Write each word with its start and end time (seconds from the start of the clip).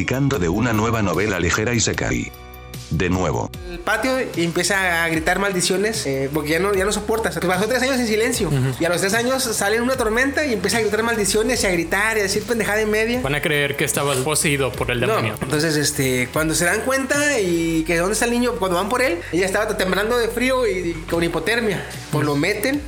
Chiqui 0.00 0.10
platicando 0.10 0.38
de 0.38 0.48
una 0.48 0.72
nueva 0.72 1.02
novela 1.02 1.38
ligera 1.38 1.74
y 1.74 1.80
se 1.80 1.94
cae. 1.94 2.32
De 2.90 3.08
nuevo. 3.08 3.50
El 3.70 3.78
patio 3.78 4.12
y 4.34 4.44
empieza 4.44 5.04
a 5.04 5.08
gritar 5.08 5.38
maldiciones 5.38 6.04
eh, 6.06 6.28
porque 6.32 6.50
ya 6.50 6.58
no, 6.58 6.74
ya 6.74 6.84
no 6.84 6.90
soporta. 6.90 7.28
O 7.28 7.46
pasó 7.46 7.68
tres 7.68 7.82
años 7.82 8.00
en 8.00 8.06
silencio 8.06 8.50
y 8.80 8.84
a 8.84 8.88
los 8.88 9.00
tres 9.00 9.14
años 9.14 9.42
sale 9.42 9.76
en 9.76 9.82
una 9.82 9.96
tormenta 9.96 10.44
y 10.44 10.54
empieza 10.54 10.78
a 10.78 10.80
gritar 10.80 11.02
maldiciones 11.04 11.62
y 11.62 11.66
a 11.66 11.70
gritar 11.70 12.16
y 12.16 12.20
a 12.20 12.22
decir 12.24 12.42
pendejada 12.42 12.80
en 12.80 12.90
media. 12.90 13.20
Van 13.20 13.34
a 13.34 13.42
creer 13.42 13.76
que 13.76 13.84
estaba 13.84 14.14
poseído 14.24 14.72
por 14.72 14.90
el 14.90 15.00
demonio. 15.00 15.36
Entonces, 15.40 15.76
este, 15.76 16.28
cuando 16.32 16.54
se 16.54 16.64
dan 16.64 16.80
cuenta 16.80 17.38
y 17.38 17.84
que 17.84 17.96
dónde 17.98 18.14
está 18.14 18.24
el 18.24 18.32
niño, 18.32 18.54
cuando 18.54 18.78
van 18.78 18.88
por 18.88 19.02
él, 19.02 19.18
ella 19.32 19.46
estaba 19.46 19.76
temblando 19.76 20.18
de 20.18 20.28
frío 20.28 20.66
y, 20.66 20.94
con 21.10 21.22
hipotermia. 21.22 21.84
Pues 22.10 22.24
lo 22.24 22.34
meten 22.34 22.80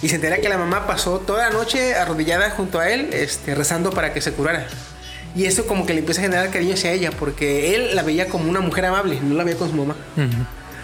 y 0.00 0.08
se 0.08 0.14
entera 0.14 0.38
que 0.38 0.48
la 0.48 0.56
mamá 0.56 0.86
pasó 0.86 1.18
toda 1.18 1.48
la 1.48 1.50
noche 1.50 1.96
arrodillada 1.96 2.50
junto 2.50 2.78
a 2.78 2.88
él, 2.88 3.10
este, 3.12 3.54
rezando 3.54 3.90
para 3.90 4.14
que 4.14 4.20
se 4.20 4.32
curara. 4.32 4.68
Y 5.36 5.44
eso 5.44 5.66
como 5.66 5.86
que 5.86 5.92
le 5.94 6.00
empieza 6.00 6.20
a 6.20 6.24
generar 6.24 6.50
cariño 6.50 6.74
hacia 6.74 6.92
ella, 6.92 7.10
porque 7.10 7.74
él 7.74 7.94
la 7.94 8.02
veía 8.02 8.28
como 8.28 8.48
una 8.48 8.60
mujer 8.60 8.86
amable, 8.86 9.20
no 9.20 9.34
la 9.34 9.44
veía 9.44 9.56
con 9.58 9.70
su 9.70 9.76
mamá. 9.76 9.96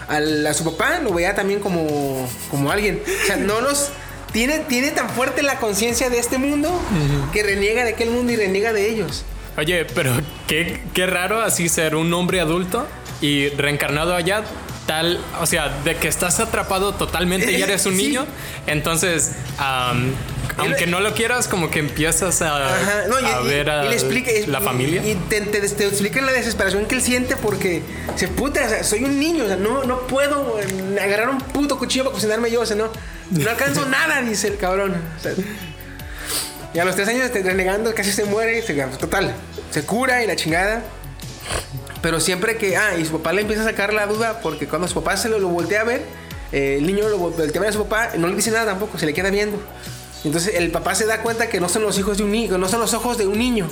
a 0.07 0.53
su 0.53 0.63
papá 0.63 0.99
lo 0.99 1.13
veía 1.13 1.35
también 1.35 1.59
como, 1.59 2.29
como 2.51 2.71
alguien. 2.71 3.01
O 3.23 3.25
sea, 3.25 3.37
no 3.37 3.61
los... 3.61 3.89
Tiene, 4.31 4.59
tiene 4.59 4.91
tan 4.91 5.09
fuerte 5.09 5.43
la 5.43 5.59
conciencia 5.59 6.09
de 6.09 6.19
este 6.19 6.37
mundo 6.37 6.69
que 7.31 7.41
reniega 7.41 7.85
de 7.85 7.91
aquel 7.91 8.09
mundo 8.09 8.33
y 8.33 8.35
reniega 8.35 8.73
de 8.73 8.89
ellos. 8.89 9.23
Oye, 9.57 9.85
pero 9.85 10.11
qué, 10.47 10.81
qué 10.93 11.05
raro 11.05 11.41
así 11.41 11.69
ser 11.69 11.95
un 11.95 12.13
hombre 12.13 12.41
adulto 12.41 12.85
y 13.21 13.47
reencarnado 13.49 14.13
allá 14.13 14.43
tal, 14.85 15.19
o 15.39 15.45
sea, 15.45 15.69
de 15.83 15.95
que 15.95 16.07
estás 16.07 16.39
atrapado 16.39 16.93
totalmente 16.93 17.51
y 17.51 17.61
eres 17.61 17.85
un 17.85 17.97
niño, 17.97 18.25
entonces, 18.67 19.31
aunque 20.57 20.87
no 20.87 20.99
lo 20.99 21.13
quieras, 21.13 21.47
como 21.47 21.69
que 21.69 21.79
empiezas 21.79 22.41
a, 22.41 22.69
ver 23.43 23.69
a 23.69 23.83
la 24.47 24.61
familia. 24.61 25.05
Y 25.05 25.15
te, 25.15 25.41
te, 25.41 25.85
explican 25.85 26.25
la 26.25 26.31
desesperación 26.31 26.85
que 26.85 26.95
él 26.95 27.01
siente 27.01 27.35
porque 27.35 27.81
se 28.15 28.27
puta, 28.27 28.65
o 28.65 28.69
sea, 28.69 28.83
soy 28.83 29.03
un 29.03 29.19
niño, 29.19 29.45
o 29.45 29.47
sea, 29.47 29.57
no, 29.57 29.83
no 29.83 30.07
puedo 30.07 30.59
eh, 30.59 30.99
agarrar 31.01 31.29
un 31.29 31.39
puto 31.39 31.77
cuchillo 31.77 32.05
para 32.05 32.13
cocinarme 32.13 32.51
yo, 32.51 32.61
o 32.61 32.65
sea, 32.65 32.75
no, 32.75 32.89
no 33.31 33.49
alcanzo 33.49 33.85
nada, 33.89 34.21
dice 34.21 34.47
el 34.47 34.57
cabrón. 34.57 34.95
y 36.73 36.79
a 36.79 36.85
los 36.85 36.95
tres 36.95 37.07
años 37.07 37.31
renegando, 37.31 37.93
casi 37.93 38.11
se 38.11 38.25
muere, 38.25 38.61
se, 38.61 38.73
total, 38.73 39.33
se 39.71 39.83
cura 39.83 40.23
y 40.23 40.27
la 40.27 40.35
chingada. 40.35 40.83
Pero 42.05 42.19
siempre 42.19 42.55
que. 42.55 42.77
Ah, 42.77 42.95
y 42.95 43.03
su 43.03 43.13
papá 43.13 43.33
le 43.33 43.41
empieza 43.41 43.63
a 43.63 43.65
sacar 43.65 43.91
la 43.91 44.05
duda 44.05 44.39
porque 44.43 44.67
cuando 44.67 44.87
su 44.87 44.93
papá 44.93 45.17
se 45.17 45.27
lo, 45.27 45.39
voltea 45.49 45.81
a 45.81 45.85
ver, 45.85 46.03
eh, 46.51 46.75
el 46.77 46.85
niño 46.85 47.09
lo 47.09 47.17
voltea 47.17 47.47
a 47.47 47.59
ver 47.59 47.69
a 47.69 47.73
su 47.73 47.83
papá, 47.83 48.11
no 48.15 48.27
le 48.27 48.35
dice 48.35 48.51
nada 48.51 48.63
tampoco, 48.63 48.99
se 48.99 49.07
le 49.07 49.13
queda 49.15 49.31
viendo. 49.31 49.59
Entonces 50.23 50.53
el 50.53 50.69
papá 50.69 50.93
se 50.93 51.07
da 51.07 51.23
cuenta 51.23 51.49
que 51.49 51.59
no 51.59 51.67
son 51.67 51.81
los 51.81 51.97
hijos 51.97 52.19
de 52.19 52.23
un 52.23 52.31
niño, 52.31 52.59
no 52.59 52.69
son 52.69 52.79
los 52.79 52.93
ojos 52.93 53.17
de 53.17 53.25
un 53.25 53.39
niño. 53.39 53.67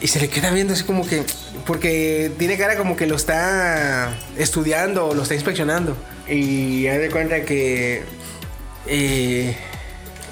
Y 0.00 0.08
se 0.08 0.18
le 0.18 0.28
queda 0.28 0.50
viendo 0.50 0.72
así 0.72 0.82
como 0.82 1.06
que. 1.06 1.22
Porque 1.64 2.32
tiene 2.38 2.58
cara 2.58 2.76
como 2.76 2.96
que 2.96 3.06
lo 3.06 3.14
está 3.14 4.18
estudiando 4.36 5.06
o 5.06 5.14
lo 5.14 5.22
está 5.22 5.36
inspeccionando. 5.36 5.96
Y 6.26 6.82
ya 6.82 6.98
de 6.98 7.08
cuenta 7.08 7.42
que. 7.42 8.02
Eh, 8.88 9.56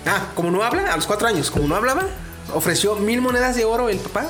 ah, 0.06 0.26
como 0.34 0.50
no 0.50 0.64
habla, 0.64 0.92
a 0.92 0.96
los 0.96 1.06
cuatro 1.06 1.28
años, 1.28 1.52
como 1.52 1.68
no 1.68 1.76
hablaba, 1.76 2.02
ofreció 2.52 2.96
mil 2.96 3.20
monedas 3.20 3.54
de 3.54 3.64
oro 3.64 3.90
el 3.90 3.98
papá 3.98 4.28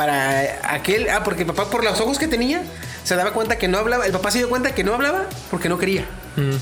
para 0.00 0.74
aquel. 0.74 1.10
Ah, 1.10 1.22
porque 1.22 1.42
el 1.42 1.46
papá, 1.46 1.68
por 1.68 1.84
los 1.84 2.00
ojos 2.00 2.18
que 2.18 2.26
tenía, 2.26 2.62
se 3.04 3.16
daba 3.16 3.34
cuenta 3.34 3.58
que 3.58 3.68
no 3.68 3.76
hablaba. 3.76 4.06
El 4.06 4.12
papá 4.12 4.30
se 4.30 4.38
dio 4.38 4.48
cuenta 4.48 4.74
que 4.74 4.82
no 4.82 4.94
hablaba 4.94 5.26
porque 5.50 5.68
no 5.68 5.76
quería. 5.76 6.06
Mm. 6.36 6.54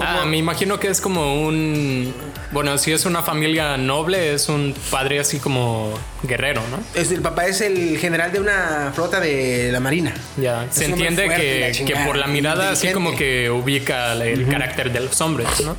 ah, 0.00 0.24
me 0.28 0.36
imagino 0.36 0.78
que 0.78 0.86
es 0.86 1.00
como 1.00 1.42
un. 1.42 2.14
Bueno, 2.52 2.78
si 2.78 2.92
es 2.92 3.04
una 3.04 3.24
familia 3.24 3.76
noble, 3.76 4.32
es 4.32 4.48
un 4.48 4.76
padre 4.92 5.18
así 5.18 5.40
como 5.40 5.92
guerrero, 6.22 6.62
¿no? 6.70 6.78
Es, 6.94 7.10
el 7.10 7.20
papá 7.20 7.46
es 7.46 7.62
el 7.62 7.98
general 7.98 8.30
de 8.30 8.38
una 8.38 8.92
flota 8.94 9.18
de 9.18 9.70
la 9.72 9.80
marina. 9.80 10.14
Ya, 10.36 10.68
se 10.70 10.84
entiende 10.84 11.28
que, 11.30 11.84
que, 11.84 11.96
por 12.06 12.16
la 12.16 12.28
mirada 12.28 12.70
así 12.70 12.92
como 12.92 13.16
que 13.16 13.50
ubica 13.50 14.12
el 14.12 14.46
carácter 14.46 14.92
de 14.92 15.00
los 15.00 15.20
hombres, 15.20 15.48
¿no? 15.64 15.76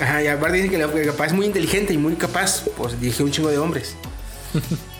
Ajá, 0.00 0.22
y 0.22 0.28
aparte 0.28 0.58
dicen 0.58 0.70
que 0.70 0.76
el 0.76 1.08
papá 1.08 1.26
es 1.26 1.32
muy 1.32 1.46
inteligente 1.46 1.92
y 1.92 1.98
muy 1.98 2.14
capaz, 2.14 2.62
pues 2.76 3.00
dirige 3.00 3.24
un 3.24 3.32
chingo 3.32 3.48
de 3.48 3.58
hombres. 3.58 3.96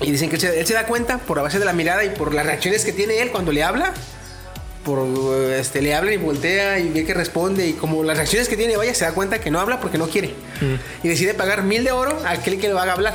Y 0.00 0.12
dicen 0.12 0.30
que 0.30 0.36
él 0.36 0.66
se, 0.66 0.74
da 0.74 0.86
cuenta 0.86 1.18
por 1.18 1.36
la 1.36 1.42
base 1.42 1.58
de 1.58 1.64
la 1.64 1.72
mirada 1.72 2.04
y 2.04 2.10
por 2.10 2.32
las 2.32 2.46
reacciones 2.46 2.84
que 2.84 2.92
tiene 2.92 3.20
él 3.20 3.30
cuando 3.30 3.52
le 3.52 3.62
habla. 3.62 3.92
Por 4.84 5.06
este, 5.50 5.82
le 5.82 5.94
habla 5.94 6.12
y 6.12 6.16
voltea 6.16 6.78
y 6.78 6.88
ve 6.90 7.04
que 7.04 7.14
responde. 7.14 7.66
Y 7.66 7.72
como 7.72 8.04
las 8.04 8.16
reacciones 8.16 8.48
que 8.48 8.56
tiene, 8.56 8.76
vaya, 8.76 8.94
se 8.94 9.04
da 9.04 9.12
cuenta 9.12 9.40
que 9.40 9.50
no 9.50 9.60
habla 9.60 9.80
porque 9.80 9.98
no 9.98 10.08
quiere. 10.08 10.28
Mm. 10.60 11.06
Y 11.06 11.08
decide 11.08 11.34
pagar 11.34 11.64
mil 11.64 11.84
de 11.84 11.92
oro 11.92 12.16
a 12.24 12.30
aquel 12.30 12.60
que 12.60 12.68
le 12.68 12.74
va 12.74 12.84
a 12.84 12.92
hablar. 12.92 13.14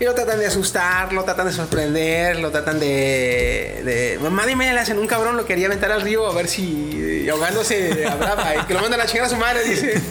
Y 0.00 0.04
lo 0.04 0.12
tratan 0.12 0.40
de 0.40 0.46
asustar, 0.46 1.12
lo 1.12 1.22
tratan 1.22 1.46
de 1.46 1.52
sorprender, 1.52 2.40
lo 2.40 2.50
tratan 2.50 2.80
de. 2.80 3.80
de 3.84 4.18
mamá 4.20 4.44
media 4.44 4.72
le 4.72 4.80
hacen 4.80 4.98
un 4.98 5.06
cabrón, 5.06 5.36
lo 5.36 5.46
quería 5.46 5.66
aventar 5.66 5.92
al 5.92 6.02
río 6.02 6.26
a 6.26 6.34
ver 6.34 6.48
si 6.48 7.28
ahogándose 7.30 8.04
hablaba. 8.10 8.56
y 8.56 8.66
que 8.66 8.74
lo 8.74 8.80
mandan 8.80 9.00
a 9.00 9.06
chingar 9.06 9.26
a 9.26 9.30
su 9.30 9.36
madre, 9.36 9.62
dice. 9.64 10.02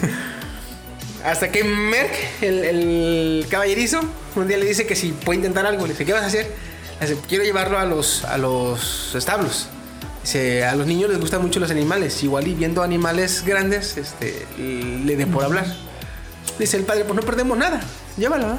Hasta 1.24 1.50
que 1.50 1.64
Merck, 1.64 2.12
el, 2.42 3.46
caballerizo, 3.48 4.00
un 4.36 4.46
día 4.46 4.58
le 4.58 4.66
dice 4.66 4.86
que 4.86 4.94
si 4.94 5.12
puede 5.12 5.38
intentar 5.38 5.64
algo. 5.64 5.86
Le 5.86 5.94
dice, 5.94 6.04
¿qué 6.04 6.12
vas 6.12 6.22
a 6.22 6.26
hacer? 6.26 6.46
Le 7.00 7.06
dice, 7.08 7.20
quiero 7.26 7.44
llevarlo 7.44 7.78
a 7.78 7.86
los, 7.86 8.24
a 8.24 8.36
los 8.36 9.14
establos. 9.14 9.68
Dice, 10.22 10.64
a 10.66 10.76
los 10.76 10.86
niños 10.86 11.08
les 11.08 11.18
gustan 11.18 11.40
mucho 11.40 11.60
los 11.60 11.70
animales. 11.70 12.22
Igual 12.22 12.46
y 12.46 12.54
viendo 12.54 12.82
animales 12.82 13.42
grandes, 13.46 13.96
este, 13.96 14.46
le 14.58 15.16
dé 15.16 15.26
por 15.26 15.44
hablar. 15.44 15.64
Dice 16.58 16.76
el 16.76 16.84
padre, 16.84 17.04
pues 17.04 17.16
no 17.16 17.22
perdemos 17.22 17.56
nada. 17.56 17.80
Llévalo. 18.18 18.52
¿eh? 18.52 18.58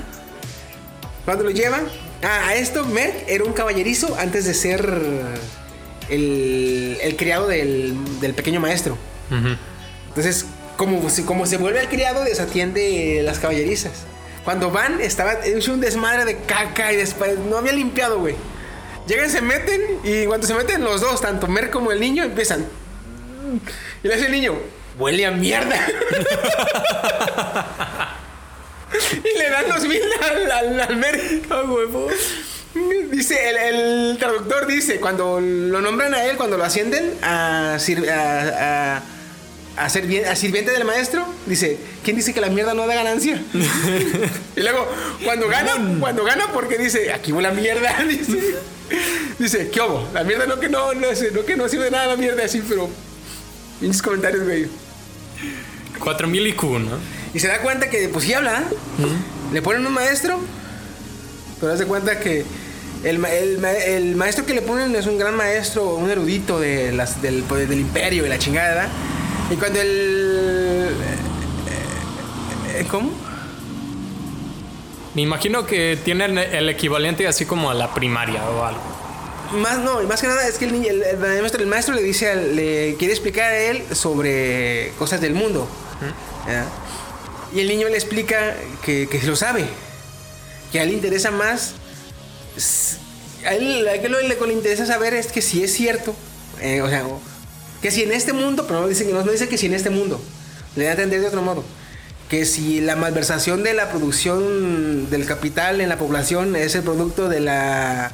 Cuando 1.24 1.44
lo 1.44 1.52
llevan, 1.52 1.88
ah, 2.24 2.48
a 2.48 2.56
esto 2.56 2.84
Merck 2.86 3.28
era 3.28 3.44
un 3.44 3.54
caballerizo 3.54 4.16
antes 4.18 4.46
de 4.46 4.56
ser 4.56 4.92
el, 6.10 6.98
el 7.00 7.16
criado 7.16 7.48
del, 7.48 7.96
del 8.22 8.34
pequeño 8.34 8.60
maestro. 8.60 8.98
Entonces, 10.08 10.46
como, 10.78 11.02
como 11.26 11.46
se 11.46 11.58
vuelve 11.58 11.80
al 11.80 11.90
criado, 11.90 12.24
desatiende 12.24 13.22
las 13.24 13.40
caballerizas. 13.40 14.04
Cuando 14.44 14.72
van, 14.72 15.02
estaba 15.02 15.34
es 15.34 15.68
un 15.68 15.82
desmadre 15.82 16.26
de 16.26 16.38
caca 16.38 16.94
y 16.94 16.98
después 16.98 17.38
no 17.40 17.58
había 17.58 17.74
limpiado, 17.74 18.20
güey. 18.20 18.36
Llegan, 19.08 19.30
se 19.30 19.42
meten 19.42 19.82
y 20.04 20.26
cuando 20.26 20.48
se 20.48 20.54
meten 20.54 20.84
los 20.84 21.02
dos, 21.02 21.22
tanto 21.22 21.48
Mer 21.48 21.70
como 21.70 21.92
el 21.92 22.00
niño, 22.00 22.24
empiezan. 22.24 22.66
Y 24.04 24.08
le 24.08 24.14
hace 24.14 24.28
el 24.28 24.32
niño, 24.32 24.56
huele 24.98 25.26
a 25.26 25.32
mierda. 25.32 25.76
y 29.24 29.38
le 29.38 29.50
dan 29.50 29.70
los 29.70 29.88
mil 29.88 30.02
al, 30.52 30.80
al, 30.80 30.98
Mer. 30.98 31.42
huevo. 31.50 32.08
Dice, 33.10 33.50
el, 33.50 34.18
traductor 34.20 34.68
dice, 34.68 35.00
cuando 35.00 35.40
lo 35.40 35.82
nombran 35.82 36.14
a 36.14 36.26
él, 36.26 36.38
cuando 36.38 36.58
lo 36.58 36.64
ascienden 36.64 37.18
a, 37.22 37.78
a, 37.78 38.98
a 38.98 39.02
a, 39.78 39.90
sirviente 39.90 40.72
del 40.72 40.86
maestro, 40.86 41.26
dice, 41.46 41.78
¿quién 42.04 42.16
dice 42.16 42.34
que 42.34 42.42
la 42.42 42.50
mierda 42.50 42.74
no 42.74 42.88
da 42.88 42.96
ganancia? 42.96 43.42
y 44.56 44.60
luego, 44.62 44.88
cuando 45.24 45.48
gana, 45.48 45.74
cuando 46.00 46.24
gana, 46.24 46.48
porque 46.54 46.78
dice, 46.78 47.12
aquí 47.12 47.32
hubo 47.34 47.42
la 47.42 47.52
mierda, 47.52 48.04
dice, 48.08 48.56
dice, 49.38 49.70
¿qué 49.70 49.82
hubo? 49.82 50.08
La 50.14 50.24
mierda 50.24 50.46
no 50.46 50.60
que 50.60 50.70
no, 50.70 50.94
no, 50.94 51.08
no 51.34 51.46
que 51.46 51.56
no 51.56 51.68
sirve 51.70 51.86
de 51.86 51.92
nada 51.92 52.08
la 52.08 52.16
mierda 52.16 52.46
así, 52.46 52.64
pero... 52.68 52.90
Mis 53.82 54.02
comentarios, 54.02 54.46
güey. 54.46 54.68
4000 56.00 56.48
IQ, 56.48 56.64
¿no? 56.64 56.98
Y 57.34 57.40
se 57.40 57.48
da 57.48 57.60
cuenta 57.60 57.90
que, 57.90 58.08
pues 58.08 58.24
sí 58.24 58.34
habla, 58.34 58.64
le 59.52 59.62
ponen 59.62 59.86
un 59.86 59.92
maestro, 59.92 60.40
pero 61.60 61.74
hace 61.74 61.86
cuenta 61.86 62.20
que 62.20 62.46
el, 63.04 63.24
el, 63.26 64.16
maestro 64.16 64.46
que 64.46 64.54
le 64.54 64.62
ponen 64.62 64.96
es 64.96 65.06
un 65.06 65.18
gran 65.18 65.36
maestro, 65.36 65.96
un 65.96 66.10
erudito 66.10 66.60
de 66.60 66.94
las, 66.94 67.22
del, 67.22 67.46
del 67.48 67.80
imperio 67.80 68.26
y 68.26 68.30
la 68.30 68.40
chingada, 68.40 68.88
y 69.52 69.56
cuando 69.56 69.80
el... 69.80 70.96
Eh, 71.68 72.80
eh, 72.80 72.88
¿Cómo? 72.90 73.12
Me 75.14 75.22
imagino 75.22 75.66
que 75.66 75.98
tienen 76.04 76.38
el 76.38 76.68
equivalente 76.70 77.28
así 77.28 77.46
como 77.46 77.70
a 77.70 77.74
la 77.74 77.94
primaria 77.94 78.44
o 78.50 78.66
algo. 78.66 78.82
Más 79.54 79.78
no, 79.80 80.02
más 80.04 80.22
que 80.22 80.28
nada 80.28 80.48
es 80.48 80.58
que 80.58 80.66
el, 80.66 80.74
niño, 80.74 80.90
el, 80.90 81.68
maestro, 81.68 81.94
le 81.94 82.02
dice, 82.02 82.36
le 82.36 82.96
quiere 82.96 83.14
explicar 83.14 83.52
a 83.52 83.58
él 83.58 83.84
sobre 83.94 84.92
cosas 84.98 85.22
del 85.22 85.34
mundo. 85.34 85.68
Y 87.54 87.62
el 87.62 87.68
niño 87.68 87.88
le 87.88 87.96
explica 87.96 88.56
que, 88.84 89.08
que 89.08 89.22
lo 89.24 89.36
sabe. 89.36 89.66
Que 90.72 90.80
a 90.80 90.84
él 90.84 90.90
le 90.90 90.96
interesa 90.96 91.32
más. 91.32 91.76
A 93.46 93.54
él, 93.54 93.86
lo 93.86 93.92
que 94.02 94.48
le, 94.48 94.54
interesa 94.54 94.86
saber 94.86 95.14
es 95.14 95.28
que 95.28 95.42
si 95.42 95.64
es 95.64 95.72
cierto. 95.72 96.14
Eh, 96.60 96.82
o 96.82 96.90
sea, 96.90 97.06
que 97.86 97.92
si 97.92 98.02
en 98.02 98.14
este 98.14 98.34
mundo, 98.34 98.66
pero 98.68 98.82
no 98.82 98.88
dice, 98.88 99.06
no, 99.06 99.22
dice 99.22 99.48
que 99.48 99.60
si 99.60 99.68
en 99.68 99.76
este 99.76 99.92
mundo, 99.92 100.20
le 100.76 100.86
da 100.86 100.90
a 100.90 100.94
entender 100.94 101.22
de 101.22 101.28
otro 101.28 101.44
modo, 101.44 101.64
que 102.30 102.44
si 102.44 102.82
la 102.82 102.96
malversación 102.96 103.62
de 103.62 103.76
la 103.76 103.92
producción 103.92 105.08
del 105.12 105.28
capital 105.28 105.80
en 105.82 105.90
la 105.90 106.00
población 106.00 106.56
es 106.56 106.74
el 106.74 106.82
producto 106.82 107.30
de 107.30 107.42
la 107.42 108.12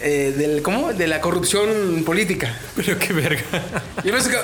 eh, 0.00 0.32
del 0.38 0.62
¿cómo? 0.62 0.92
de 0.92 1.08
la 1.08 1.20
corrupción 1.20 2.04
política. 2.06 2.56
Pero 2.76 2.96
qué 3.00 3.12
verga. 3.12 3.42
Y 4.04 4.12
me 4.12 4.18
que, 4.18 4.38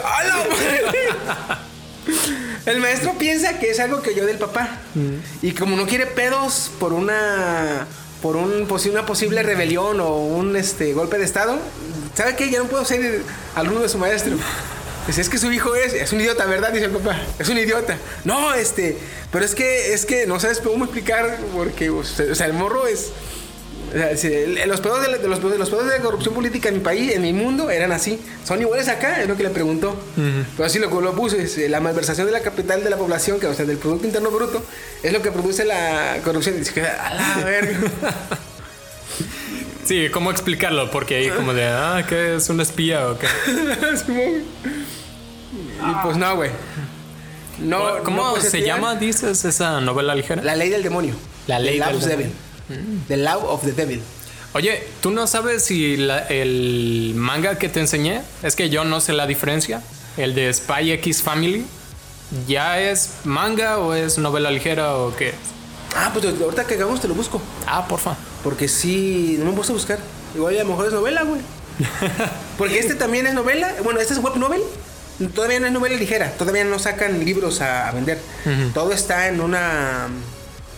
El 2.66 2.80
maestro 2.80 3.16
piensa 3.18 3.60
que 3.60 3.70
es 3.70 3.78
algo 3.78 4.02
que 4.02 4.16
yo 4.16 4.26
del 4.26 4.38
papá. 4.38 4.80
Mm. 4.96 5.46
Y 5.46 5.52
como 5.52 5.76
no 5.76 5.86
quiere 5.86 6.06
pedos 6.06 6.72
por 6.80 6.92
una 6.92 7.86
por 8.20 8.34
un, 8.34 8.66
una 8.68 9.06
posible 9.06 9.44
rebelión 9.44 10.00
o 10.00 10.16
un 10.16 10.56
este, 10.56 10.92
golpe 10.92 11.18
de 11.18 11.24
estado, 11.24 11.56
¿sabe 12.14 12.36
qué? 12.36 12.50
Ya 12.50 12.58
no 12.58 12.66
puedo 12.66 12.84
ser 12.84 13.22
alumno 13.54 13.80
de 13.80 13.88
su 13.88 13.98
maestro. 13.98 14.32
Dice, 15.06 15.22
es 15.22 15.28
que 15.28 15.38
su 15.38 15.50
hijo 15.50 15.74
es, 15.74 15.94
es 15.94 16.12
un 16.12 16.20
idiota, 16.20 16.44
¿verdad? 16.44 16.72
Dice 16.72 16.84
el 16.84 16.92
papá, 16.92 17.18
es 17.38 17.48
un 17.48 17.58
idiota. 17.58 17.96
No, 18.24 18.54
este, 18.54 18.96
pero 19.32 19.44
es 19.44 19.54
que, 19.54 19.94
es 19.94 20.06
que 20.06 20.26
no 20.26 20.38
sabes 20.38 20.60
cómo 20.60 20.84
explicar, 20.84 21.38
porque, 21.54 21.90
o 21.90 22.04
sea, 22.04 22.46
el 22.46 22.52
morro 22.52 22.86
es... 22.86 23.10
o 23.88 24.16
sea, 24.16 24.66
los 24.66 24.80
pedos 24.80 25.02
de, 25.02 25.18
de 25.18 25.26
los, 25.26 25.42
de 25.42 25.58
la 25.58 26.02
corrupción 26.02 26.34
política 26.34 26.68
en 26.68 26.76
mi 26.76 26.80
país, 26.80 27.12
en 27.14 27.22
mi 27.22 27.32
mundo, 27.32 27.70
eran 27.70 27.92
así. 27.92 28.20
Son 28.44 28.60
iguales 28.60 28.88
acá, 28.88 29.20
es 29.22 29.28
lo 29.28 29.36
que 29.36 29.42
le 29.42 29.50
preguntó. 29.50 29.96
Pero 30.14 30.66
así 30.66 30.78
lo, 30.78 31.00
lo 31.00 31.14
puse, 31.14 31.42
es, 31.42 31.56
eh, 31.58 31.68
la 31.68 31.80
malversación 31.80 32.26
de 32.26 32.32
la 32.32 32.40
capital 32.40 32.84
de 32.84 32.90
la 32.90 32.96
población, 32.98 33.40
que, 33.40 33.46
o 33.46 33.54
sea, 33.54 33.64
del 33.64 33.78
Producto 33.78 34.06
Interno 34.06 34.30
Bruto, 34.30 34.62
es 35.02 35.12
lo 35.12 35.22
que 35.22 35.32
produce 35.32 35.64
la 35.64 36.18
corrupción. 36.22 36.56
Dice 36.58 36.74
que, 36.74 36.82
a 36.82 37.14
la 37.14 37.44
verga. 37.44 37.78
Sí, 39.90 40.08
¿cómo 40.12 40.30
explicarlo? 40.30 40.88
Porque 40.92 41.16
ahí 41.16 41.30
como 41.30 41.52
de, 41.52 41.66
ah, 41.66 42.04
¿qué 42.08 42.36
es 42.36 42.48
un 42.48 42.60
espía 42.60 43.08
o 43.08 43.18
qué? 43.18 43.26
Y 45.52 46.02
pues 46.04 46.16
no, 46.16 46.36
güey. 46.36 46.50
No, 47.58 48.04
¿Cómo 48.04 48.22
no 48.22 48.30
puedes 48.30 48.48
se 48.52 48.58
espiar. 48.58 48.76
llama, 48.76 48.94
dices, 48.94 49.44
esa 49.44 49.80
novela 49.80 50.14
ligera? 50.14 50.44
La 50.44 50.54
ley 50.54 50.68
del 50.70 50.84
demonio. 50.84 51.16
La 51.48 51.58
ley 51.58 51.72
The 51.74 51.78
Law 51.80 51.88
del 51.88 51.96
of 51.96 52.02
the 52.04 52.08
demonio. 52.10 52.32
Devil. 52.68 53.00
The 53.08 53.16
Law 53.16 53.44
of 53.52 53.62
the 53.64 53.72
Devil. 53.72 54.00
Oye, 54.52 54.84
¿tú 55.00 55.10
no 55.10 55.26
sabes 55.26 55.64
si 55.64 55.96
la- 55.96 56.24
el 56.28 57.14
manga 57.16 57.58
que 57.58 57.68
te 57.68 57.80
enseñé, 57.80 58.20
es 58.44 58.54
que 58.54 58.70
yo 58.70 58.84
no 58.84 59.00
sé 59.00 59.12
la 59.12 59.26
diferencia, 59.26 59.82
el 60.16 60.36
de 60.36 60.54
Spy 60.54 60.92
X 60.92 61.20
Family, 61.20 61.64
ya 62.46 62.80
es 62.80 63.14
manga 63.24 63.78
o 63.78 63.94
es 63.94 64.18
novela 64.18 64.52
ligera 64.52 64.94
o 64.94 65.16
qué? 65.16 65.34
Ah, 65.96 66.10
pues 66.12 66.24
ahorita 66.24 66.66
que 66.66 66.74
hagamos 66.74 67.00
te 67.00 67.08
lo 67.08 67.14
busco. 67.14 67.40
Ah, 67.66 67.86
porfa. 67.86 68.16
Porque 68.44 68.68
sí, 68.68 69.36
no 69.38 69.46
me 69.46 69.52
puesto 69.52 69.72
a 69.72 69.76
buscar. 69.76 69.98
Igual 70.34 70.56
a 70.56 70.62
lo 70.62 70.70
mejor 70.70 70.86
es 70.86 70.92
novela, 70.92 71.22
güey. 71.24 71.40
Porque 72.58 72.78
este 72.78 72.94
también 72.94 73.26
es 73.26 73.34
novela. 73.34 73.74
Bueno, 73.82 74.00
este 74.00 74.14
es 74.14 74.20
web 74.20 74.36
novel. 74.36 74.60
Todavía 75.34 75.60
no 75.60 75.66
es 75.66 75.72
novela 75.72 75.96
ligera. 75.96 76.30
Todavía 76.32 76.64
no 76.64 76.78
sacan 76.78 77.24
libros 77.24 77.60
a, 77.60 77.88
a 77.88 77.92
vender. 77.92 78.20
Todo 78.72 78.92
está 78.92 79.28
en 79.28 79.40
una. 79.40 80.08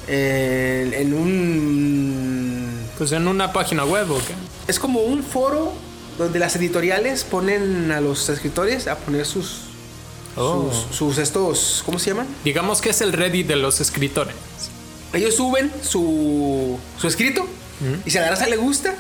eh, 0.09 0.93
en 0.97 1.13
un. 1.15 2.81
Pues 2.99 3.13
en 3.13 3.27
una 3.29 3.53
página 3.53 3.85
web 3.85 4.11
o 4.11 4.19
qué? 4.19 4.35
Es 4.69 4.79
como 4.79 5.01
un 5.01 5.23
foro 5.23 5.73
donde 6.19 6.39
las 6.39 6.57
editoriales 6.57 7.25
ponen 7.25 7.91
a 7.93 8.01
los 8.01 8.29
escritores 8.29 8.87
a 8.89 8.97
poner 8.97 9.27
sus. 9.27 9.63
Oh. 10.37 10.71
Sus, 10.73 10.97
sus 10.97 11.19
estos. 11.19 11.83
¿Cómo 11.85 11.99
se 11.99 12.11
llaman? 12.11 12.27
Digamos 12.45 12.81
que 12.81 12.91
es 12.91 13.01
el 13.01 13.13
Reddit 13.13 13.47
de 13.47 13.57
los 13.57 13.81
escritores. 13.81 14.35
Ellos 15.13 15.37
suben 15.37 15.71
su, 15.83 16.79
su 16.99 17.09
escrito. 17.09 17.47
Y 18.05 18.11
si 18.11 18.19
a 18.19 18.21
la 18.21 18.31
raza 18.31 18.47
le 18.47 18.57
gusta, 18.57 18.95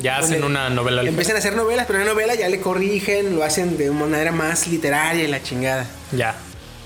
Ya 0.00 0.18
hacen 0.18 0.44
una 0.44 0.68
novela. 0.68 1.02
Empiezan 1.02 1.36
a 1.36 1.38
hacer 1.38 1.56
novelas, 1.56 1.86
pero 1.86 1.98
en 1.98 2.06
la 2.06 2.12
novela 2.12 2.34
ya 2.34 2.48
le 2.48 2.60
corrigen, 2.60 3.34
lo 3.34 3.42
hacen 3.42 3.78
de 3.78 3.90
una 3.90 4.06
manera 4.06 4.30
más 4.30 4.66
literaria 4.66 5.24
y 5.24 5.26
la 5.26 5.42
chingada. 5.42 5.86
Ya. 6.12 6.36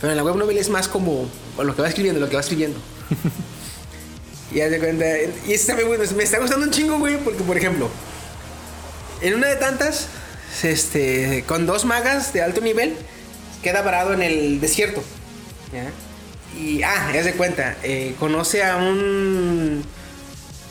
Pero 0.01 0.13
en 0.13 0.17
la 0.17 0.25
web 0.25 0.37
novela 0.37 0.61
es 0.61 0.69
más 0.69 0.89
como 0.89 1.29
lo 1.59 1.77
que 1.77 1.83
va 1.83 1.89
escribiendo, 1.89 2.21
lo 2.21 2.29
que 2.29 2.37
va 2.37 2.41
escribiendo. 2.41 2.79
y 4.55 4.61
haz 4.61 4.71
de 4.71 4.79
cuenta. 4.79 5.05
Y 5.47 5.53
este 5.53 5.69
también, 5.69 5.89
güey, 5.89 6.15
me 6.15 6.23
está 6.23 6.39
gustando 6.39 6.65
un 6.65 6.73
chingo, 6.73 6.99
güey, 6.99 7.19
porque 7.19 7.43
por 7.43 7.57
ejemplo, 7.57 7.91
en 9.21 9.35
una 9.35 9.49
de 9.49 9.57
tantas, 9.57 10.07
este, 10.63 11.45
con 11.47 11.67
dos 11.67 11.85
magas 11.85 12.33
de 12.33 12.43
alto 12.43 12.61
nivel, 12.61 12.95
queda 13.63 13.83
varado 13.83 14.15
en 14.15 14.23
el 14.23 14.61
desierto. 14.61 15.03
¿ya? 15.73 15.91
Y, 16.59 16.83
ah, 16.83 17.11
ya 17.15 17.23
se 17.23 17.33
cuenta, 17.35 17.77
eh, 17.83 18.15
conoce 18.19 18.63
a 18.63 18.77
un 18.77 19.85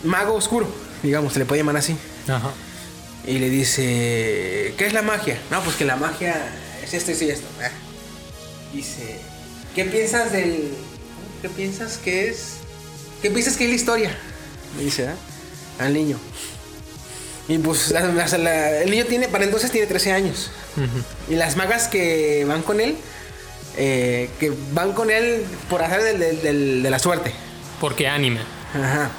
mago 0.04 0.34
oscuro, 0.36 0.68
digamos, 1.04 1.34
se 1.34 1.40
le 1.40 1.46
puede 1.46 1.62
llamar 1.62 1.78
así. 1.78 1.96
Ajá. 2.28 2.52
Y 3.26 3.40
le 3.40 3.50
dice, 3.50 4.74
¿qué 4.78 4.86
es 4.88 4.94
la 4.94 5.02
magia? 5.02 5.38
No, 5.52 5.62
pues 5.64 5.76
que 5.76 5.86
la 5.86 5.96
magia 5.96 6.36
es 6.84 6.94
esto, 6.94 7.12
y 7.12 7.30
esto. 7.30 7.48
Ah. 7.62 7.70
Dice, 8.74 9.18
¿qué 9.76 9.86
piensas 9.86 10.32
del... 10.32 10.72
¿Qué 11.42 11.50
piensas 11.50 11.98
que 11.98 12.30
es? 12.30 12.54
¿Qué 13.22 13.32
piensas 13.32 13.58
que 13.58 13.64
es 13.66 13.70
la 13.72 13.76
historia? 13.76 14.18
Le 14.78 14.84
dice, 14.86 15.08
¿ah? 15.08 15.16
Al 15.80 15.94
niño. 15.94 16.18
Y 17.48 17.58
pues 17.58 17.90
la- 17.92 18.02
la- 18.02 18.38
la- 18.38 18.82
el 18.84 18.92
niño 18.92 19.06
tiene, 19.06 19.28
para 19.28 19.44
entonces 19.44 19.72
tiene 19.72 19.88
13 19.88 20.12
años. 20.14 20.52
Y 21.30 21.36
las 21.36 21.58
magas 21.58 21.88
que 21.88 22.46
van 22.48 22.62
con 22.62 22.80
él, 22.80 22.96
eh, 23.78 24.30
que 24.40 24.52
van 24.74 24.94
con 24.94 25.10
él 25.12 25.46
por 25.70 25.82
hacer 25.84 26.04
del- 26.04 26.20
del- 26.20 26.42
del- 26.42 26.84
de 26.84 26.90
la 26.90 27.00
suerte. 27.00 27.34
Porque 27.80 28.08
anime. 28.08 28.40
Ajá. 28.74 29.10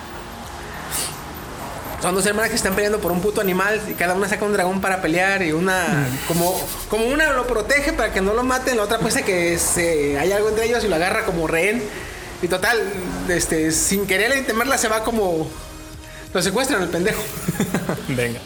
Son 2.01 2.15
dos 2.17 2.27
hermanas 2.27 2.51
que 2.51 2.57
están 2.57 2.75
peleando 2.75 2.99
por 2.99 3.13
un 3.13 3.21
puto 3.21 3.41
animal 3.41 3.81
y 3.89 3.93
cada 3.93 4.15
una 4.15 4.29
saca 4.29 4.45
un 4.45 4.53
dragón 4.53 4.81
para 4.81 5.01
pelear 5.01 5.41
y 5.43 5.53
una 5.53 6.09
como 6.27 6.61
como 6.89 7.07
una 7.07 7.33
lo 7.33 7.47
protege 7.47 7.93
para 7.93 8.13
que 8.13 8.21
no 8.21 8.35
lo 8.35 8.43
maten, 8.43 8.77
la 8.77 8.83
otra 8.83 8.99
piensa 8.99 9.23
que 9.23 9.57
se, 9.57 10.19
hay 10.19 10.33
algo 10.33 10.49
entre 10.49 10.65
ellos 10.67 10.83
y 10.83 10.89
lo 10.89 10.97
agarra 10.97 11.25
como 11.25 11.47
rehén 11.47 11.81
y 12.43 12.49
total 12.49 12.81
este 13.29 13.71
sin 13.71 14.05
querer 14.09 14.45
temerla 14.45 14.79
se 14.79 14.89
va 14.89 15.05
como 15.05 15.49
lo 16.35 16.43
secuestran 16.43 16.83
el 16.83 16.89
pendejo. 16.89 17.23
Venga. 18.09 18.41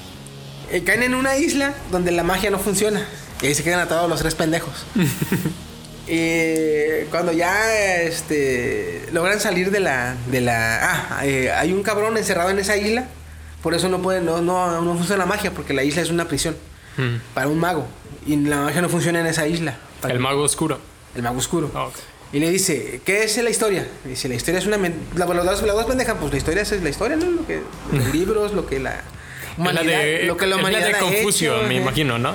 Y 0.70 0.82
caen 0.82 1.02
en 1.04 1.14
una 1.14 1.38
isla 1.38 1.72
donde 1.90 2.10
la 2.12 2.24
magia 2.24 2.50
no 2.50 2.58
funciona 2.58 3.06
y 3.40 3.46
ahí 3.46 3.54
se 3.54 3.62
quedan 3.64 3.80
atados 3.80 4.06
los 4.10 4.18
tres 4.20 4.34
pendejos. 4.34 4.84
Y 6.08 7.04
cuando 7.10 7.32
ya 7.32 8.00
este, 8.02 9.06
logran 9.12 9.40
salir 9.40 9.70
de 9.70 9.80
la. 9.80 10.16
De 10.30 10.40
la 10.40 10.78
ah, 10.82 11.26
eh, 11.26 11.50
hay 11.50 11.72
un 11.72 11.82
cabrón 11.82 12.16
encerrado 12.16 12.50
en 12.50 12.58
esa 12.58 12.76
isla. 12.76 13.06
Por 13.62 13.74
eso 13.74 13.88
no 13.88 14.00
puede, 14.00 14.20
no, 14.20 14.40
no, 14.42 14.80
no 14.80 14.94
funciona 14.94 15.24
la 15.24 15.26
magia, 15.26 15.50
porque 15.50 15.74
la 15.74 15.82
isla 15.82 16.02
es 16.02 16.10
una 16.10 16.28
prisión 16.28 16.56
Mm. 16.96 17.16
para 17.34 17.48
un 17.48 17.58
mago. 17.58 17.86
Y 18.26 18.36
la 18.36 18.62
magia 18.62 18.82
no 18.82 18.88
funciona 18.88 19.20
en 19.20 19.26
esa 19.26 19.46
isla. 19.46 19.76
Para 20.00 20.14
El 20.14 20.20
mago 20.20 20.42
oscuro. 20.42 20.78
el 21.14 21.22
mago 21.22 21.38
oscuro. 21.38 21.70
Ah. 21.74 21.88
Y 22.32 22.40
le 22.40 22.50
dice, 22.50 23.00
¿qué 23.04 23.22
es 23.22 23.36
la 23.42 23.50
historia? 23.50 23.86
Dice, 24.04 24.28
la 24.28 24.34
historia 24.34 24.58
es 24.58 24.66
una... 24.66 24.76
La, 24.76 25.26
las, 25.26 25.60
dos, 25.60 25.62
dos 25.62 25.84
pendejas, 25.86 26.16
pues 26.18 26.32
la 26.32 26.38
historia 26.38 26.62
es 26.62 26.82
la 26.82 26.88
historia, 26.88 27.16
¿no? 27.16 27.30
Lo 27.30 27.46
que, 27.46 27.60
los 27.92 28.06
libros, 28.14 28.52
lo 28.52 28.66
que 28.66 28.80
la 28.80 28.94
Es 28.96 29.58
la 29.58 29.70
humanidad... 29.70 30.00
de, 30.00 30.22
lo 30.24 30.36
que 30.36 30.46
la 30.46 30.56
es 30.56 30.62
la 30.62 30.68
humanidad 30.68 30.86
de 30.88 30.98
Confucio, 30.98 31.56
hecho, 31.56 31.68
me 31.68 31.76
imagino, 31.76 32.18
¿no? 32.18 32.34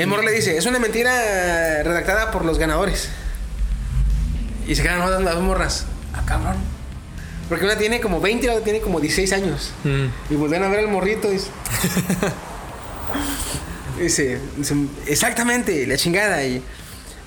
Y 0.00 0.02
el 0.02 0.08
morro 0.08 0.22
le 0.22 0.32
dice, 0.32 0.56
es 0.56 0.64
una 0.64 0.78
mentira 0.78 1.82
redactada 1.82 2.30
por 2.30 2.46
los 2.46 2.56
ganadores. 2.58 3.10
Y 4.66 4.74
se 4.74 4.82
quedan 4.82 4.98
dos- 5.00 5.22
las 5.22 5.34
dos 5.34 5.42
morras. 5.42 5.84
Ah, 6.14 6.22
cabrón. 6.24 6.56
Porque 7.50 7.66
una 7.66 7.76
tiene 7.76 8.00
como 8.00 8.18
20 8.18 8.44
y 8.44 8.46
la 8.46 8.54
otra 8.54 8.64
tiene 8.64 8.80
como 8.80 8.98
16 8.98 9.30
años. 9.34 9.72
Mm. 9.84 10.06
Y 10.32 10.36
volvieron 10.36 10.68
a 10.68 10.70
ver 10.70 10.80
al 10.80 10.88
morrito. 10.88 11.28
Dice, 11.28 11.48
dice, 14.00 14.40
dice, 14.56 14.74
exactamente, 15.06 15.86
la 15.86 15.98
chingada. 15.98 16.42
Y 16.46 16.62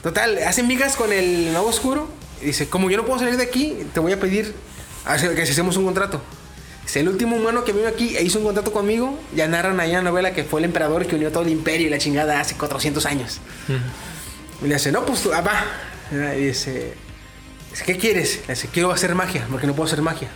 total, 0.02 0.40
hacen 0.40 0.68
migas 0.68 0.96
con 0.96 1.14
el 1.14 1.52
mago 1.54 1.68
oscuro. 1.68 2.10
Y 2.42 2.46
dice, 2.48 2.68
como 2.70 2.90
yo 2.90 2.98
no 2.98 3.06
puedo 3.06 3.20
salir 3.20 3.38
de 3.38 3.44
aquí, 3.44 3.86
te 3.94 4.00
voy 4.00 4.14
a 4.14 4.20
pedir 4.20 4.52
que 5.36 5.42
hacemos 5.44 5.78
un 5.78 5.86
contrato. 5.86 6.24
Dice, 6.84 7.00
el 7.00 7.10
último 7.10 7.38
humano 7.38 7.64
que 7.64 7.72
vino 7.72 7.88
aquí 7.88 8.16
e 8.18 8.24
hizo 8.24 8.40
un 8.40 8.46
contrato 8.46 8.74
conmigo, 8.74 9.18
ya 9.36 9.48
narran 9.48 9.80
ahí 9.80 9.92
en 9.92 9.98
la 9.98 10.02
novela 10.04 10.34
que 10.34 10.44
fue 10.44 10.60
el 10.60 10.66
emperador 10.66 11.08
que 11.08 11.16
unió 11.16 11.32
todo 11.32 11.44
el 11.44 11.50
imperio 11.50 11.88
y 11.88 11.90
la 11.90 11.98
chingada 11.98 12.40
hace 12.40 12.56
400 12.56 13.06
años. 13.06 13.40
Y 14.62 14.68
le 14.68 14.76
dice, 14.76 14.92
no, 14.92 15.06
pues 15.06 15.22
tú, 15.22 15.32
ah, 15.34 15.42
va. 15.42 15.64
Y 16.36 16.46
dice, 16.46 16.94
dice, 17.72 17.84
¿qué 17.86 17.98
quieres? 17.98 18.42
Le 18.48 18.56
dice, 18.56 18.68
quiero 18.72 18.92
hacer 18.92 19.16
magia, 19.16 19.48
porque 19.50 19.66
no 19.66 19.74
puedo 19.74 19.88
hacer 19.88 20.02
magia. 20.02 20.30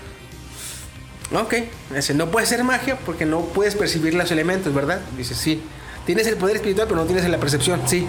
Ok. 1.33 1.53
Le 1.89 1.95
dice, 1.97 2.13
no 2.13 2.31
puedes 2.31 2.49
hacer 2.49 2.63
magia 2.63 2.97
porque 3.05 3.25
no 3.25 3.41
puedes 3.41 3.75
percibir 3.75 4.13
los 4.13 4.31
elementos, 4.31 4.73
¿verdad? 4.73 5.01
Dice, 5.17 5.35
sí. 5.35 5.61
Tienes 6.05 6.25
el 6.27 6.37
poder 6.37 6.55
espiritual, 6.55 6.87
pero 6.87 7.01
no 7.01 7.05
tienes 7.05 7.27
la 7.29 7.37
percepción, 7.37 7.81
sí. 7.85 8.07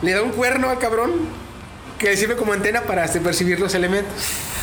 Le 0.00 0.12
da 0.12 0.22
un 0.22 0.30
cuerno 0.30 0.70
al 0.70 0.78
cabrón 0.78 1.12
que 1.98 2.06
le 2.06 2.16
sirve 2.16 2.36
como 2.36 2.54
antena 2.54 2.82
para 2.82 3.06
percibir 3.06 3.60
los 3.60 3.74
elementos. 3.74 4.14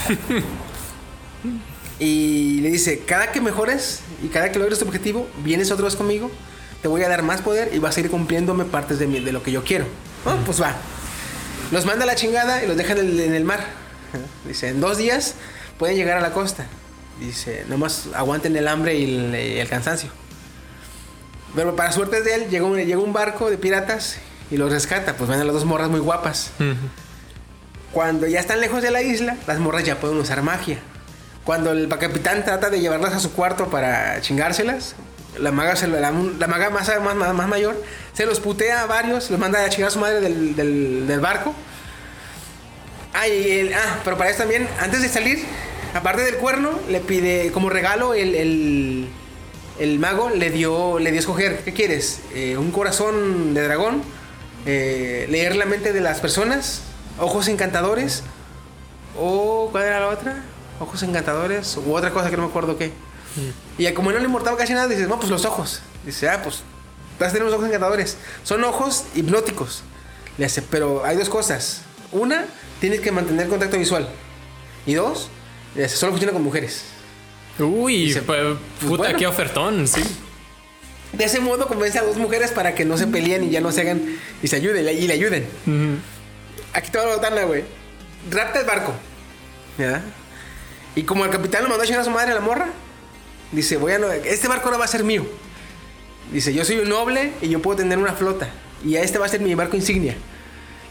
y 1.99 2.59
le 2.61 2.69
dice, 2.69 2.99
cada 3.05 3.31
que 3.31 3.39
mejores 3.41 3.99
y 4.23 4.27
cada 4.27 4.51
que 4.51 4.59
logres 4.59 4.79
tu 4.79 4.85
objetivo, 4.85 5.27
vienes 5.43 5.71
otra 5.71 5.85
vez 5.85 5.95
conmigo, 5.95 6.31
te 6.81 6.87
voy 6.87 7.01
a 7.03 7.09
dar 7.09 7.23
más 7.23 7.41
poder 7.41 7.69
y 7.73 7.79
vas 7.79 7.95
a 7.95 7.99
ir 8.01 8.09
cumpliéndome 8.09 8.65
partes 8.65 8.99
de, 8.99 9.07
mi- 9.07 9.19
de 9.19 9.31
lo 9.31 9.41
que 9.43 9.51
yo 9.51 9.63
quiero. 9.63 9.85
Ah, 10.25 10.35
pues 10.45 10.61
va. 10.61 10.75
Los 11.71 11.85
manda 11.85 12.03
a 12.03 12.07
la 12.07 12.15
chingada 12.15 12.63
y 12.63 12.67
los 12.67 12.75
deja 12.77 12.93
en 12.93 12.99
el, 12.99 13.19
en 13.19 13.33
el 13.35 13.45
mar. 13.45 13.65
Dice, 14.47 14.69
en 14.69 14.81
dos 14.81 14.97
días 14.97 15.35
pueden 15.77 15.95
llegar 15.95 16.17
a 16.17 16.21
la 16.21 16.31
costa. 16.33 16.65
Dice, 17.19 17.63
nomás 17.69 18.07
aguanten 18.15 18.55
el 18.55 18.67
hambre 18.67 18.95
y 18.97 19.59
el, 19.59 19.67
cansancio. 19.69 20.09
Pero 21.55 21.75
para 21.75 21.91
suerte 21.91 22.21
de 22.21 22.33
él, 22.35 22.49
llega 22.49 22.65
un, 22.65 22.77
llega 22.77 22.99
un 22.99 23.13
barco 23.13 23.49
de 23.49 23.57
piratas 23.57 24.17
y 24.51 24.57
los 24.57 24.71
rescata. 24.71 25.15
Pues 25.15 25.29
ven 25.29 25.39
a 25.39 25.43
las 25.43 25.53
dos 25.53 25.65
morras 25.65 25.89
muy 25.89 25.99
guapas. 25.99 26.51
Cuando 27.91 28.25
ya 28.27 28.39
están 28.39 28.59
lejos 28.59 28.81
de 28.81 28.89
la 28.91 29.01
isla, 29.03 29.37
las 29.45 29.59
morras 29.59 29.83
ya 29.83 29.99
pueden 29.99 30.17
usar 30.17 30.41
magia. 30.41 30.79
Cuando 31.45 31.71
el 31.71 31.87
capitán 31.89 32.45
trata 32.45 32.69
de 32.69 32.79
llevarlas 32.79 33.13
a 33.13 33.19
su 33.19 33.33
cuarto 33.33 33.67
para 33.69 34.21
chingárselas, 34.21 34.95
la 35.37 35.51
maga, 35.51 35.75
se 35.75 35.87
lo- 35.87 35.99
la, 35.99 36.11
maga 36.11 36.69
más, 36.69 37.47
mayor 37.47 37.75
se 38.13 38.25
los 38.25 38.39
putea 38.39 38.81
a 38.83 38.85
varios, 38.85 39.29
los 39.29 39.39
manda 39.39 39.63
a 39.65 39.69
chingar 39.69 39.89
a 39.89 39.91
su 39.91 39.99
madre 39.99 40.21
del, 40.21 40.55
del- 40.55 41.07
del 41.07 41.19
barco. 41.19 41.53
Ah, 43.13 43.27
y 43.27 43.51
el- 43.59 43.73
ah, 43.73 43.99
pero 44.03 44.17
para 44.17 44.29
eso 44.29 44.39
también, 44.39 44.67
antes 44.79 45.01
de 45.01 45.09
salir, 45.09 45.43
aparte 45.93 46.23
del 46.23 46.35
cuerno, 46.37 46.79
le 46.89 46.99
pide 46.99 47.51
como 47.51 47.69
regalo 47.69 48.13
el, 48.13 48.35
el, 49.79 49.99
mago 49.99 50.29
le 50.29 50.49
dio, 50.49 50.99
le 50.99 51.11
dio 51.11 51.19
escoger, 51.19 51.59
¿qué 51.65 51.73
quieres? 51.73 52.21
Eh, 52.33 52.55
un 52.57 52.71
corazón 52.71 53.53
de 53.53 53.63
dragón, 53.63 54.01
eh, 54.65 55.27
leer 55.29 55.55
la 55.55 55.65
mente 55.65 55.93
de 55.93 56.01
las 56.01 56.19
personas, 56.21 56.83
ojos 57.19 57.47
encantadores, 57.47 58.23
o 59.19 59.69
¿cuál 59.71 59.83
era 59.85 59.99
la 59.99 60.07
otra? 60.07 60.43
Ojos 60.79 61.03
encantadores, 61.03 61.77
u 61.77 61.93
otra 61.95 62.11
cosa 62.11 62.29
que 62.29 62.37
no 62.37 62.43
me 62.43 62.49
acuerdo 62.49 62.77
qué. 62.77 62.91
Y 63.77 63.91
como 63.93 64.11
no 64.11 64.19
le 64.19 64.25
importaba 64.25 64.57
casi 64.57 64.73
nada, 64.73 64.87
dices, 64.87 65.07
no, 65.07 65.17
pues 65.19 65.29
los 65.31 65.45
ojos. 65.45 65.81
Dice, 66.05 66.29
ah, 66.29 66.41
pues 66.43 66.61
vas 67.19 67.29
a 67.29 67.31
tener 67.31 67.43
unos 67.43 67.55
ojos 67.55 67.67
encantadores. 67.67 68.17
Son 68.43 68.63
ojos 68.63 69.05
hipnóticos. 69.15 69.83
Le 70.37 70.45
hace, 70.45 70.61
pero 70.61 71.05
hay 71.05 71.15
dos 71.17 71.29
cosas. 71.29 71.81
Una, 72.11 72.45
tienes 72.79 72.99
que 73.01 73.11
mantener 73.11 73.47
contacto 73.47 73.77
visual. 73.77 74.07
Y 74.85 74.93
dos, 74.95 75.29
le 75.75 75.85
hace, 75.85 75.95
solo 75.95 76.11
funciona 76.11 76.33
con 76.33 76.43
mujeres. 76.43 76.83
Uy, 77.59 78.05
Dice, 78.05 78.21
pues, 78.23 78.39
puta, 78.81 79.03
bueno. 79.03 79.17
qué 79.17 79.27
ofertón, 79.27 79.87
sí. 79.87 80.03
De 81.13 81.25
ese 81.25 81.39
modo 81.39 81.67
convence 81.67 81.99
a 81.99 82.03
dos 82.03 82.17
mujeres 82.17 82.51
para 82.51 82.73
que 82.73 82.83
no 82.85 82.97
se 82.97 83.05
peleen 83.05 83.43
y 83.43 83.49
ya 83.51 83.61
no 83.61 83.71
se 83.71 83.81
hagan 83.81 84.01
y 84.41 84.47
se 84.47 84.55
ayuden 84.55 84.87
y 84.97 85.07
le 85.07 85.13
ayuden. 85.13 85.47
Aquí 86.73 86.89
te 86.89 86.97
va 86.97 87.05
la 87.05 87.15
botana, 87.15 87.43
güey. 87.43 87.63
Rapta 88.31 88.59
el 88.59 88.65
barco. 88.65 88.93
¿Ya? 89.77 90.01
Y 90.95 91.03
como 91.03 91.25
el 91.25 91.31
capitán 91.31 91.63
lo 91.63 91.69
mandó 91.69 91.83
a 91.83 91.85
chingar 91.85 92.01
a 92.01 92.05
su 92.05 92.11
madre 92.11 92.31
a 92.31 92.35
la 92.35 92.41
morra, 92.41 92.67
dice, 93.51 93.77
voy 93.77 93.93
a... 93.93 93.99
no- 93.99 94.11
Este 94.11 94.47
barco 94.47 94.65
ahora 94.65 94.77
va 94.77 94.85
a 94.85 94.87
ser 94.87 95.03
mío. 95.03 95.25
Dice, 96.31 96.53
yo 96.53 96.63
soy 96.65 96.77
un 96.79 96.89
noble 96.89 97.33
y 97.41 97.49
yo 97.49 97.61
puedo 97.61 97.77
tener 97.77 97.97
una 97.97 98.13
flota. 98.13 98.49
Y 98.85 98.95
a 98.95 99.01
este 99.01 99.17
va 99.17 99.25
a 99.25 99.29
ser 99.29 99.41
mi 99.41 99.53
barco 99.55 99.75
insignia. 99.75 100.15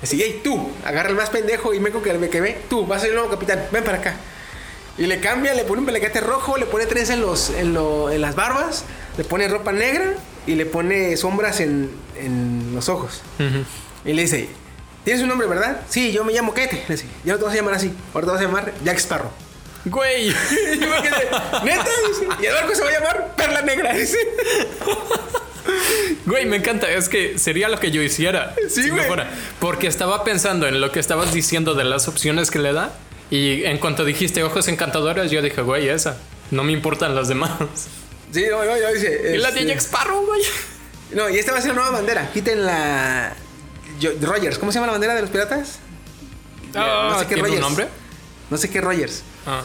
Dice, 0.01 0.17
hey, 0.19 0.41
tú, 0.43 0.71
agarra 0.85 1.09
el 1.11 1.15
más 1.15 1.31
pendejo 1.31 1.73
y 1.75 1.81
meco 1.81 2.03
que 2.03 2.13
me 2.15 2.29
que 2.29 2.41
ve. 2.41 2.59
Tú, 2.69 2.87
vas 2.87 2.99
a 2.99 3.01
ser 3.03 3.11
el 3.11 3.17
nuevo 3.17 3.31
capitán, 3.31 3.65
ven 3.73 3.85
para 3.85 3.99
acá. 3.99 4.17
Y 4.99 5.07
le 5.07 5.21
cambia, 5.21 5.55
le 5.55 5.65
pone 5.65 5.81
un 5.81 5.87
pelecate 5.87 6.21
rojo, 6.21 6.57
le 6.59 6.67
pone 6.67 6.87
trenza 6.87 7.15
en, 7.15 7.21
los, 7.23 7.51
en, 7.51 7.73
lo- 7.73 8.11
en 8.11 8.21
las 8.21 8.35
barbas, 8.35 8.85
le 9.17 9.25
pone 9.25 9.49
ropa 9.49 9.73
negra 9.73 10.15
y 10.47 10.55
le 10.57 10.67
pone 10.67 11.17
sombras 11.17 11.61
en, 11.61 11.91
en 12.19 12.73
los 12.75 12.89
ojos. 12.89 13.23
Y 14.05 14.13
le 14.13 14.23
dice, 14.23 14.49
¿tienes 15.05 15.23
un 15.23 15.29
nombre, 15.29 15.47
verdad? 15.47 15.81
Sí, 15.89 16.13
yo 16.13 16.25
me 16.25 16.33
llamo 16.33 16.53
Kete. 16.53 16.85
Le 16.89 16.95
dice, 16.97 17.07
ya 17.25 17.33
no 17.35 17.39
te 17.39 17.45
vas 17.45 17.55
a 17.55 17.57
llamar 17.57 17.75
así, 17.75 17.93
ahora 18.13 18.27
te 18.27 18.33
vas 18.33 18.41
a 18.41 18.45
llamar 18.45 18.73
Jack 18.85 18.99
Sparrow. 18.99 19.31
Güey. 19.85 20.29
Yo 20.81 20.89
me 20.89 21.03
quedé, 21.03 21.29
¿neta? 21.65 21.87
Y 22.41 22.47
el 22.47 22.55
barco 22.55 22.75
se 22.75 22.83
va 22.83 22.89
a 22.89 22.93
llamar 22.93 23.35
Perla 23.37 23.63
Negra. 23.63 23.95
Güey, 26.27 26.47
me 26.47 26.57
encanta. 26.57 26.89
Es 26.91 27.09
que 27.09 27.39
sería 27.39 27.69
lo 27.69 27.79
que 27.79 27.91
yo 27.91 28.03
hiciera. 28.03 28.55
Sí, 28.69 28.85
si 28.85 28.91
güey. 28.91 29.07
fuera. 29.07 29.31
Porque 29.61 29.87
estaba 29.87 30.25
pensando 30.25 30.67
en 30.67 30.81
lo 30.81 30.93
que 30.93 31.01
estabas 31.01 31.33
diciendo 31.33 31.75
de 31.75 31.85
las 31.85 32.09
opciones 32.09 32.51
que 32.51 32.59
le 32.59 32.73
da. 32.73 32.93
Y 33.31 33.65
en 33.65 33.79
cuanto 33.79 34.05
dijiste 34.05 34.43
ojos 34.43 34.69
encantadores, 34.69 35.31
yo 35.31 35.41
dije, 35.43 35.63
güey, 35.63 35.89
esa. 35.89 36.19
No 36.51 36.65
me 36.65 36.73
importan 36.73 37.15
las 37.15 37.29
demás. 37.29 37.51
sí, 38.33 38.45
no, 38.51 38.65
no, 38.65 38.77
no, 38.77 38.89
dice. 38.93 39.33
Y 39.35 39.39
la 39.39 39.51
de 39.51 39.61
este, 39.61 39.69
Jack 39.73 39.79
Sparrow, 39.79 40.27
güey. 40.27 40.43
No, 41.13 41.29
y 41.31 41.39
esta 41.39 41.53
va 41.53 41.59
a 41.59 41.61
ser 41.63 41.71
la 41.71 41.77
nueva 41.77 41.91
bandera. 41.91 42.31
Quiten 42.33 42.65
la... 42.65 43.35
yo- 44.01 44.13
Rogers, 44.21 44.59
¿cómo 44.59 44.71
se 44.73 44.77
llama 44.77 44.87
la 44.87 44.93
bandera 44.93 45.15
de 45.15 45.23
los 45.23 45.31
piratas? 45.31 45.79
Ah, 46.75 47.09
no 47.13 47.19
sé 47.19 47.27
qué 47.27 47.35
¿tiene 47.35 47.43
un 47.43 47.55
Rogers. 47.57 47.61
nombre? 47.61 47.89
No 48.53 48.59
sé 48.59 48.69
qué 48.69 48.83
Rogers. 48.83 49.23
Ah. 49.47 49.63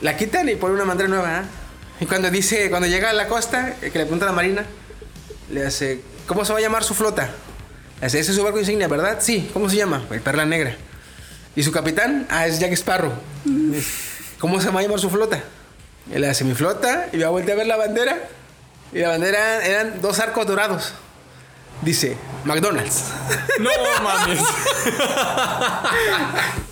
La 0.00 0.16
quitan 0.16 0.48
y 0.48 0.54
ponen 0.54 0.76
una 0.76 0.84
bandera 0.84 1.08
nueva. 1.08 1.38
¿ah? 1.38 1.44
Y 1.98 2.06
cuando 2.06 2.30
dice, 2.30 2.70
cuando 2.70 2.86
llega 2.86 3.10
a 3.10 3.12
la 3.12 3.26
costa, 3.26 3.74
eh, 3.82 3.90
que 3.90 3.98
le 3.98 4.04
pregunta 4.04 4.26
a 4.26 4.28
la 4.28 4.32
marina, 4.32 4.64
le 5.50 5.66
hace, 5.66 6.02
¿cómo 6.28 6.44
se 6.44 6.52
va 6.52 6.60
a 6.60 6.62
llamar 6.62 6.84
su 6.84 6.94
flota? 6.94 7.30
Le 7.98 8.06
hace, 8.06 8.20
ese 8.20 8.30
es 8.30 8.36
su 8.36 8.44
barco 8.44 8.60
insignia, 8.60 8.86
¿verdad? 8.86 9.18
Sí, 9.20 9.50
¿cómo 9.52 9.68
se 9.68 9.74
llama? 9.74 10.04
El 10.12 10.20
Perla 10.20 10.46
Negra. 10.46 10.76
¿Y 11.56 11.64
su 11.64 11.72
capitán? 11.72 12.28
Ah, 12.30 12.46
es 12.46 12.60
Jack 12.60 12.70
Sparrow. 12.74 13.12
¿Cómo 14.38 14.60
se 14.60 14.70
va 14.70 14.78
a 14.78 14.82
llamar 14.84 15.00
su 15.00 15.10
flota? 15.10 15.42
Le 16.14 16.28
hace 16.28 16.44
mi 16.44 16.54
flota 16.54 17.08
y 17.12 17.18
va 17.18 17.26
a 17.26 17.30
voltear 17.30 17.56
a 17.56 17.58
ver 17.58 17.66
la 17.66 17.76
bandera. 17.76 18.28
Y 18.92 19.00
la 19.00 19.08
bandera 19.08 19.66
eran 19.66 20.00
dos 20.00 20.20
arcos 20.20 20.46
dorados. 20.46 20.92
Dice, 21.82 22.16
McDonald's. 22.44 23.04
No 23.60 23.70
mames. 24.02 24.40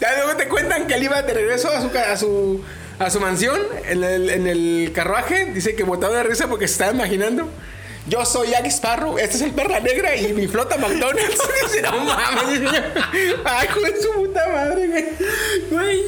Ya 0.01 0.15
luego 0.17 0.37
te 0.37 0.47
cuentan 0.49 0.87
que 0.87 0.95
él 0.95 1.05
iba 1.05 1.23
de 1.23 1.33
regreso 1.33 1.71
a 1.71 1.81
su, 1.81 1.89
a 1.97 2.17
su, 2.17 2.63
a 2.99 3.11
su 3.11 3.21
mansión 3.21 3.61
en 3.87 4.05
el, 4.05 4.31
en 4.31 4.47
el 4.47 4.93
carruaje. 4.95 5.47
Dice 5.47 5.75
que 5.75 5.83
botaba 5.85 6.17
de 6.17 6.23
risa 6.23 6.49
porque 6.49 6.69
se 6.69 6.73
estaba 6.75 6.93
imaginando. 6.93 7.49
Yo 8.09 8.25
soy 8.25 8.51
Jack 8.51 8.67
Sparrow, 8.67 9.19
este 9.19 9.37
es 9.37 9.43
el 9.43 9.51
perla 9.53 9.81
negra 9.81 10.15
y 10.15 10.33
mi 10.33 10.47
flota 10.47 10.77
McDonald's. 10.77 11.41
Dice, 11.63 11.83
no 11.83 12.05
mames. 12.05 12.61
Ay, 13.45 13.69
hijo 13.69 13.81
de 13.81 14.03
su 14.03 14.13
puta 14.13 14.49
madre, 14.49 14.87
güey. 14.87 15.05
Güey. 15.71 16.03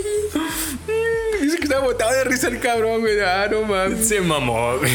Dice 1.40 1.57
que 1.57 1.64
estaba 1.64 1.85
botado 1.85 2.12
de 2.12 2.25
risa 2.25 2.49
el 2.49 2.61
cabrón, 2.61 3.00
güey. 3.00 3.19
Ah, 3.21 3.49
no 3.50 3.62
mames. 3.62 4.07
Se 4.07 4.21
mamó, 4.21 4.76
güey. 4.78 4.93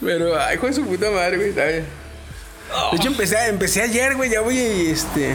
Pero, 0.00 0.40
ay, 0.40 0.54
hijo 0.56 0.66
de 0.66 0.72
su 0.72 0.84
puta 0.86 1.10
madre, 1.10 1.36
güey. 1.36 1.50
Está 1.50 1.66
bien. 1.66 2.03
De 2.90 2.96
hecho, 2.96 3.08
empecé, 3.08 3.48
empecé 3.48 3.82
ayer, 3.82 4.14
güey. 4.16 4.30
Ya 4.30 4.40
voy 4.40 4.58
y 4.58 4.90
este. 4.90 5.34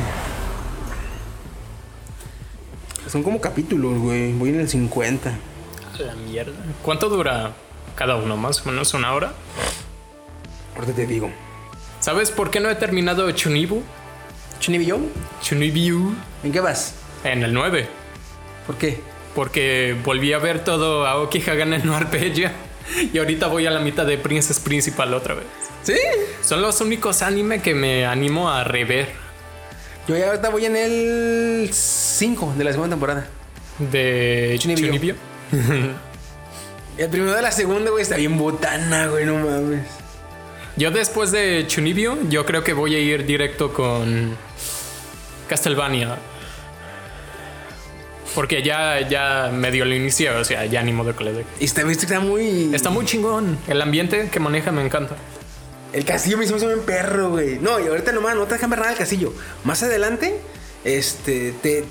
Son 3.07 3.23
como 3.23 3.41
capítulos, 3.41 3.97
güey. 3.99 4.33
Voy 4.33 4.49
en 4.49 4.59
el 4.59 4.69
50. 4.69 5.29
A 5.29 6.01
la 6.01 6.13
mierda. 6.15 6.53
¿Cuánto 6.83 7.09
dura 7.09 7.53
cada 7.95 8.15
uno? 8.15 8.37
Más 8.37 8.61
o 8.65 8.69
menos 8.69 8.93
una 8.93 9.13
hora. 9.13 9.33
Ahorita 10.75 10.93
te 10.93 11.07
digo. 11.07 11.29
¿Sabes 11.99 12.31
por 12.31 12.51
qué 12.51 12.59
no 12.59 12.69
he 12.69 12.75
terminado 12.75 13.29
Chunibu? 13.31 13.81
¿Chunibillo? 14.59 14.99
Chunibiu 15.41 16.15
¿En 16.43 16.51
qué 16.51 16.59
vas? 16.59 16.95
en 17.23 17.43
el 17.43 17.53
9. 17.53 17.87
¿Por 18.65 18.77
qué? 18.77 19.01
Porque 19.35 19.95
volví 20.05 20.31
a 20.31 20.37
ver 20.37 20.63
todo 20.63 21.05
Aoki 21.05 21.41
Hagan 21.41 21.73
en 21.73 21.85
no 21.85 21.95
Arpegia. 21.95 22.53
Y 23.13 23.19
ahorita 23.19 23.45
voy 23.47 23.67
a 23.67 23.71
la 23.71 23.81
mitad 23.81 24.03
de 24.05 24.17
Princess 24.17 24.59
Principal 24.59 25.13
otra 25.13 25.35
vez. 25.35 25.45
¿Sí? 25.83 25.97
Son 26.43 26.61
los 26.61 26.81
únicos 26.81 27.21
anime 27.21 27.61
que 27.61 27.73
me 27.73 28.05
animo 28.05 28.49
a 28.49 28.63
rever 28.63 29.07
Yo 30.07 30.17
ya 30.17 30.27
ahorita 30.27 30.49
voy 30.49 30.65
en 30.65 30.75
el 30.75 31.69
5 31.71 32.53
de 32.57 32.63
la 32.63 32.71
segunda 32.71 32.95
temporada. 32.95 33.27
de 33.77 34.55
Chunibyo. 34.59 34.87
Chunibyo. 34.87 35.15
El 36.97 37.09
primero 37.09 37.33
de 37.33 37.41
la 37.41 37.51
segunda, 37.53 37.91
güey, 37.91 38.01
está 38.01 38.17
bien 38.17 38.37
botana, 38.37 39.07
güey, 39.07 39.25
no 39.25 39.35
mames. 39.35 39.85
Yo 40.75 40.91
después 40.91 41.31
de 41.31 41.63
Chunibyo, 41.65 42.17
yo 42.29 42.45
creo 42.45 42.63
que 42.63 42.73
voy 42.73 42.93
a 42.93 42.99
ir 42.99 43.25
directo 43.25 43.71
con 43.71 44.35
Castlevania. 45.47 46.17
Porque 48.35 48.63
ya, 48.63 48.99
ya 49.07 49.49
medio 49.51 49.85
lo 49.85 49.95
inicié, 49.95 50.29
o 50.31 50.43
sea, 50.43 50.65
ya 50.65 50.83
ni 50.83 50.91
modo 50.91 51.15
que 51.15 51.23
le 51.23 51.33
dé. 51.33 51.45
Y 51.59 51.65
está, 51.65 51.89
está 51.89 52.19
muy. 52.19 52.73
Está 52.75 52.89
muy 52.89 53.05
chingón. 53.05 53.57
El 53.67 53.81
ambiente 53.81 54.29
que 54.29 54.39
maneja 54.39 54.71
me 54.71 54.83
encanta. 54.83 55.15
El 55.93 56.05
castillo 56.05 56.37
me 56.37 56.45
hizo 56.45 56.55
un 56.55 56.81
perro, 56.85 57.31
güey. 57.31 57.57
No, 57.59 57.79
y 57.79 57.87
ahorita 57.87 58.11
nomás 58.11 58.35
no 58.35 58.45
te 58.45 58.53
dejan 58.55 58.69
ver 58.69 58.79
nada 58.79 58.91
del 58.91 58.99
castillo. 58.99 59.33
Más 59.63 59.81
adelante, 59.81 60.39
este, 60.83 61.53
te 61.63 61.83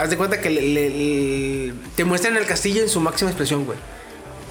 haz 0.00 0.08
de 0.10 0.16
cuenta 0.16 0.40
que 0.40 0.50
le- 0.50 0.62
le- 0.62 0.90
le- 0.90 1.74
te 1.96 2.04
muestran 2.04 2.36
el 2.36 2.46
castillo 2.46 2.82
en 2.82 2.88
su 2.88 3.00
máxima 3.00 3.30
expresión, 3.30 3.64
güey. 3.64 3.78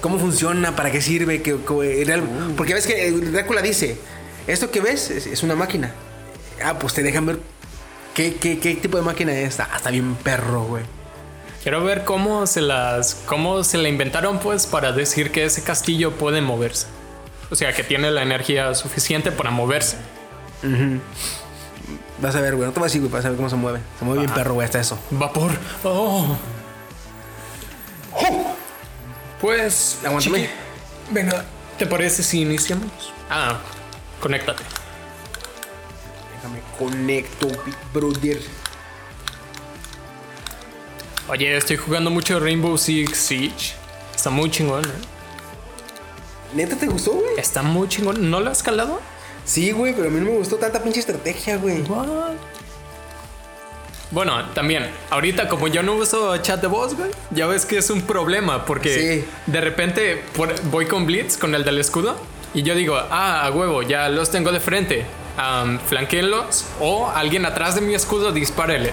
Cómo 0.02 0.18
funciona, 0.18 0.76
para 0.76 0.90
qué 0.92 1.00
sirve, 1.00 1.40
que, 1.40 1.56
que- 1.56 2.04
real- 2.04 2.22
porque 2.58 2.74
ves 2.74 2.86
que 2.86 3.10
Drácula 3.10 3.62
dice, 3.62 3.96
esto 4.46 4.70
que 4.70 4.80
ves 4.80 5.10
es, 5.10 5.26
es 5.26 5.42
una 5.42 5.56
máquina. 5.56 5.94
Ah, 6.62 6.78
pues 6.78 6.92
te 6.92 7.02
dejan 7.02 7.24
ver 7.24 7.38
qué, 8.14 8.34
qué- 8.36 8.58
qué 8.58 8.74
tipo 8.74 8.98
de 8.98 9.02
máquina 9.02 9.32
es. 9.32 9.60
Ah, 9.60 9.70
está 9.74 9.90
bien 9.90 10.14
perro, 10.16 10.64
güey. 10.64 10.82
Quiero 11.62 11.82
ver 11.82 12.04
cómo 12.04 12.46
se 12.46 12.60
las. 12.60 13.14
cómo 13.24 13.64
se 13.64 13.78
la 13.78 13.88
inventaron, 13.88 14.38
pues, 14.40 14.66
para 14.66 14.92
decir 14.92 15.30
que 15.32 15.46
ese 15.46 15.62
castillo 15.62 16.12
puede 16.12 16.42
moverse. 16.42 16.86
O 17.50 17.54
sea, 17.54 17.72
que 17.72 17.84
tiene 17.84 18.10
la 18.10 18.22
energía 18.22 18.74
suficiente 18.74 19.30
para 19.32 19.50
moverse. 19.50 19.96
Vas 22.20 22.34
a 22.34 22.40
ver, 22.40 22.56
güey. 22.56 22.66
No 22.66 22.72
te 22.72 22.80
vas 22.80 22.84
a 22.84 22.88
decir, 22.88 23.00
güey, 23.00 23.12
vas 23.12 23.24
a 23.24 23.28
ver 23.28 23.36
cómo 23.36 23.50
se 23.50 23.56
mueve. 23.56 23.80
Se 23.98 24.04
mueve 24.04 24.22
bien 24.22 24.32
perro, 24.32 24.54
güey, 24.54 24.64
hasta 24.64 24.80
eso. 24.80 24.98
Vapor. 25.10 25.52
Oh. 25.82 26.36
Pues. 29.40 29.98
Aguántame. 30.04 30.38
chiqui, 30.42 30.50
Venga, 31.10 31.44
¿te 31.78 31.86
parece 31.86 32.22
si 32.22 32.40
iniciamos? 32.42 33.12
Ah, 33.28 33.58
conéctate. 34.20 34.62
Déjame 36.36 36.60
conecto, 36.78 37.48
Big 37.66 37.76
Brother. 37.92 38.40
Oye, 41.28 41.56
estoy 41.56 41.76
jugando 41.76 42.10
mucho 42.10 42.38
Rainbow 42.38 42.76
Six 42.78 43.16
Siege. 43.16 43.74
Está 44.14 44.30
muy 44.30 44.50
chingón, 44.50 44.84
¿eh? 44.84 45.13
¿Neta 46.54 46.76
te 46.76 46.86
gustó, 46.86 47.12
güey? 47.12 47.26
Está 47.38 47.62
muy 47.62 47.88
chingón. 47.88 48.30
¿No 48.30 48.40
lo 48.40 48.50
has 48.50 48.62
calado? 48.62 49.00
Sí, 49.44 49.72
güey, 49.72 49.92
pero 49.94 50.08
a 50.08 50.10
mí 50.10 50.20
no 50.20 50.26
me 50.30 50.38
gustó 50.38 50.56
tanta 50.56 50.82
pinche 50.82 51.00
estrategia, 51.00 51.56
güey. 51.56 51.82
Bueno, 54.10 54.44
también, 54.54 54.86
ahorita 55.10 55.48
como 55.48 55.66
yo 55.68 55.82
no 55.82 55.94
uso 55.94 56.36
chat 56.38 56.60
de 56.60 56.68
voz, 56.68 56.94
güey, 56.94 57.10
ya 57.32 57.46
ves 57.46 57.66
que 57.66 57.78
es 57.78 57.90
un 57.90 58.02
problema 58.02 58.64
porque 58.64 59.22
Sí. 59.24 59.24
de 59.50 59.60
repente 59.60 60.22
por- 60.36 60.54
voy 60.70 60.86
con 60.86 61.04
Blitz, 61.04 61.36
con 61.36 61.54
el 61.54 61.64
del 61.64 61.78
escudo, 61.80 62.16
y 62.54 62.62
yo 62.62 62.76
digo, 62.76 62.96
ah, 62.96 63.44
a 63.44 63.50
huevo, 63.50 63.82
ya 63.82 64.08
los 64.08 64.30
tengo 64.30 64.52
de 64.52 64.60
frente, 64.60 65.04
um, 65.36 65.78
flanqueenlos 65.80 66.64
o 66.80 67.10
alguien 67.10 67.44
atrás 67.44 67.74
de 67.74 67.80
mi 67.80 67.94
escudo 67.94 68.30
dispáreles. 68.30 68.92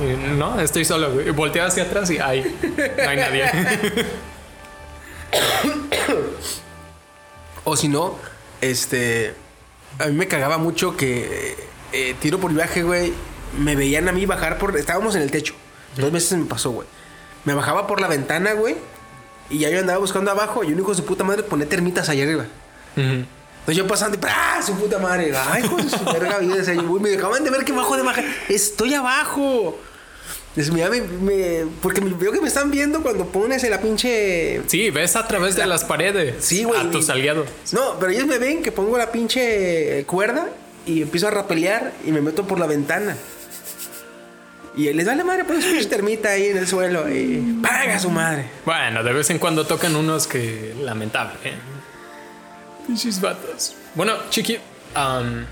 Y, 0.00 0.36
no, 0.36 0.60
estoy 0.60 0.84
solo, 0.84 1.12
güey. 1.12 1.30
Volteo 1.30 1.64
hacia 1.64 1.84
atrás 1.84 2.10
y 2.10 2.18
ahí 2.18 2.42
no 3.02 3.08
hay 3.08 3.16
nadie. 3.16 3.44
O 7.68 7.76
si 7.76 7.88
no, 7.88 8.14
este. 8.60 9.34
A 9.98 10.06
mí 10.06 10.12
me 10.12 10.28
cagaba 10.28 10.56
mucho 10.56 10.96
que 10.96 11.56
eh, 11.92 12.14
tiro 12.20 12.38
por 12.38 12.52
viaje, 12.52 12.84
güey. 12.84 13.12
Me 13.58 13.74
veían 13.74 14.08
a 14.08 14.12
mí 14.12 14.24
bajar 14.24 14.56
por. 14.56 14.76
Estábamos 14.76 15.16
en 15.16 15.22
el 15.22 15.32
techo. 15.32 15.52
Dos 15.96 16.12
veces 16.12 16.38
me 16.38 16.44
pasó, 16.44 16.70
güey. 16.70 16.86
Me 17.44 17.54
bajaba 17.54 17.88
por 17.88 18.00
la 18.00 18.06
ventana, 18.06 18.52
güey. 18.52 18.76
Y 19.50 19.58
ya 19.58 19.70
yo 19.70 19.80
andaba 19.80 19.98
buscando 19.98 20.30
abajo. 20.30 20.62
Y 20.62 20.72
un 20.72 20.78
hijo 20.78 20.90
de 20.90 20.96
su 20.96 21.04
puta 21.04 21.24
madre 21.24 21.42
pone 21.42 21.66
termitas 21.66 22.08
allá 22.08 22.22
arriba. 22.22 22.46
Entonces 22.94 23.76
yo 23.76 23.86
pasando 23.88 24.16
y 24.16 24.20
¡ah! 24.30 24.60
Su 24.64 24.74
puta 24.76 25.00
madre. 25.00 25.32
Ay, 25.36 25.64
hijo 25.64 25.76
de 25.76 25.90
su 25.90 26.04
verga 26.04 26.38
vida. 26.38 26.58
ese, 26.58 26.76
güey, 26.76 27.02
me 27.02 27.08
dejaban 27.08 27.42
de 27.42 27.50
ver 27.50 27.64
que 27.64 27.72
bajo 27.72 27.96
de 27.96 28.04
bajar. 28.04 28.24
Estoy 28.48 28.94
abajo. 28.94 29.76
Entonces, 30.56 30.72
mira, 30.72 30.88
me, 30.88 31.02
me- 31.02 31.66
porque 31.82 32.00
veo 32.00 32.32
que 32.32 32.40
me 32.40 32.48
están 32.48 32.70
viendo 32.70 33.02
cuando 33.02 33.26
pones 33.26 33.62
la 33.68 33.78
pinche. 33.80 34.62
Sí, 34.68 34.88
ves 34.90 35.14
a 35.14 35.26
través 35.28 35.54
de 35.54 35.66
las 35.66 35.84
paredes 35.84 36.36
Sí, 36.42 36.64
güey. 36.64 36.80
a 36.80 36.90
tus 36.90 37.10
aliados. 37.10 37.46
No, 37.72 37.98
pero 38.00 38.10
ellos 38.12 38.26
me 38.26 38.38
ven 38.38 38.62
que 38.62 38.72
pongo 38.72 38.96
la 38.96 39.12
pinche 39.12 40.04
cuerda 40.06 40.48
y 40.86 41.02
empiezo 41.02 41.28
a 41.28 41.30
rapelear 41.30 41.92
y 42.06 42.10
me 42.12 42.22
meto 42.22 42.46
por 42.46 42.58
la 42.58 42.66
ventana. 42.66 43.16
Y 44.76 44.92
les 44.92 45.04
da 45.06 45.14
la 45.14 45.24
madre, 45.24 45.44
pues, 45.44 45.62
pinche 45.64 45.84
termita 45.86 46.30
ahí 46.30 46.46
en 46.46 46.56
el 46.56 46.66
suelo 46.66 47.06
y 47.10 47.58
paga 47.62 47.98
su 47.98 48.08
madre. 48.10 48.46
Bueno, 48.64 49.02
de 49.02 49.12
vez 49.12 49.28
en 49.28 49.38
cuando 49.38 49.66
tocan 49.66 49.94
unos 49.94 50.26
que 50.26 50.74
lamentable. 50.80 51.34
¿eh? 51.44 51.52
Pinches 52.86 53.20
vatos. 53.20 53.74
Bueno, 53.94 54.14
chiqui, 54.30 54.56
am, 54.94 55.44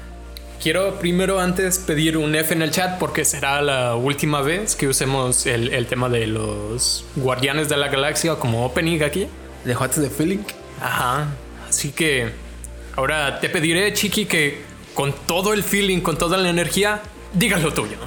quiero 0.65 0.99
primero 0.99 1.41
antes 1.41 1.79
pedir 1.79 2.17
un 2.17 2.35
F 2.35 2.55
en 2.55 2.63
el 2.63 2.71
chat 2.71 2.99
porque 2.99 3.27
será 3.27 3.61
la 3.61 3.97
última 3.97 4.41
vez 4.41 4.77
que 4.77 4.89
usemos 4.89 5.45
el, 5.45 5.75
el 5.75 5.87
tema 5.87 6.09
de 6.09 6.27
los 6.27 7.05
Guardianes 7.17 7.69
de 7.69 7.77
la 7.77 7.89
Galaxia 7.89 8.37
como 8.37 8.65
opening 8.65 9.03
aquí. 9.03 9.29
De 9.67 9.75
Hot 9.75 9.95
de 9.95 10.09
Feeling. 10.09 10.39
Ajá. 10.81 11.29
Así 11.69 11.93
que 11.93 12.31
ahora 12.97 13.41
te 13.41 13.51
pediré, 13.51 13.93
chiqui, 13.93 14.25
que 14.25 14.63
con 14.95 15.13
todo 15.27 15.53
el 15.53 15.63
feeling, 15.63 16.01
con 16.01 16.17
toda 16.17 16.39
la 16.39 16.49
energía, 16.49 17.03
digas 17.35 17.63
lo 17.63 17.75
tuyo. 17.75 17.99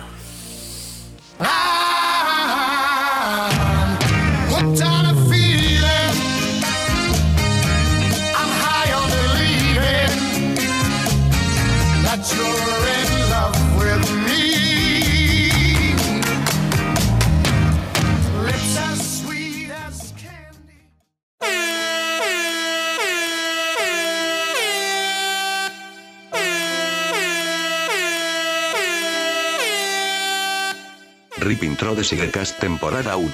Rip 31.47 31.63
Intro 31.63 31.95
de 31.95 32.03
Sigecast 32.03 32.59
temporada 32.59 33.15
1. 33.15 33.31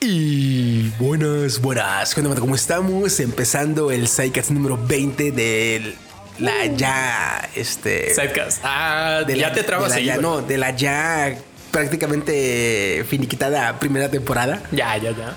Y 0.00 0.88
buenas, 0.98 1.60
buenas. 1.60 2.14
¿Qué 2.14 2.20
onda, 2.20 2.30
banda? 2.30 2.40
¿Cómo 2.40 2.54
estamos? 2.54 3.20
Empezando 3.20 3.90
el 3.90 4.08
Psycats 4.08 4.50
número 4.50 4.76
20 4.76 5.30
de 5.30 5.94
la 6.40 6.66
ya, 6.66 7.48
este... 7.54 8.12
Sidecast. 8.14 8.60
Ah, 8.64 9.22
de 9.26 9.36
ya 9.36 9.48
la- 9.48 9.54
te 9.54 9.62
trabas 9.62 9.94
de 9.94 10.00
la 10.00 10.14
ya. 10.16 10.20
No, 10.20 10.42
de 10.42 10.58
la 10.58 10.70
ya 10.74 11.36
prácticamente 11.70 13.04
finiquitada 13.08 13.78
primera 13.78 14.10
temporada. 14.10 14.62
Ya, 14.72 14.96
ya, 14.96 15.12
ya. 15.12 15.36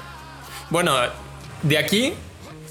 Bueno, 0.72 0.94
de 1.62 1.78
aquí, 1.78 2.14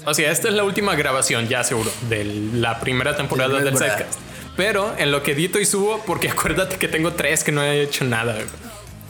o 0.05 0.13
sea, 0.13 0.31
esta 0.31 0.47
es 0.47 0.53
la 0.53 0.63
última 0.63 0.95
grabación, 0.95 1.47
ya 1.47 1.63
seguro, 1.63 1.91
de 2.09 2.23
la 2.53 2.79
primera 2.79 3.15
temporada 3.15 3.59
del. 3.59 3.77
Sidecast. 3.77 4.19
Pero 4.55 4.95
en 4.97 5.11
lo 5.11 5.21
que 5.21 5.33
edito 5.33 5.59
y 5.59 5.65
subo, 5.65 6.01
porque 6.05 6.29
acuérdate 6.29 6.77
que 6.77 6.87
tengo 6.87 7.13
tres 7.13 7.43
que 7.43 7.51
no 7.51 7.63
he 7.63 7.81
hecho 7.81 8.05
nada. 8.05 8.33
güey. 8.33 8.45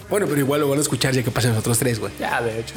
Bueno, 0.10 0.27
pero 0.27 0.39
igual 0.39 0.62
lo 0.62 0.69
van 0.69 0.77
a 0.77 0.81
escuchar 0.81 1.13
ya 1.13 1.23
que 1.23 1.31
pasen 1.31 1.51
los 1.51 1.62
otros 1.62 1.79
tres, 1.79 1.99
güey. 1.99 2.13
Ya, 2.19 2.39
de 2.39 2.60
hecho. 2.60 2.75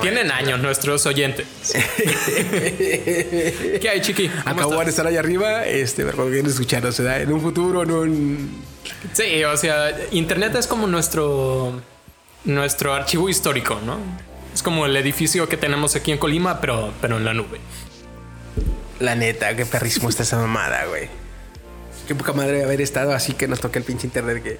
Tienen 0.00 0.30
años 0.30 0.58
nuestros 0.60 1.04
oyentes. 1.04 1.46
¿Qué 1.72 3.88
hay, 3.90 4.00
chiqui? 4.00 4.28
¿Cómo 4.28 4.50
Acabo 4.50 4.82
de 4.82 4.88
estar 4.88 5.06
allá 5.06 5.20
arriba, 5.20 5.66
este, 5.66 6.06
pero 6.06 6.24
quieren 6.24 6.46
escuchar, 6.46 6.86
o 6.86 6.92
sea, 6.92 7.20
en 7.20 7.30
un 7.30 7.42
futuro, 7.42 8.04
en... 8.04 8.48
Sí, 9.12 9.44
o 9.44 9.54
sea, 9.56 9.94
Internet 10.12 10.54
es 10.54 10.66
como 10.66 10.86
nuestro, 10.86 11.82
nuestro 12.44 12.94
archivo 12.94 13.28
histórico, 13.28 13.78
¿no? 13.84 13.98
Es 14.56 14.62
como 14.62 14.86
el 14.86 14.96
edificio 14.96 15.50
que 15.50 15.58
tenemos 15.58 15.96
aquí 15.96 16.12
en 16.12 16.16
Colima, 16.16 16.62
pero, 16.62 16.90
pero 17.02 17.18
en 17.18 17.26
la 17.26 17.34
nube. 17.34 17.60
La 19.00 19.14
neta, 19.14 19.54
qué 19.54 19.66
perrísimo 19.66 20.08
está 20.08 20.22
esa 20.22 20.38
mamada, 20.38 20.86
güey. 20.86 21.10
Qué 22.08 22.14
poca 22.14 22.32
madre 22.32 22.64
haber 22.64 22.80
estado 22.80 23.12
así 23.12 23.34
que 23.34 23.48
nos 23.48 23.60
toque 23.60 23.78
el 23.78 23.84
pinche 23.84 24.06
internet 24.06 24.42
que... 24.42 24.58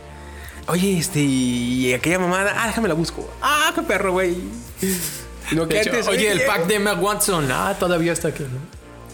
Oye, 0.67 0.99
este, 0.99 1.21
y 1.21 1.95
aquella 1.95 2.19
mamada, 2.19 2.53
ah, 2.59 2.67
déjame 2.67 2.89
la 2.89 2.95
busco. 2.95 3.27
Ah, 3.41 3.73
qué 3.75 3.81
perro, 3.81 4.13
güey. 4.13 4.37
Lo 5.53 5.67
que 5.67 5.81
hecho, 5.81 5.89
antes, 5.89 6.09
oye, 6.09 6.31
el 6.31 6.43
pack 6.43 6.67
de 6.67 6.75
Emma 6.75 6.93
Watson, 6.93 7.51
ah, 7.51 7.75
todavía 7.81 8.13
está 8.13 8.29
aquí, 8.29 8.43
¿no? 8.43 8.59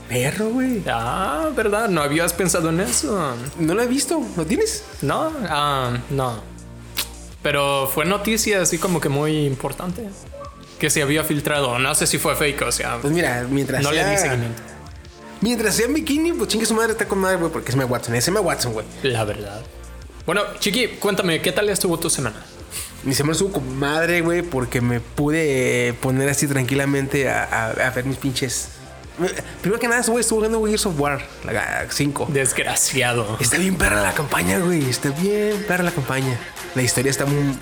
Perro, 0.08 0.48
güey. 0.48 0.82
Ah, 0.88 1.50
¿verdad? 1.54 1.90
¿No 1.90 2.02
habías 2.02 2.32
pensado 2.32 2.70
en 2.70 2.80
eso? 2.80 3.36
No 3.56 3.74
lo 3.74 3.82
he 3.82 3.86
visto, 3.86 4.20
¿lo 4.36 4.44
tienes? 4.46 4.82
No, 5.00 5.32
ah, 5.48 5.96
no. 6.10 6.40
Pero 7.40 7.88
fue 7.94 8.04
noticia 8.04 8.62
así 8.62 8.78
como 8.78 9.00
que 9.00 9.08
muy 9.08 9.46
importante. 9.46 10.08
Que 10.82 10.90
se 10.90 11.00
había 11.00 11.22
filtrado. 11.22 11.78
No 11.78 11.94
sé 11.94 12.08
si 12.08 12.18
fue 12.18 12.34
fake, 12.34 12.62
o 12.62 12.72
sea, 12.72 12.98
Pues 13.00 13.14
mira, 13.14 13.46
mientras 13.48 13.84
no 13.84 13.92
le 13.92 14.00
sea... 14.02 14.10
di 14.10 14.18
seguimiento. 14.18 14.60
Mientras 15.40 15.76
sea 15.76 15.86
en 15.86 15.94
bikini, 15.94 16.32
pues 16.32 16.48
chingue 16.48 16.66
su 16.66 16.74
madre, 16.74 16.90
está 16.90 17.06
con 17.06 17.18
madre, 17.20 17.36
güey, 17.36 17.52
porque 17.52 17.68
es 17.68 17.74
Emma 17.76 17.84
Watson. 17.84 18.16
Es 18.16 18.26
Emma 18.26 18.40
Watson, 18.40 18.72
güey. 18.72 18.84
La 19.04 19.22
verdad. 19.22 19.60
Bueno, 20.26 20.42
Chiqui, 20.58 20.88
cuéntame, 20.98 21.40
¿qué 21.40 21.52
tal 21.52 21.68
estuvo 21.68 22.00
tu 22.00 22.10
semana? 22.10 22.34
Mi 23.04 23.14
semana 23.14 23.32
estuvo 23.34 23.52
con 23.52 23.76
madre, 23.78 24.22
güey, 24.22 24.42
porque 24.42 24.80
me 24.80 24.98
pude 24.98 25.94
poner 26.00 26.28
así 26.28 26.48
tranquilamente 26.48 27.28
a, 27.30 27.44
a- 27.44 27.70
a 27.70 27.90
ver 27.90 28.04
mis 28.04 28.16
pinches. 28.16 28.70
Primero 29.60 29.78
que 29.78 29.86
nada, 29.86 30.02
güey, 30.08 30.20
estuve 30.22 30.38
jugando 30.38 30.64
Gears 30.66 30.86
of 30.86 30.98
War, 30.98 31.24
la 31.44 31.86
5. 31.88 32.26
Desgraciado. 32.32 33.36
Está 33.40 33.56
bien 33.58 33.76
perra 33.76 34.02
la 34.02 34.14
campaña, 34.14 34.58
güey. 34.58 34.90
Está 34.90 35.10
bien 35.10 35.64
perra 35.68 35.84
la 35.84 35.92
campaña. 35.92 36.36
La 36.74 36.82
historia 36.82 37.10
está 37.10 37.24
muy. 37.24 37.56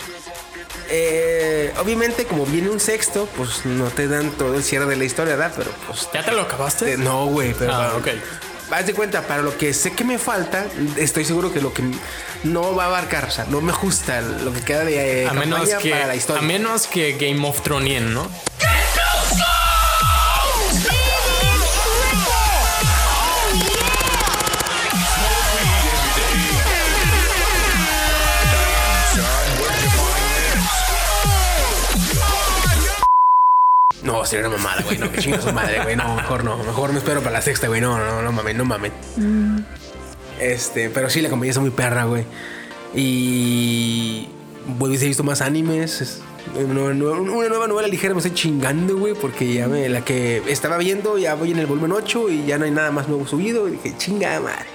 Eh, 0.89 1.73
obviamente, 1.81 2.25
como 2.25 2.45
viene 2.47 2.69
un 2.71 2.81
sexto, 2.81 3.29
pues 3.37 3.65
no 3.65 3.87
te 3.87 4.09
dan 4.09 4.31
todo 4.33 4.55
el 4.57 4.65
cierre 4.65 4.87
de 4.87 4.97
la 4.97 5.05
historia, 5.05 5.37
¿verdad? 5.37 5.53
Pero 5.57 5.71
pues. 5.87 6.09
¿Ya 6.13 6.25
te 6.25 6.33
lo 6.33 6.43
acabaste? 6.43 6.93
eh, 6.93 6.97
no, 6.97 7.27
güey, 7.27 7.55
pero. 7.55 7.73
Ah, 7.73 7.93
ok. 7.97 8.09
Haz 8.73 8.87
de 8.87 8.95
cuenta, 8.95 9.23
para 9.23 9.43
lo 9.43 9.59
que 9.59 9.75
sé 9.75 9.93
que 9.93 10.05
me 10.05 10.17
falta, 10.17 10.65
estoy 10.97 11.25
seguro 11.25 11.53
que 11.53 11.61
lo 11.61 11.73
que 11.75 11.83
no 12.45 12.75
va 12.77 12.85
a 12.85 12.87
abarcar, 12.87 13.25
o 13.25 13.31
sea, 13.31 13.45
no 13.47 13.61
me 13.61 13.73
ajusta 13.73 14.21
lo 14.21 14.53
que 14.53 14.61
queda 14.61 14.85
de 14.85 15.25
eh, 15.25 15.29
a 15.29 15.33
menos 15.33 15.69
que 15.83 15.91
para 15.91 16.07
la 16.07 16.15
historia. 16.15 16.41
a 16.41 16.45
menos 16.45 16.87
que 16.87 17.15
Game 17.15 17.45
of 17.49 17.63
Thrones, 17.63 18.03
¿no? 18.03 18.31
No, 34.03 34.25
sería 34.25 34.49
una 34.49 34.57
mamada, 34.57 34.83
güey. 34.83 34.97
No, 34.99 35.11
que 35.13 35.19
chinga 35.21 35.41
su 35.41 35.53
madre, 35.53 35.83
güey. 35.83 35.95
No, 35.97 36.15
mejor 36.17 36.43
no. 36.45 36.57
Mejor 36.59 36.93
me 36.93 36.99
espero 36.99 37.21
para 37.21 37.33
la 37.33 37.43
sexta, 37.43 37.69
güey. 37.69 37.81
No, 37.81 37.99
no, 37.99 38.23
no 38.23 38.33
mames, 38.33 38.57
no 38.57 38.65
mames. 38.65 38.93
Este, 40.41 40.89
pero 40.91 41.11
sí, 41.11 41.21
la 41.21 41.29
compañía 41.29 41.51
está 41.51 41.61
muy 41.61 41.71
perra, 41.71 42.05
güey. 42.05 42.25
Y. 42.95 44.29
Güey, 44.79 44.95
he 44.97 45.07
visto 45.07 45.23
más 45.25 45.41
animes. 45.41 46.01
Es 46.01 46.23
Una, 46.55 46.95
nueva- 46.95 47.21
una 47.21 47.49
nueva 47.49 47.67
novela 47.69 47.89
ligera 47.89 48.15
me 48.15 48.21
estoy 48.21 48.35
chingando, 48.35 48.97
güey. 48.97 49.15
Porque 49.15 49.53
ya 49.53 49.69
me. 49.69 49.89
La 49.89 50.05
que 50.05 50.43
estaba 50.49 50.79
viendo, 50.79 51.19
ya 51.19 51.35
voy 51.35 51.51
en 51.53 51.59
el 51.59 51.67
volumen 51.67 51.93
8 51.93 52.31
y 52.31 52.47
ya 52.47 52.59
no 52.59 52.65
hay 52.65 52.71
nada 52.71 52.91
más 52.91 53.09
nuevo 53.09 53.27
subido. 53.27 53.69
Y 53.69 53.73
dije, 53.73 53.95
chinga 53.99 54.41
madre. 54.41 54.67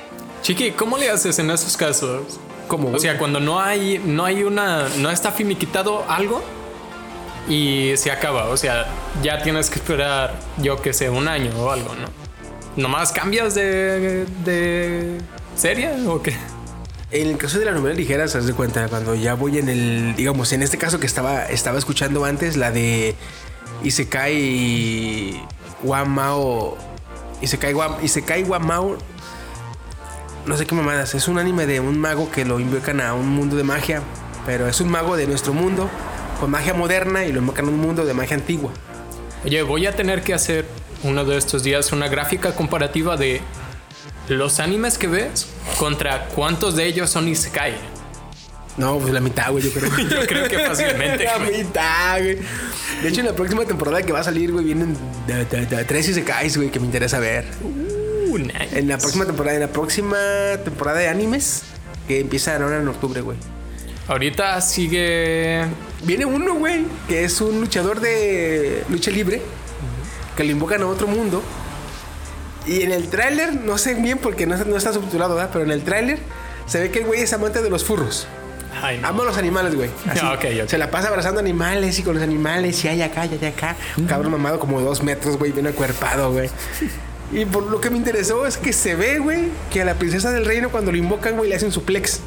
Chiqui, 0.43 0.71
¿cómo 0.71 0.97
le 0.97 1.09
haces 1.09 1.39
en 1.39 1.49
esos 1.49 1.75
casos? 1.75 2.39
¿Cómo, 2.67 2.91
O 2.91 2.99
sea, 2.99 3.17
cuando 3.19 3.39
no 3.39 3.59
hay, 3.61 3.99
no 4.03 4.25
hay 4.25 4.43
una, 4.43 4.88
no 4.99 5.09
está 5.11 5.31
finiquitado 5.31 6.03
algo 6.09 6.43
y 7.47 7.93
se 7.97 8.12
acaba. 8.12 8.45
O 8.49 8.58
sea, 8.58 8.88
ya 9.21 9.41
tienes 9.41 9.69
que 9.69 9.75
esperar, 9.75 10.39
yo 10.58 10.81
que 10.81 10.93
sé, 10.93 11.10
un 11.10 11.27
año 11.27 11.51
o 11.58 11.71
algo, 11.71 11.93
¿no? 11.95 12.08
¿Nomás 12.75 13.12
cambias 13.12 13.55
de, 13.55 14.25
de 14.43 15.17
serie 15.55 15.91
o 16.08 16.21
qué? 16.21 16.36
En 17.12 17.29
el 17.29 17.38
caso 17.38 17.60
de 17.60 17.65
la 17.65 17.71
novela 17.71 17.95
ligera, 17.95 18.27
se 18.27 18.41
de 18.41 18.53
cuenta, 18.53 18.88
cuando 18.89 19.15
ya 19.15 19.36
voy 19.36 19.60
en 19.60 19.69
el, 19.69 20.15
digamos, 20.15 20.51
en 20.51 20.63
este 20.63 20.77
caso 20.77 20.99
que 20.99 21.05
estaba, 21.05 21.45
estaba 21.45 21.77
escuchando 21.77 22.25
antes, 22.25 22.58
la 22.58 22.71
de 22.71 23.15
Isekai 23.84 25.39
Wamao. 25.84 26.77
Isekai, 27.41 27.73
Wa, 27.73 27.99
Isekai 28.01 28.43
Wamao. 28.43 28.97
No 30.45 30.58
sé 30.58 30.65
qué 30.65 30.75
mamadas. 30.75 31.15
Es 31.15 31.27
un 31.27 31.38
anime 31.38 31.65
de 31.65 31.79
un 31.79 31.99
mago 31.99 32.31
que 32.31 32.45
lo 32.45 32.60
invocan 32.60 33.01
a 33.01 33.13
un 33.13 33.29
mundo 33.29 33.55
de 33.55 33.63
magia. 33.63 34.01
Pero 34.45 34.67
es 34.67 34.79
un 34.81 34.89
mago 34.89 35.15
de 35.15 35.27
nuestro 35.27 35.53
mundo. 35.53 35.89
Con 36.39 36.52
magia 36.52 36.74
moderna 36.74 37.26
y 37.26 37.32
lo 37.32 37.39
invocan 37.39 37.65
a 37.65 37.69
un 37.69 37.80
mundo 37.80 38.06
de 38.06 38.13
magia 38.13 38.36
antigua. 38.36 38.71
Oye, 39.45 39.62
voy 39.62 39.86
a 39.86 39.93
tener 39.95 40.21
que 40.24 40.34
hacer 40.34 40.65
uno 41.04 41.24
de 41.24 41.38
estos 41.38 41.63
días 41.63 41.91
una 41.91 42.08
gráfica 42.08 42.54
comparativa 42.56 43.15
de 43.15 43.41
los 44.28 44.60
animes 44.60 44.98
que 44.98 45.08
ves 45.08 45.48
contra 45.78 46.28
cuántos 46.30 46.76
de 46.76 46.86
ellos 46.86 47.10
son 47.10 47.28
Isekai. 47.28 47.76
No, 48.78 48.98
pues 49.00 49.13
la 49.13 49.21
mitad, 49.21 49.52
güey, 49.52 49.63
yo 49.63 49.71
creo. 49.71 49.89
Yo 50.10 50.28
creo 50.28 50.50
que 50.50 50.60
fácilmente. 50.60 51.24
la 51.26 51.38
güey. 51.38 51.63
mitad, 51.63 52.19
güey. 52.19 52.38
De 53.02 53.08
hecho, 53.08 53.21
en 53.21 53.28
la 53.28 53.34
próxima 53.34 53.63
temporada 53.63 54.02
que 54.04 54.12
va 54.12 54.19
a 54.19 54.24
salir, 54.24 54.52
güey, 54.52 54.65
vienen 54.65 54.98
de, 55.28 55.45
de- 55.45 55.65
de- 55.65 55.86
tres 55.86 56.10
Isekais, 56.10 56.58
güey, 56.58 56.69
que 56.71 56.80
me 56.82 56.86
interesa 56.86 57.19
ver. 57.19 57.45
Uh, 57.63 58.38
nice. 58.38 58.78
En 58.78 58.89
la 58.89 58.98
próxima 58.98 59.26
temporada, 59.26 59.56
en 59.56 59.62
la 59.62 59.69
próxima 59.69 60.17
temporada 60.65 61.00
de 61.00 61.08
animes, 61.08 61.62
que 62.08 62.19
empieza 62.19 62.54
ahora 62.58 62.78
en 62.82 62.88
octubre, 62.89 63.21
güey. 63.21 63.38
Ahorita 64.08 64.62
sigue. 64.62 65.65
Viene 66.04 66.26
uno, 66.26 66.56
güey, 66.56 66.86
que 67.08 67.24
es 67.24 67.41
un 67.41 67.60
luchador 67.60 68.00
de 68.00 68.84
lucha 68.89 69.10
libre, 69.10 69.41
que 70.38 70.44
lo 70.44 70.52
invocan 70.52 70.82
a 70.84 70.88
otro 70.88 71.08
mundo. 71.08 71.41
Y 72.68 72.82
en 72.82 72.91
el 72.91 73.10
tráiler, 73.10 73.56
no 73.56 73.78
sé 73.78 73.96
bien 73.96 74.18
porque 74.18 74.46
no, 74.46 74.58
no 74.58 74.78
está 74.78 74.94
subtitulado, 74.94 75.36
¿verdad? 75.36 75.50
Pero 75.52 75.65
en 75.65 75.72
el 75.72 75.84
tráiler 75.84 76.20
se 76.65 76.80
ve 76.80 76.91
que 76.91 77.00
el 77.00 77.06
güey 77.06 77.22
es 77.22 77.34
amante 77.34 77.62
de 77.62 77.70
los 77.70 77.84
furros. 77.84 78.28
Ay, 78.82 79.00
no. 79.00 79.08
Ama 79.08 79.24
a 79.24 79.26
los 79.26 79.38
animales, 79.38 79.76
güey. 79.76 79.89
Así. 80.08 80.20
Ah, 80.22 80.34
ok, 80.34 80.46
ok. 80.63 80.70
Se 80.70 80.78
la 80.78 80.91
pasa 80.91 81.08
abrazando 81.08 81.39
animales 81.39 81.98
y 81.98 82.04
con 82.04 82.15
los 82.15 82.24
animales 82.24 82.84
y 82.84 82.88
hay 82.88 83.02
acá, 83.02 83.26
y 83.26 83.34
hay 83.34 83.46
acá. 83.46 83.76
Un 83.98 84.06
cabrón 84.06 84.32
mamado 84.32 84.60
como 84.60 84.82
dos 84.82 85.02
metros, 85.02 85.38
güey, 85.38 85.52
bien 85.52 85.68
acuerpado, 85.68 86.32
güey. 86.32 86.50
Y 87.32 87.46
por 87.46 87.63
lo 87.63 87.82
que 87.82 87.89
me 87.89 87.98
interesó 87.98 88.46
es 88.46 88.58
que 88.58 88.72
se 88.74 88.96
ve, 88.96 89.18
güey, 89.20 89.46
que 89.72 89.82
a 89.82 89.86
la 89.86 89.96
princesa 89.96 90.32
del 90.32 90.46
reino 90.46 90.70
cuando 90.70 90.91
lo 90.91 90.98
invocan, 90.98 91.38
güey, 91.38 91.50
le 91.50 91.56
hacen 91.56 91.72
suplex. 91.72 92.20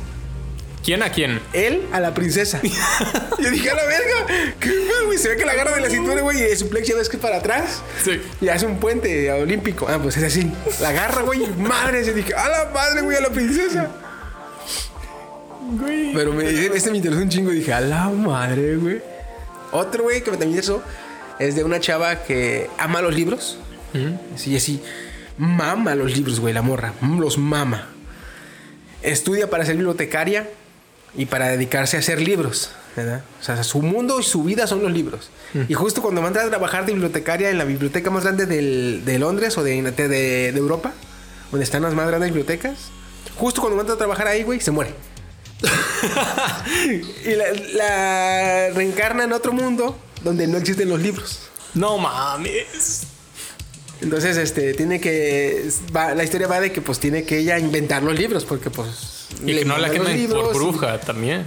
¿Quién 0.85 1.03
a 1.03 1.11
quién? 1.11 1.41
Él 1.53 1.83
a 1.93 2.01
la 2.01 2.15
princesa. 2.15 2.61
Yo 3.39 3.51
dije, 3.51 3.71
a 3.71 3.75
la 3.75 3.85
verga. 3.85 4.55
¿Qué 4.59 4.71
güey? 5.05 5.19
Se 5.19 5.29
ve 5.29 5.37
que 5.37 5.45
la 5.45 5.53
agarra 5.53 5.75
de 5.75 5.81
la 5.83 5.91
cintura, 5.91 6.23
güey, 6.23 6.39
y 6.41 6.43
el 6.45 6.57
suplex 6.57 6.89
ya 6.89 6.95
ves 6.97 7.09
que 7.09 7.17
es 7.17 7.23
para 7.23 7.37
atrás. 7.39 7.83
Sí. 8.03 8.21
Y 8.41 8.49
hace 8.49 8.65
un 8.67 8.79
puente 8.79 9.31
olímpico. 9.33 9.87
Ah, 9.89 9.99
pues 10.03 10.17
es 10.17 10.23
así. 10.25 10.51
La 10.81 10.89
agarra, 10.91 11.23
güey, 11.23 11.47
madre. 11.59 12.05
Se 12.05 12.15
dije, 12.15 12.33
a 12.35 12.49
la 12.49 12.71
madre, 12.73 13.03
güey, 13.03 13.17
a 13.17 13.21
la 13.21 13.29
princesa. 13.31 13.91
Pero 16.15 16.33
me, 16.33 16.49
este 16.49 16.91
me 16.91 16.97
interesó 16.97 17.21
un 17.23 17.29
chingo. 17.29 17.51
Dije, 17.51 17.73
a 17.73 17.81
la 17.81 18.09
madre, 18.09 18.77
güey. 18.77 19.03
Otro, 19.73 20.05
güey, 20.05 20.23
que 20.23 20.31
me 20.31 20.37
también 20.39 20.51
interesó 20.59 20.83
es 21.39 21.55
de 21.55 21.63
una 21.65 21.79
chava 21.81 22.23
que 22.25 22.69
ama 22.79 23.03
los 23.03 23.15
libros. 23.15 23.59
Sí, 24.37 24.57
así. 24.57 24.81
Mama 25.37 25.95
los 25.95 26.17
libros, 26.17 26.41
güey, 26.41 26.55
la 26.55 26.63
morra. 26.63 26.95
mm, 27.01 27.21
Los 27.21 27.37
mama. 27.39 27.89
Estudia 29.03 29.49
para 29.51 29.65
ser 29.65 29.77
bibliotecaria 29.77 30.49
y 31.17 31.27
para 31.27 31.49
dedicarse 31.49 31.97
a 31.97 32.01
hacer 32.01 32.21
libros. 32.21 32.71
¿verdad? 32.97 33.23
O 33.41 33.45
sea, 33.45 33.63
su 33.63 33.81
mundo 33.81 34.19
y 34.19 34.25
su 34.25 34.43
vida 34.43 34.67
son 34.67 34.83
los 34.83 34.91
libros. 34.91 35.31
Y 35.69 35.75
justo 35.75 36.03
cuando 36.03 36.21
va 36.21 36.27
a 36.27 36.31
entrar 36.31 36.47
a 36.47 36.51
trabajar 36.51 36.85
de 36.85 36.93
bibliotecaria 36.93 37.49
en 37.49 37.57
la 37.59 37.65
biblioteca 37.65 38.11
más 38.11 38.25
grande 38.25 38.45
del- 38.47 39.03
de 39.05 39.19
Londres 39.21 39.57
o 39.57 39.63
de, 39.63 39.81
de, 39.83 40.09
de 40.09 40.49
Europa, 40.59 40.93
donde 41.53 41.63
están 41.65 41.83
las 41.83 41.95
más 41.95 42.09
grandes 42.09 42.31
bibliotecas, 42.31 42.77
justo 43.37 43.61
cuando 43.61 43.77
va 43.77 43.83
a 43.83 43.85
entrar 43.85 43.95
a 43.95 43.99
trabajar 43.99 44.27
ahí, 44.27 44.43
güey, 44.43 44.61
se 44.61 44.73
muere. 44.73 44.95
y 47.25 47.35
la, 47.35 47.45
la 47.75 48.71
reencarna 48.75 49.25
en 49.25 49.33
otro 49.33 49.53
mundo 49.53 49.97
donde 50.23 50.47
no 50.47 50.59
existen 50.59 50.89
los 50.89 51.01
libros. 51.01 51.41
No 51.75 51.99
mames. 51.99 53.03
Entonces, 54.01 54.37
este, 54.37 54.75
tiene 54.75 55.01
que. 55.01 55.69
va- 55.95 56.15
la 56.15 56.25
historia 56.25 56.47
va 56.49 56.61
de 56.61 56.73
que, 56.73 56.81
pues, 56.81 56.99
tiene 56.99 57.25
que 57.25 57.39
ella 57.39 57.59
inventar 57.59 58.03
los 58.03 58.17
libros, 58.19 58.45
porque, 58.45 58.71
pues. 58.71 59.18
Y 59.45 59.55
que 59.59 59.65
no 59.65 59.79
la 59.79 59.91
quemen 59.91 60.29
por 60.29 60.55
y- 60.55 60.59
bruja 60.59 60.99
también. 61.01 61.45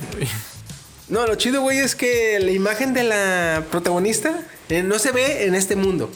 No, 1.10 1.28
lo 1.28 1.36
chido, 1.36 1.62
güey, 1.62 1.80
es 1.80 1.96
que 1.96 2.40
la 2.40 2.52
imagen 2.52 2.94
de 2.94 3.04
la 3.04 3.64
protagonista 3.70 4.34
eh, 4.70 4.82
no 4.82 4.98
se 4.98 5.12
ve 5.12 5.46
en 5.46 5.56
este 5.56 5.76
mundo. 5.76 6.10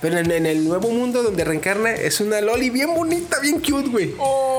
Pero 0.00 0.16
en, 0.18 0.30
en 0.30 0.46
el 0.46 0.62
nuevo 0.64 0.90
mundo 0.90 1.24
donde 1.24 1.44
reencarna 1.44 1.90
es 1.90 2.20
una 2.20 2.40
loli 2.40 2.70
bien 2.70 2.94
bonita, 2.94 3.40
bien 3.40 3.58
cute, 3.60 3.88
güey. 3.88 4.14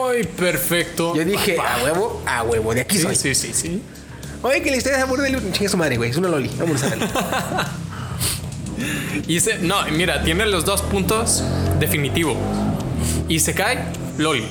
¡Ay, 0.09 0.23
perfecto! 0.25 1.15
Yo 1.15 1.23
dije, 1.23 1.53
Papá. 1.53 1.75
a 1.75 1.83
huevo, 1.85 2.21
a 2.25 2.43
huevo, 2.43 2.73
de 2.73 2.81
aquí 2.81 2.97
Sí, 2.97 3.03
soy. 3.03 3.15
sí, 3.15 3.33
sí, 3.35 3.51
sí. 3.53 3.81
Oye, 4.41 4.61
que 4.61 4.69
la 4.71 4.75
historia 4.77 4.97
se 4.97 5.03
aburre 5.05 5.31
de 5.31 5.51
chinga 5.53 5.69
su 5.69 5.77
madre, 5.77 5.95
güey. 5.95 6.09
Es 6.09 6.17
una 6.17 6.27
loli. 6.27 6.49
Vamos 6.59 6.83
a 6.83 6.89
verla. 6.89 7.71
Y 9.27 9.39
se, 9.41 9.57
no, 9.59 9.75
mira, 9.91 10.23
tiene 10.23 10.45
los 10.45 10.63
dos 10.65 10.81
puntos 10.81 11.43
definitivos. 11.79 12.37
Y 13.27 13.39
se 13.39 13.53
cae, 13.53 13.79
Loli. 14.17 14.45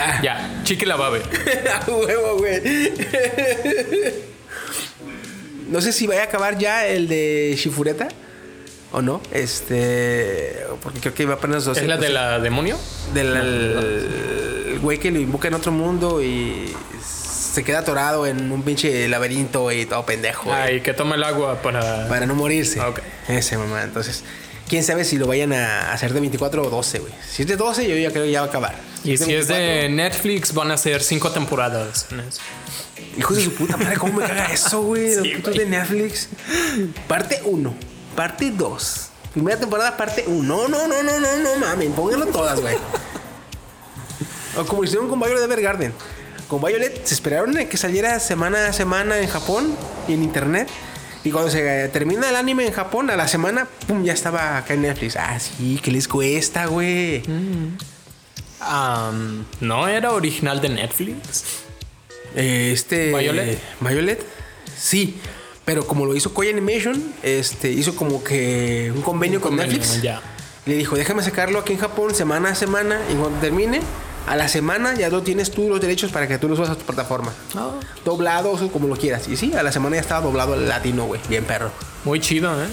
Ah. 0.00 0.20
Ya, 0.22 0.60
Chiqui 0.64 0.86
la 0.86 0.96
va 0.96 1.06
a 1.08 1.90
huevo, 1.90 2.38
güey. 2.38 2.60
no 5.68 5.80
sé 5.80 5.92
si 5.92 6.06
vaya 6.06 6.22
a 6.22 6.24
acabar 6.24 6.58
ya 6.58 6.86
el 6.86 7.08
de 7.08 7.54
Shifureta 7.56 8.08
o 8.92 9.02
no. 9.02 9.20
Este. 9.32 10.56
Porque 10.82 11.00
creo 11.00 11.14
que 11.14 11.22
iba 11.24 11.34
apenas 11.34 11.64
dos 11.64 11.78
¿Es 11.78 11.86
la 11.86 11.96
de 11.96 12.08
la 12.08 12.38
demonio? 12.40 12.76
del 13.14 13.36
el 13.36 14.78
güey 14.80 14.98
que 14.98 15.10
lo 15.10 15.18
invoca 15.20 15.48
en 15.48 15.54
otro 15.54 15.72
mundo 15.72 16.22
y 16.22 16.72
se 17.04 17.62
queda 17.64 17.80
atorado 17.80 18.26
en 18.26 18.50
un 18.50 18.62
pinche 18.62 19.08
laberinto 19.08 19.70
y 19.72 19.84
todo 19.86 20.06
pendejo. 20.06 20.52
Ay, 20.52 20.80
que 20.80 20.94
toma 20.94 21.16
el 21.16 21.24
agua 21.24 21.60
para. 21.62 22.08
Para 22.08 22.26
no 22.26 22.34
morirse. 22.34 22.80
Ok. 22.80 23.00
Ese 23.28 23.58
mamá. 23.58 23.82
Entonces, 23.82 24.24
quién 24.68 24.82
sabe 24.84 25.04
si 25.04 25.18
lo 25.18 25.26
vayan 25.26 25.52
a 25.52 25.92
hacer 25.92 26.12
de 26.12 26.20
24 26.20 26.62
o 26.64 26.70
12, 26.70 26.98
güey. 27.00 27.12
Si 27.28 27.42
es 27.42 27.48
de 27.48 27.56
12, 27.56 27.88
yo 27.88 27.96
ya 27.96 28.10
creo 28.10 28.24
que 28.24 28.30
ya 28.30 28.40
va 28.40 28.46
a 28.46 28.48
acabar. 28.50 28.74
Y 29.04 29.16
si 29.16 29.34
es 29.34 29.48
24, 29.48 29.56
de 29.56 29.88
Netflix, 29.88 30.54
van 30.54 30.70
a 30.70 30.76
ser 30.76 31.02
cinco 31.02 31.30
temporadas. 31.30 32.06
Hijos 33.16 33.36
de 33.36 33.44
su 33.44 33.54
puta 33.54 33.76
madre, 33.76 33.96
¿cómo 33.96 34.14
me 34.20 34.26
caga 34.26 34.46
eso, 34.52 34.82
güey? 34.82 35.14
Los 35.14 35.22
Sí, 35.26 35.34
putos 35.36 35.54
de 35.54 35.66
Netflix. 35.66 36.28
Parte 37.08 37.40
1, 37.44 37.74
parte 38.14 38.50
2. 38.50 39.06
Primera 39.32 39.58
temporada, 39.58 39.96
parte 39.96 40.24
1. 40.26 40.42
No, 40.42 40.68
no, 40.68 40.86
no, 40.88 41.02
no, 41.02 41.20
no, 41.20 41.36
no 41.38 41.56
mames. 41.56 41.90
Pónganlo 41.90 42.26
todas, 42.26 42.60
güey. 42.60 42.76
O 44.56 44.64
como 44.66 44.84
hicieron 44.84 45.08
con 45.08 45.18
Violet 45.20 45.42
Evergarden. 45.44 45.92
Con 46.48 46.60
Violet 46.60 47.04
se 47.06 47.14
esperaron 47.14 47.56
a 47.56 47.64
que 47.66 47.76
saliera 47.76 48.18
semana 48.18 48.66
a 48.66 48.72
semana 48.72 49.18
en 49.20 49.28
Japón 49.28 49.74
y 50.08 50.14
en 50.14 50.22
internet. 50.22 50.68
Y 51.22 51.30
cuando 51.30 51.50
se 51.50 51.88
termina 51.88 52.28
el 52.30 52.36
anime 52.36 52.66
en 52.66 52.72
Japón, 52.72 53.10
a 53.10 53.16
la 53.16 53.28
semana, 53.28 53.68
pum, 53.86 54.02
ya 54.04 54.12
estaba 54.12 54.56
acá 54.56 54.74
en 54.74 54.82
Netflix. 54.82 55.16
Ah, 55.16 55.38
sí, 55.38 55.78
¿qué 55.82 55.90
les 55.90 56.08
cuesta, 56.08 56.66
güey? 56.66 57.22
Am, 58.60 59.44
¿No 59.60 59.88
era 59.88 60.12
original 60.12 60.60
de 60.60 60.68
Netflix? 60.68 61.44
Este. 62.34 63.08
¿Violet? 63.16 63.58
Violet. 63.80 64.24
Sí. 64.76 65.18
Pero 65.64 65.86
como 65.86 66.04
lo 66.04 66.14
hizo 66.16 66.32
Koei 66.34 66.50
Animation, 66.50 67.12
este, 67.22 67.70
hizo 67.70 67.94
como 67.94 68.24
que 68.24 68.92
un 68.94 69.02
convenio 69.02 69.40
con 69.40 69.50
convenio, 69.52 69.78
Netflix. 69.78 70.02
ya. 70.02 70.20
Le 70.66 70.74
dijo, 70.76 70.96
déjame 70.96 71.22
sacarlo 71.22 71.58
aquí 71.60 71.72
en 71.72 71.78
Japón 71.78 72.14
semana 72.14 72.50
a 72.50 72.54
semana. 72.54 73.00
Y 73.10 73.14
cuando 73.14 73.38
termine, 73.40 73.80
a 74.26 74.36
la 74.36 74.48
semana 74.48 74.94
ya 74.94 75.08
lo 75.10 75.22
tienes 75.22 75.50
tú 75.50 75.68
los 75.68 75.80
derechos 75.80 76.10
para 76.10 76.26
que 76.28 76.38
tú 76.38 76.48
lo 76.48 76.56
subas 76.56 76.70
a 76.70 76.76
tu 76.76 76.84
plataforma. 76.84 77.32
Ah, 77.54 77.72
Doblado 78.04 78.52
o 78.52 78.72
como 78.72 78.88
lo 78.88 78.96
quieras. 78.96 79.28
Y 79.28 79.36
sí, 79.36 79.52
a 79.54 79.62
la 79.62 79.70
semana 79.72 79.96
ya 79.96 80.02
estaba 80.02 80.20
doblado 80.20 80.54
al 80.54 80.68
latino, 80.68 81.06
güey. 81.06 81.20
Bien 81.28 81.44
perro. 81.44 81.70
muy 82.04 82.20
chido, 82.20 82.52
¿eh? 82.62 82.66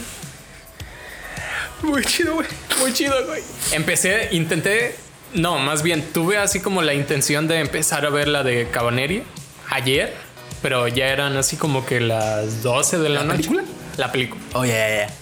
Muy 1.84 2.04
chido, 2.04 2.34
güey. 2.36 2.48
Muy 2.80 2.92
chido, 2.94 3.14
güey. 3.28 3.42
Empecé, 3.72 4.30
intenté. 4.32 4.96
No, 5.38 5.58
más 5.60 5.84
bien 5.84 6.04
tuve 6.14 6.38
así 6.38 6.60
como 6.60 6.82
la 6.82 6.94
intención 6.94 7.48
de 7.48 7.60
empezar 7.60 8.06
a 8.06 8.10
ver 8.10 8.28
la 8.28 8.44
de 8.44 8.68
Cabaneri 8.70 9.24
ayer, 9.70 10.14
pero 10.62 10.88
ya 10.88 11.08
eran 11.08 11.38
así 11.38 11.56
como 11.58 11.86
que 11.86 12.00
las 12.00 12.64
12 12.64 12.98
de 12.98 13.10
la, 13.10 13.20
¿La 13.20 13.24
noche. 13.26 13.38
película? 13.38 13.64
La 13.98 14.12
película. 14.12 14.42
Oh, 14.54 14.66
ya, 14.66 14.74
ya. 14.90 15.14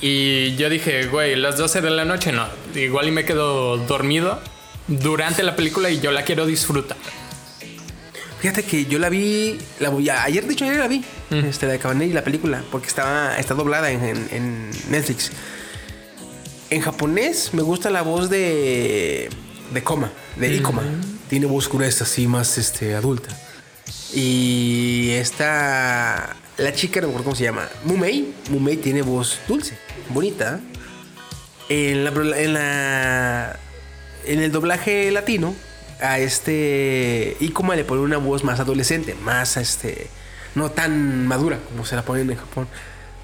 Y 0.00 0.56
yo 0.56 0.70
dije, 0.70 1.06
güey, 1.06 1.36
las 1.36 1.58
12 1.58 1.82
de 1.82 1.90
la 1.90 2.04
noche 2.06 2.32
no. 2.32 2.46
Igual 2.74 3.08
y 3.08 3.10
me 3.10 3.24
quedo 3.24 3.76
dormido 3.76 4.40
durante 4.88 5.42
la 5.42 5.54
película 5.56 5.90
y 5.90 6.00
yo 6.00 6.10
la 6.10 6.22
quiero 6.22 6.46
disfrutar. 6.46 6.96
Fíjate 8.40 8.62
que 8.62 8.86
yo 8.86 8.98
la 8.98 9.10
vi, 9.10 9.58
la, 9.78 9.90
ayer 10.24 10.46
de 10.46 10.54
hecho 10.54 10.64
ayer 10.64 10.78
la 10.78 10.88
vi, 10.88 11.04
este, 11.30 11.66
la 11.66 11.72
de 11.72 11.78
Cabaneri, 11.78 12.14
la 12.14 12.24
película, 12.24 12.64
porque 12.72 12.86
estaba, 12.86 13.36
está 13.38 13.52
doblada 13.52 13.90
en, 13.90 14.02
en- 14.02 14.28
en 14.32 14.70
Netflix. 14.88 15.30
En 16.70 16.80
japonés 16.80 17.52
me 17.52 17.60
gusta 17.60 17.90
la 17.90 18.00
voz 18.00 18.30
de, 18.30 19.28
de 19.72 19.82
Koma, 19.82 20.10
de 20.36 20.54
Ikoma. 20.54 20.82
Tiene 21.28 21.46
voz 21.46 21.68
gruesa, 21.68 22.04
así 22.04 22.26
más 22.26 22.58
este, 22.58 22.94
adulta. 22.94 23.28
Y 24.12 25.10
esta, 25.10 26.36
la 26.56 26.72
chica, 26.72 27.00
no 27.00 27.06
me 27.06 27.12
acuerdo 27.12 27.24
cómo 27.24 27.36
se 27.36 27.44
llama, 27.44 27.68
Mumei, 27.84 28.34
Mumei 28.50 28.76
tiene 28.76 29.02
voz 29.02 29.38
dulce, 29.46 29.78
bonita. 30.08 30.60
En 31.68 32.04
la, 32.04 32.10
en 32.36 32.52
la 32.52 33.60
en 34.24 34.40
el 34.40 34.52
doblaje 34.52 35.10
latino 35.10 35.54
a 36.00 36.18
este 36.18 37.36
Ikoma 37.40 37.76
le 37.76 37.84
pone 37.84 38.00
una 38.00 38.16
voz 38.16 38.42
más 38.44 38.58
adolescente, 38.60 39.14
más 39.14 39.56
este 39.56 40.08
no 40.54 40.70
tan 40.70 41.26
madura 41.26 41.58
como 41.68 41.84
se 41.84 41.94
la 41.94 42.02
ponen 42.02 42.30
en 42.30 42.36
Japón. 42.36 42.66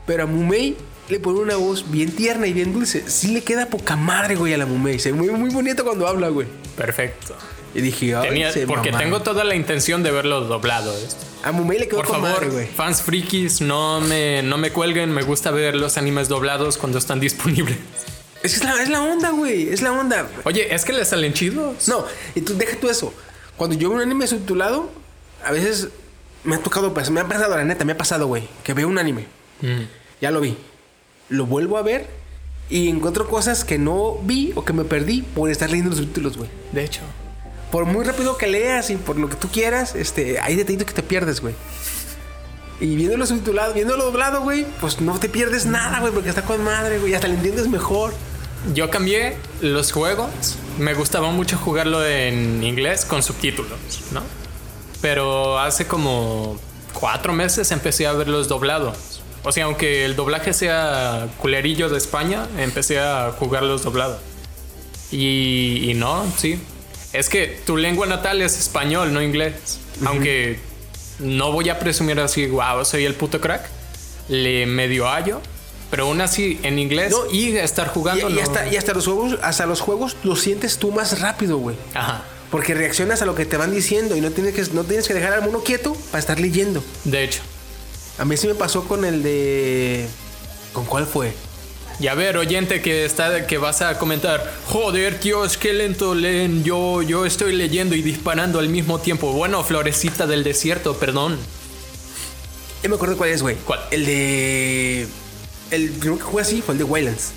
Pero 0.07 0.25
a 0.25 0.27
Mumei 0.27 0.77
le 1.09 1.21
pone 1.21 1.39
una 1.41 1.57
voz 1.57 1.91
bien 1.91 2.11
tierna 2.11 2.47
y 2.47 2.53
bien 2.53 2.73
dulce. 2.73 3.09
Sí 3.09 3.29
le 3.29 3.43
queda 3.45 3.67
poca 3.67 3.97
madre, 3.97 4.35
güey, 4.37 4.53
a 4.55 4.59
la 4.59 4.67
Mumei. 4.67 4.99
Se 4.99 5.13
ve 5.13 5.19
muy, 5.19 5.29
muy 5.31 5.51
bonito 5.51 5.85
cuando 5.85 6.07
habla, 6.07 6.29
güey. 6.29 6.47
Perfecto. 6.77 7.37
Y 7.75 7.81
dije, 7.81 8.15
ay, 8.17 8.29
Tenía- 8.29 8.53
se 8.53 8.67
porque 8.67 8.91
mamaron. 8.91 9.11
tengo 9.11 9.23
toda 9.23 9.45
la 9.45 9.55
intención 9.55 10.03
de 10.03 10.11
verlo 10.11 10.41
doblado. 10.43 10.97
esto. 10.97 11.25
A 11.45 11.53
Mumei 11.53 11.79
le 11.79 11.87
quedó 11.89 11.99
Por 11.99 12.07
con 12.07 12.17
favor, 12.23 12.31
madre, 12.31 12.49
güey. 12.49 12.67
fans 12.67 13.03
frikis, 13.03 13.61
no 13.61 14.01
me, 14.01 14.43
no 14.43 14.57
me 14.59 14.71
cuelguen. 14.73 15.11
Me 15.13 15.23
gusta 15.23 15.51
ver 15.51 15.77
los 15.77 15.97
animes 15.99 16.29
doblados 16.29 16.79
cuando 16.79 16.99
están 16.99 17.21
disponibles. 17.21 17.77
Es 18.43 18.53
que 18.53 18.59
es 18.59 18.65
la, 18.65 18.83
es 18.83 18.89
la 18.89 19.03
onda, 19.03 19.31
güey. 19.31 19.69
Es 19.69 19.83
la 19.83 19.93
onda. 19.93 20.27
Oye, 20.45 20.75
es 20.75 20.85
que 20.85 20.93
le 20.93 21.05
salen 21.05 21.33
chidos. 21.35 21.87
No, 21.89 22.05
y 22.35 22.41
tú 22.41 22.57
deja 22.57 22.77
tú 22.79 22.89
eso. 22.89 23.13
Cuando 23.57 23.77
yo 23.77 23.89
veo 23.91 23.97
un 23.99 24.03
anime 24.03 24.27
subtitulado, 24.27 24.91
a 25.45 25.53
veces 25.53 25.89
me 26.45 26.57
ha 26.57 26.59
tocado, 26.59 26.93
pues, 26.95 27.11
me 27.11 27.21
ha 27.21 27.29
pasado, 27.29 27.57
la 27.57 27.65
neta, 27.65 27.85
me 27.85 27.93
ha 27.93 27.97
pasado, 27.99 28.27
güey, 28.27 28.49
que 28.63 28.73
veo 28.75 28.87
un 28.89 28.99
anime. 28.99 29.27
Mm. 29.63 29.83
Ya 30.21 30.31
lo 30.31 30.41
vi. 30.41 30.57
Lo 31.29 31.47
vuelvo 31.47 31.79
a 31.79 31.83
ver 31.83 32.07
y 32.69 32.89
encuentro 32.89 33.29
cosas 33.29 33.65
que 33.65 33.79
no 33.79 34.17
vi 34.23 34.53
o 34.55 34.65
que 34.65 34.73
me 34.73 34.85
perdí 34.85 35.23
por 35.23 35.51
estar 35.51 35.71
leyendo 35.71 35.91
los 35.91 35.99
subtítulos, 35.99 36.37
güey. 36.37 36.51
De 36.73 36.85
hecho. 36.85 37.03
Por 37.71 37.85
muy 37.85 38.05
rápido 38.05 38.37
que 38.39 38.47
leas 38.47 38.91
y 38.91 38.97
por 38.97 39.19
lo 39.19 39.29
que 39.29 39.37
tú 39.37 39.49
quieras, 39.49 39.95
este, 39.95 40.39
hay 40.41 40.57
detallitos 40.57 40.87
que 40.87 40.93
te 40.95 41.03
pierdes, 41.03 41.41
güey. 41.41 41.55
Y 42.81 42.95
viéndolo 42.95 43.27
subtitulado, 43.27 43.73
viéndolo 43.75 44.05
doblado, 44.05 44.43
güey, 44.43 44.67
pues 44.81 45.01
no 45.01 45.19
te 45.19 45.29
pierdes 45.29 45.67
nada, 45.67 46.01
güey, 46.01 46.13
porque 46.13 46.29
está 46.29 46.43
con 46.43 46.63
madre, 46.63 46.99
güey. 46.99 47.15
Hasta 47.15 47.29
le 47.29 47.35
entiendes 47.35 47.69
mejor. 47.69 48.15
Yo 48.75 48.91
cambié 48.91 49.37
los 49.61 49.93
juegos. 49.93 50.57
Me 50.79 50.95
gustaba 50.95 51.31
mucho 51.31 51.57
jugarlo 51.57 52.05
en 52.05 52.63
inglés 52.63 53.05
con 53.05 53.23
subtítulos, 53.23 53.79
¿no? 54.13 54.23
Pero 55.01 55.59
hace 55.59 55.87
como 55.87 56.59
cuatro 56.93 57.33
meses 57.33 57.71
empecé 57.71 58.07
a 58.07 58.13
verlos 58.13 58.49
doblados. 58.49 59.16
O 59.47 59.53
sea, 59.53 59.65
aunque 59.67 60.05
el 60.05 60.17
doblaje 60.17 60.53
sea 60.53 61.29
culerillo 61.39 61.89
de 61.89 61.99
España, 61.99 62.47
empecé 62.59 62.99
a 62.99 63.31
jugarlos 63.39 63.83
doblados. 63.85 64.19
Y, 65.13 65.89
y 65.91 65.95
no, 65.95 66.25
sí. 66.37 66.59
Es 67.13 67.29
que 67.29 67.61
tu 67.65 67.77
lengua 67.77 68.07
natal 68.07 68.43
es 68.43 68.59
español, 68.59 69.13
no 69.13 69.23
inglés. 69.23 69.79
Aunque 70.05 70.59
no 71.21 71.53
voy 71.53 71.69
a 71.71 71.79
presumir 71.79 72.19
así, 72.21 72.47
wow, 72.47 72.85
soy 72.85 73.05
el 73.05 73.15
puto 73.15 73.41
crack. 73.41 73.69
Le 74.29 74.67
medio 74.67 75.07
hallo. 75.09 75.41
Pero 75.91 76.07
aún 76.07 76.21
así, 76.21 76.59
en 76.65 76.81
inglés 76.81 77.13
No, 77.13 77.31
y 77.33 77.57
estar 77.57 77.87
jugando. 77.89 78.29
y 78.29 78.33
no- 78.35 78.41
hasta, 78.43 78.67
y 78.67 78.77
hasta 78.77 78.93
los 78.93 79.05
juegos, 79.07 79.39
hasta 79.43 79.67
los 79.67 79.81
juegos 79.81 80.17
los 80.25 80.41
sientes 80.41 80.79
tú 80.79 80.91
más 80.91 81.21
rápido, 81.21 81.59
güey. 81.59 81.77
Ajá. 81.95 82.25
Porque 82.51 82.75
reaccionas 82.75 83.23
a 83.23 83.27
lo 83.27 83.37
que 83.37 83.47
te 83.47 83.57
van 83.57 83.73
diciendo 83.73 84.17
y 84.17 84.21
no 84.21 84.33
tienes 84.33 84.53
que, 84.55 84.63
no 84.75 84.83
tienes 84.83 85.07
que 85.07 85.15
dejar 85.15 85.33
al 85.35 85.43
mono 85.45 85.61
quieto 85.63 85.97
para 86.11 86.19
estar 86.19 86.41
leyendo. 86.41 86.83
De 87.05 87.23
hecho. 87.23 87.41
A 88.19 88.25
mí 88.25 88.37
sí 88.37 88.47
me 88.47 88.55
pasó 88.55 88.85
con 88.85 89.05
el 89.05 89.23
de. 89.23 90.07
¿Con 90.73 90.85
cuál 90.85 91.07
fue? 91.07 91.33
Y 91.99 92.09
a 92.09 92.15
ver, 92.15 92.37
oyente 92.37 92.83
que 92.83 93.07
está, 93.07 93.47
que 93.47 93.57
vas 93.57 93.81
a 93.81 93.99
comentar, 93.99 94.53
joder, 94.67 95.19
Dios, 95.19 95.57
qué 95.57 95.73
lento 95.73 96.15
leen. 96.15 96.63
Yo, 96.63 97.01
yo 97.01 97.25
estoy 97.25 97.55
leyendo 97.55 97.95
y 97.95 98.03
disparando 98.03 98.59
al 98.59 98.69
mismo 98.69 98.99
tiempo. 99.01 99.33
Bueno, 99.33 99.65
florecita 99.65 100.27
del 100.27 100.45
desierto, 100.45 100.99
perdón. 100.99 101.39
Ya 102.83 102.91
me 102.91 102.97
acuerdo 102.97 103.17
cuál 103.17 103.31
es, 103.31 103.43
güey. 103.43 103.57
¿Cuál? 103.57 103.81
El 103.91 104.05
de. 104.05 105.07
El 105.71 105.91
primero 105.91 106.19
que 106.19 106.25
jugué 106.25 106.43
así 106.43 106.63
fue 106.63 106.75
el 106.75 106.79
de 106.79 106.85
Wildlands. 106.85 107.33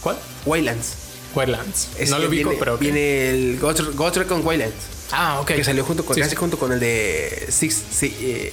¿Cuál? 0.00 0.18
Wildlands. 0.44 0.94
Wildlands. 1.34 1.88
Es 1.98 2.10
no 2.10 2.16
que 2.16 2.22
lo 2.22 2.28
ubico, 2.28 2.50
viene, 2.50 2.58
pero. 2.58 2.74
ok. 2.74 2.80
Viene 2.80 3.30
el 3.30 3.58
Ghost, 3.60 3.80
Ghost 3.94 4.16
Recon 4.16 4.44
Wildlands. 4.44 4.74
Ah, 5.12 5.38
ok. 5.40 5.52
Que 5.52 5.64
salió 5.64 5.84
junto 5.84 6.04
con, 6.04 6.14
Sí, 6.14 6.20
casi 6.20 6.34
junto 6.34 6.58
con 6.58 6.72
el 6.72 6.80
de 6.80 7.46
Six, 7.48 7.82
sí, 7.90 8.14
eh, 8.20 8.52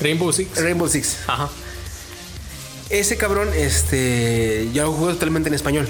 Rainbow 0.00 0.32
Six. 0.32 0.60
Rainbow 0.60 0.88
Six. 0.88 1.16
Ajá. 1.26 1.48
Ese 2.90 3.16
cabrón, 3.18 3.50
este, 3.54 4.68
yo 4.72 4.84
lo 4.84 4.92
jugué 4.92 5.12
totalmente 5.14 5.48
en 5.48 5.54
español. 5.54 5.88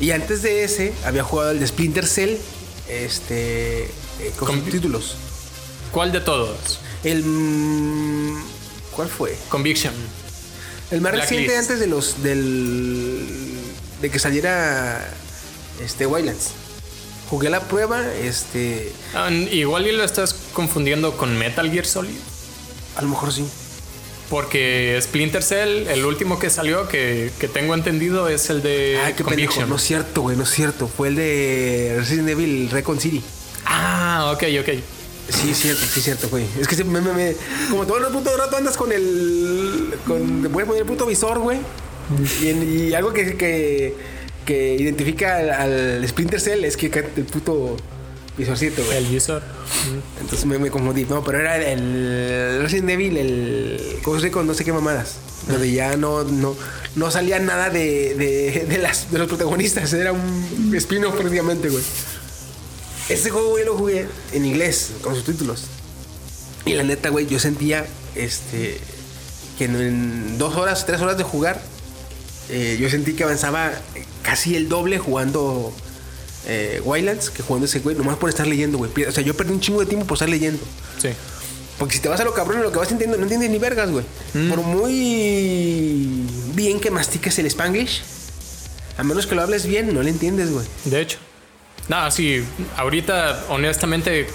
Y 0.00 0.12
antes 0.12 0.42
de 0.42 0.64
ese, 0.64 0.92
había 1.04 1.22
jugado 1.24 1.50
el 1.50 1.58
de 1.60 1.66
Splinter 1.66 2.06
Cell, 2.06 2.36
este, 2.88 3.84
eh, 3.84 3.88
con, 4.38 4.48
Con- 4.48 4.60
subtítulos. 4.60 5.16
¿Cuál 5.90 6.12
de 6.12 6.20
todos? 6.20 6.78
El, 7.02 7.24
mm, 7.24 8.42
¿cuál 8.92 9.08
fue? 9.08 9.36
Conviction. 9.48 9.92
El 10.90 11.00
más 11.00 11.12
reciente 11.12 11.56
antes 11.56 11.80
de 11.80 11.86
los, 11.86 12.22
del, 12.22 13.26
de 14.00 14.10
que 14.10 14.18
saliera, 14.18 15.08
este, 15.84 16.06
Wildlands. 16.06 16.50
Jugué 17.28 17.48
la 17.50 17.60
prueba, 17.60 18.04
este, 18.14 18.92
Ah, 19.14 19.30
igual 19.30 19.86
y 19.86 19.92
lo 19.92 20.04
estás 20.04 20.34
confundiendo 20.52 21.16
con 21.16 21.36
Metal 21.38 21.70
Gear 21.70 21.86
Solid. 21.86 22.16
A 22.96 23.02
lo 23.02 23.08
mejor 23.08 23.32
sí. 23.32 23.44
Porque 24.28 24.96
Splinter 25.02 25.42
Cell, 25.42 25.88
el 25.88 26.04
último 26.04 26.38
que 26.38 26.50
salió, 26.50 26.86
que, 26.88 27.32
que 27.40 27.48
tengo 27.48 27.74
entendido, 27.74 28.28
es 28.28 28.48
el 28.48 28.62
de 28.62 29.00
Ay, 29.04 29.14
qué 29.14 29.24
pendejo. 29.24 29.66
No 29.66 29.74
es 29.76 29.82
cierto, 29.82 30.22
güey, 30.22 30.36
no 30.36 30.44
es 30.44 30.50
cierto. 30.50 30.86
Fue 30.86 31.08
el 31.08 31.16
de 31.16 31.94
Resident 31.98 32.28
Evil 32.28 32.70
Recon 32.70 33.00
City. 33.00 33.22
Ah, 33.66 34.30
ok, 34.32 34.44
ok. 34.60 34.68
Sí, 35.30 35.50
es 35.50 35.58
cierto, 35.58 35.82
sí, 35.84 35.98
es 35.98 36.04
cierto, 36.04 36.28
güey. 36.28 36.44
Es 36.60 36.68
que 36.68 36.82
me, 36.84 37.00
me- 37.00 37.12
me- 37.12 37.36
como 37.70 37.86
todo 37.86 37.98
el 37.98 38.12
puto 38.12 38.36
rato 38.36 38.56
andas 38.56 38.76
con 38.76 38.92
el. 38.92 39.94
Con, 40.06 40.42
te 40.42 40.48
puedes 40.48 40.66
poner 40.68 40.82
el 40.82 40.88
puto 40.88 41.06
visor, 41.06 41.38
güey. 41.40 41.58
Y, 42.42 42.48
en- 42.48 42.88
y 42.90 42.94
algo 42.94 43.12
que, 43.12 43.36
que, 43.36 43.94
que 44.44 44.74
identifica 44.74 45.36
al, 45.38 45.50
al 45.50 46.08
Splinter 46.08 46.40
Cell 46.40 46.64
es 46.64 46.76
que 46.76 46.86
el 47.16 47.24
puto 47.24 47.76
visorcito, 48.36 48.84
güey. 48.84 48.98
El 48.98 49.16
user. 49.16 49.42
Entonces 50.20 50.46
me, 50.46 50.58
me 50.58 50.70
confundí. 50.70 51.04
No, 51.04 51.22
pero 51.24 51.38
era 51.40 51.56
el 51.56 52.60
Resident 52.62 52.90
Evil, 52.90 53.16
el 53.16 53.98
Ghost 54.04 54.22
Recon, 54.22 54.46
no 54.46 54.54
sé 54.54 54.64
qué 54.64 54.72
mamadas. 54.72 55.16
Donde 55.48 55.70
ya 55.72 55.96
no, 55.96 56.24
no, 56.24 56.56
no 56.96 57.10
salía 57.10 57.38
nada 57.38 57.70
de, 57.70 58.14
de, 58.14 58.66
de 58.68 58.78
las, 58.78 59.10
de 59.10 59.18
los 59.18 59.28
protagonistas. 59.28 59.92
Era 59.92 60.12
un 60.12 60.72
spin-off 60.76 61.14
prácticamente, 61.16 61.68
güey. 61.68 61.82
Este 63.08 63.30
juego, 63.30 63.50
güey, 63.50 63.64
lo 63.64 63.76
jugué 63.76 64.06
en 64.32 64.44
inglés, 64.44 64.90
con 65.02 65.16
subtítulos. 65.16 65.64
Y 66.64 66.74
la 66.74 66.82
neta, 66.84 67.08
güey, 67.08 67.26
yo 67.26 67.40
sentía 67.40 67.86
este, 68.14 68.78
que 69.58 69.64
en, 69.64 69.76
en 69.76 70.38
dos 70.38 70.54
horas, 70.56 70.86
tres 70.86 71.00
horas 71.00 71.16
de 71.16 71.24
jugar, 71.24 71.60
eh, 72.50 72.76
yo 72.80 72.88
sentí 72.90 73.14
que 73.14 73.24
avanzaba 73.24 73.72
casi 74.22 74.54
el 74.54 74.68
doble 74.68 74.98
jugando 74.98 75.72
eh, 76.46 76.80
Wildlands 76.84 77.30
que 77.30 77.42
jugando 77.42 77.66
ese 77.66 77.80
güey, 77.80 77.96
nomás 77.96 78.16
por 78.16 78.28
estar 78.28 78.46
leyendo, 78.46 78.78
güey. 78.78 78.90
O 79.06 79.12
sea, 79.12 79.22
yo 79.22 79.34
perdí 79.36 79.52
un 79.52 79.60
chingo 79.60 79.80
de 79.80 79.86
tiempo 79.86 80.06
por 80.06 80.16
estar 80.16 80.28
leyendo. 80.28 80.62
Sí. 80.98 81.10
Porque 81.78 81.94
si 81.94 82.00
te 82.00 82.08
vas 82.08 82.20
a 82.20 82.24
lo 82.24 82.34
cabrón, 82.34 82.62
lo 82.62 82.72
que 82.72 82.78
vas 82.78 82.90
entendiendo, 82.90 83.16
no 83.16 83.22
entiendes 83.22 83.50
ni 83.50 83.58
vergas, 83.58 83.90
güey. 83.90 84.04
Por 84.50 84.58
muy 84.58 86.26
bien 86.54 86.78
que 86.78 86.90
mastiques 86.90 87.38
el 87.38 87.46
Spanglish, 87.46 88.02
a 88.98 89.02
menos 89.02 89.26
que 89.26 89.34
lo 89.34 89.42
hables 89.42 89.64
bien, 89.64 89.94
no 89.94 90.02
le 90.02 90.10
entiendes, 90.10 90.50
güey. 90.52 90.66
De 90.84 91.00
hecho. 91.00 91.18
No, 91.88 92.10
sí, 92.10 92.44
ahorita 92.76 93.46
honestamente 93.48 94.28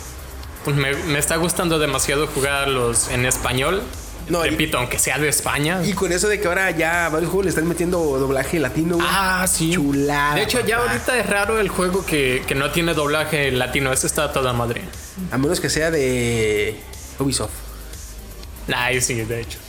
pues 0.65 0.76
me, 0.76 0.96
me 0.96 1.20
está 1.20 1.36
gustando 1.36 1.78
demasiado 1.78 2.26
jugarlos 2.26 3.10
en 3.10 3.26
español. 3.26 3.84
No, 4.30 4.46
y- 4.46 4.50
Repito, 4.50 4.78
aunque 4.78 4.98
sea 5.00 5.18
de 5.20 5.28
España. 5.30 5.82
Y 5.86 5.94
con 5.94 6.12
eso 6.12 6.28
de 6.28 6.40
que 6.42 6.48
ahora 6.48 6.72
ya 6.72 7.10
varios 7.10 7.30
juegos 7.30 7.46
le 7.46 7.50
están 7.50 7.68
metiendo 7.68 8.00
doblaje 8.18 8.60
latino, 8.60 8.96
güey. 8.96 9.08
Ah, 9.10 9.46
sí. 9.48 9.72
Chulada, 9.72 10.36
De 10.36 10.44
hecho, 10.44 10.66
ya 10.66 10.78
ahorita 10.78 11.18
es 11.20 11.26
raro 11.28 11.60
el 11.60 11.70
juego 11.70 12.06
que, 12.06 12.44
que 12.48 12.56
no 12.56 12.72
tiene 12.72 12.94
doblaje 12.94 13.52
latino. 13.52 13.92
Ese 13.94 14.08
está 14.08 14.24
a 14.26 14.34
toda 14.34 14.52
madre. 14.54 14.82
A 15.32 15.38
menos 15.38 15.60
que 15.60 15.70
sea 15.70 15.92
de 15.92 16.80
Ubisoft. 17.20 17.52
Nah, 18.68 18.88
sí, 19.00 19.14
de 19.14 19.42
hecho. 19.42 19.60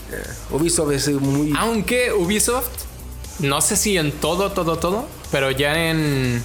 Ubisoft 0.51 0.92
es 0.92 1.09
muy... 1.11 1.53
Aunque 1.59 2.12
Ubisoft, 2.12 2.69
no 3.40 3.61
sé 3.61 3.77
si 3.77 3.99
en 3.99 4.11
todo, 4.12 4.53
todo, 4.53 4.79
todo, 4.79 5.07
pero 5.31 5.51
ya 5.51 5.90
en 5.90 6.42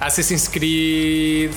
Assassin's 0.00 0.50
Creed 0.50 1.50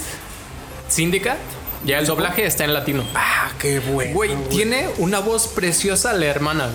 Syndicate, 0.88 1.40
ya 1.86 2.00
el 2.00 2.06
doblaje 2.06 2.46
está 2.46 2.64
en 2.66 2.74
latino. 2.74 3.04
Ah, 3.16 3.52
qué 3.60 3.80
bueno. 3.80 4.14
Güey, 4.14 4.36
tiene 4.50 4.90
una 4.98 5.20
voz 5.20 5.48
preciosa 5.48 6.14
la 6.14 6.26
hermana. 6.26 6.70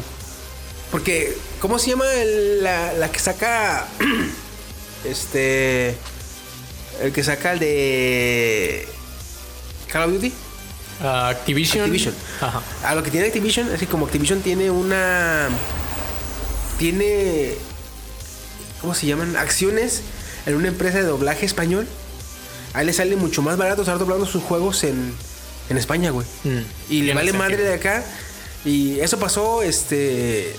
Porque, 0.91 1.37
¿cómo 1.61 1.79
se 1.79 1.91
llama 1.91 2.05
el- 2.15 2.63
la, 2.63 2.93
la 2.95 3.11
que 3.11 3.19
saca... 3.19 3.87
este... 5.05 5.97
El 7.01 7.13
que 7.13 7.25
saca 7.25 7.53
el 7.53 7.59
de... 7.59 8.87
Call 9.91 10.05
of 10.05 10.13
Duty? 10.13 10.33
Ah, 11.03 11.29
Activision. 11.31 11.81
Activision. 11.85 12.15
Ajá. 12.41 12.63
A 12.85 12.95
lo 12.95 13.03
que 13.03 13.11
tiene 13.11 13.27
Activision 13.27 13.73
es 13.73 13.81
que 13.81 13.87
como 13.87 14.07
Activision 14.07 14.41
tiene 14.43 14.71
una... 14.71 15.49
Tiene... 16.79 17.55
¿Cómo 18.81 18.95
se 18.95 19.07
llaman? 19.07 19.37
Acciones 19.37 20.03
en 20.47 20.57
una 20.57 20.69
empresa 20.69 20.99
de 20.99 21.05
doblaje 21.05 21.47
español. 21.47 21.87
A 22.75 22.81
él 22.81 22.87
le 22.87 22.93
sale 22.93 23.17
mucho 23.17 23.43
más 23.43 23.57
barato 23.57 23.83
estar 23.83 23.99
doblando 23.99 24.27
sus 24.27 24.43
juegos 24.43 24.85
en, 24.85 25.13
en 25.69 25.77
España, 25.79 26.11
güey. 26.11 26.27
Mm, 26.45 26.59
Y 26.91 27.03
le 27.03 27.15
vale 27.15 27.33
madre 27.33 27.59
de 27.59 27.75
acá. 27.75 28.05
Y 28.65 29.01
eso 29.01 29.19
pasó 29.19 29.63
este 29.63 30.55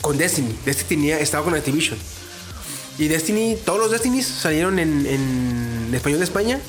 con 0.00 0.16
Destiny. 0.18 0.54
Destiny 0.64 0.88
tenía, 0.88 1.20
estaba 1.20 1.44
con 1.44 1.54
Activision. 1.54 1.98
Y 2.98 3.08
Destiny, 3.08 3.56
todos 3.64 3.78
los 3.78 3.90
Destinys 3.90 4.26
salieron 4.26 4.78
en, 4.78 5.06
en 5.06 5.90
español 5.94 6.18
de 6.18 6.24
España. 6.24 6.60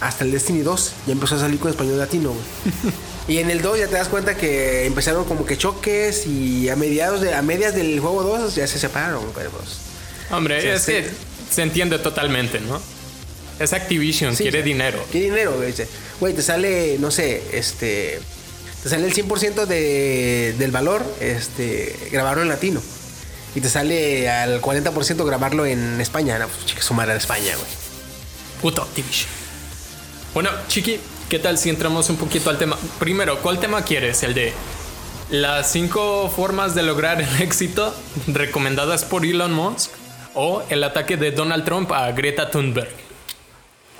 Hasta 0.00 0.24
el 0.24 0.32
Destiny 0.32 0.60
2 0.62 0.92
ya 1.06 1.12
empezó 1.12 1.36
a 1.36 1.38
salir 1.38 1.58
con 1.58 1.70
español 1.70 1.98
latino, 1.98 2.30
güey. 2.30 2.94
Y 3.26 3.38
en 3.38 3.48
el 3.50 3.62
2 3.62 3.78
ya 3.78 3.86
te 3.86 3.94
das 3.94 4.08
cuenta 4.08 4.36
que 4.36 4.84
empezaron 4.84 5.24
como 5.24 5.46
que 5.46 5.56
choques 5.56 6.26
y 6.26 6.68
a 6.68 6.76
mediados 6.76 7.22
de, 7.22 7.32
a 7.32 7.40
medias 7.40 7.74
del 7.74 7.98
juego 7.98 8.22
2 8.22 8.54
ya 8.54 8.66
se 8.66 8.78
separaron, 8.78 9.24
pero 9.34 9.48
pues. 9.50 9.78
Hombre, 10.30 10.74
es 10.74 10.84
que 10.84 11.10
se 11.50 11.62
entiende 11.62 11.98
totalmente, 11.98 12.60
¿no? 12.60 12.82
Es 13.58 13.72
Activision, 13.72 14.34
Sí, 14.34 14.44
quiere 14.44 14.62
dinero. 14.62 15.04
Quiere 15.10 15.26
dinero, 15.26 15.56
güey. 16.18 16.34
Te 16.34 16.42
sale, 16.42 16.98
no 16.98 17.10
sé, 17.10 17.42
este. 17.52 18.20
Te 18.82 18.88
sale 18.88 19.06
el 19.06 19.14
100% 19.14 19.64
de, 19.64 20.54
del 20.58 20.70
valor, 20.70 21.02
este, 21.20 21.96
grabarlo 22.12 22.42
en 22.42 22.48
latino. 22.48 22.82
Y 23.54 23.60
te 23.60 23.68
sale 23.68 24.28
al 24.28 24.60
40% 24.60 25.24
grabarlo 25.24 25.64
en 25.64 26.00
España. 26.00 26.38
No, 26.38 26.48
pues 26.48 26.66
chica, 26.66 26.82
su 26.82 26.92
madre 26.92 27.12
en 27.12 27.18
España, 27.18 27.54
güey. 27.56 27.68
Puto 28.60 28.82
Activision. 28.82 29.30
Bueno, 30.34 30.50
Chiqui, 30.68 30.98
¿qué 31.28 31.38
tal 31.38 31.56
si 31.56 31.70
entramos 31.70 32.10
un 32.10 32.16
poquito 32.16 32.50
al 32.50 32.58
tema? 32.58 32.76
Primero, 32.98 33.40
¿cuál 33.40 33.60
tema 33.60 33.82
quieres? 33.84 34.22
¿El 34.24 34.34
de 34.34 34.52
las 35.30 35.70
cinco 35.70 36.30
formas 36.34 36.74
de 36.74 36.82
lograr 36.82 37.22
el 37.22 37.42
éxito 37.42 37.94
recomendadas 38.26 39.04
por 39.04 39.24
Elon 39.24 39.52
Musk? 39.52 39.90
¿O 40.34 40.64
el 40.68 40.82
ataque 40.82 41.16
de 41.16 41.30
Donald 41.30 41.64
Trump 41.64 41.92
a 41.92 42.10
Greta 42.10 42.50
Thunberg? 42.50 43.03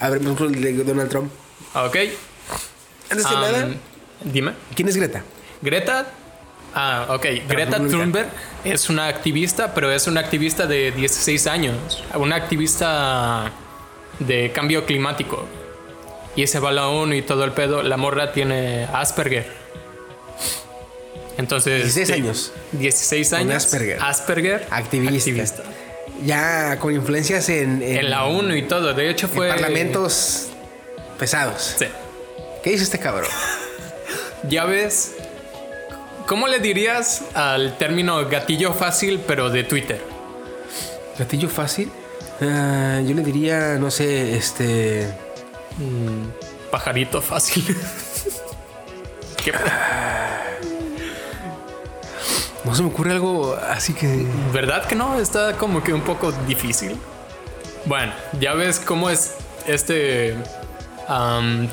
El 0.00 0.60
de 0.60 0.84
Donald 0.84 1.10
Trump. 1.10 1.30
¿Ok? 1.74 1.96
Antes 3.10 3.26
que 3.26 3.34
Am, 3.34 3.40
nada, 3.40 3.68
Dime. 4.22 4.52
¿quién 4.74 4.88
es 4.88 4.96
Greta? 4.96 5.22
Greta. 5.62 6.06
Ah, 6.74 7.06
ok. 7.10 7.26
Greta. 7.48 7.78
Thunberg 7.78 8.28
es 8.64 8.88
una 8.88 9.06
activista, 9.06 9.74
pero 9.74 9.92
es 9.92 10.06
una 10.06 10.20
activista 10.20 10.66
de 10.66 10.90
16 10.90 11.46
años. 11.46 12.02
Una 12.14 12.36
activista 12.36 13.52
de 14.18 14.50
cambio 14.52 14.84
climático. 14.84 15.46
Y 16.36 16.46
se 16.48 16.58
va 16.58 16.72
la 16.72 16.88
ONU 16.88 17.14
y 17.14 17.22
todo 17.22 17.44
el 17.44 17.52
pedo. 17.52 17.82
La 17.82 17.96
morra 17.96 18.32
tiene 18.32 18.88
Asperger. 18.92 19.46
Entonces. 21.38 21.94
16 21.94 22.06
sí, 22.08 22.12
años. 22.12 22.52
16 22.72 23.30
Con 23.30 23.38
años. 23.38 23.64
Asperger. 23.64 24.02
Asperger. 24.02 24.66
Activista. 24.70 25.62
Ya 26.22 26.78
con 26.78 26.94
influencias 26.94 27.48
en, 27.48 27.82
en, 27.82 27.96
En 27.98 28.10
la 28.10 28.24
ONU 28.24 28.54
y 28.54 28.62
todo. 28.62 28.94
De 28.94 29.10
hecho, 29.10 29.26
en 29.26 29.32
fue. 29.32 29.48
parlamentos 29.48 30.48
pesados. 31.18 31.74
Sí. 31.78 31.86
¿Qué 32.62 32.70
dice 32.70 32.84
este 32.84 32.98
cabrón? 32.98 33.28
Ya 34.48 34.66
ves. 34.66 35.12
¿Cómo 36.26 36.48
le 36.48 36.58
dirías 36.58 37.22
al 37.32 37.78
término 37.78 38.28
gatillo 38.28 38.74
fácil, 38.74 39.20
pero 39.26 39.48
de 39.48 39.64
Twitter? 39.64 40.02
¿Gatillo 41.18 41.48
fácil? 41.48 41.90
Ah, 42.42 43.00
yo 43.06 43.14
le 43.14 43.22
diría, 43.22 43.76
no 43.78 43.90
sé, 43.90 44.36
este. 44.36 45.08
Pajarito 46.70 47.22
fácil. 47.22 47.64
¿Qué? 49.42 49.52
No 52.64 52.74
se 52.74 52.82
me 52.82 52.88
ocurre 52.88 53.12
algo 53.12 53.54
así 53.70 53.92
que. 53.92 54.26
¿Verdad 54.52 54.86
que 54.86 54.94
no? 54.94 55.18
Está 55.20 55.56
como 55.56 55.82
que 55.82 55.92
un 55.92 56.00
poco 56.02 56.32
difícil. 56.46 56.96
Bueno, 57.86 58.12
ya 58.40 58.54
ves 58.54 58.80
cómo 58.80 59.10
es 59.10 59.34
este 59.66 60.34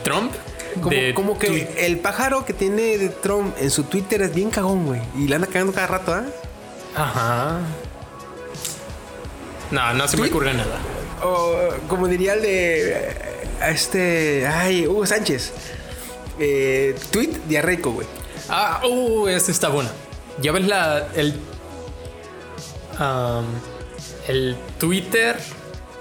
Trump. 0.03 0.33
Como, 0.75 0.89
de 0.89 1.13
como 1.13 1.37
que 1.37 1.73
el 1.85 1.99
pájaro 1.99 2.45
que 2.45 2.53
tiene 2.53 2.97
de 2.97 3.09
Trump 3.09 3.55
en 3.59 3.69
su 3.71 3.83
Twitter 3.83 4.21
es 4.21 4.33
bien 4.33 4.49
cagón, 4.49 4.85
güey. 4.85 5.01
Y 5.17 5.27
le 5.27 5.35
anda 5.35 5.47
cagando 5.47 5.73
cada 5.73 5.87
rato, 5.87 6.13
¿ah? 6.13 6.23
Ajá. 6.95 7.59
No, 9.71 9.93
no 9.93 10.07
se 10.07 10.17
me 10.17 10.27
ocurre 10.27 10.53
nada. 10.53 10.77
O 11.23 11.55
como 11.87 12.07
diría 12.07 12.33
el 12.33 12.41
de. 12.41 12.91
eh, 12.91 13.17
Este. 13.69 14.47
Ay, 14.47 14.87
Hugo 14.87 15.05
Sánchez. 15.05 15.51
Eh, 16.39 16.95
tweet 17.11 17.29
diarreico, 17.47 17.91
güey. 17.91 18.07
Ah, 18.49 18.81
uh, 18.85 19.27
esta 19.27 19.51
está 19.51 19.69
buena. 19.69 19.91
Ya 20.41 20.51
ves 20.51 20.67
la. 20.67 21.07
El. 21.15 21.35
am, 22.97 23.45
el 24.27 24.55
Twitter 24.79 25.37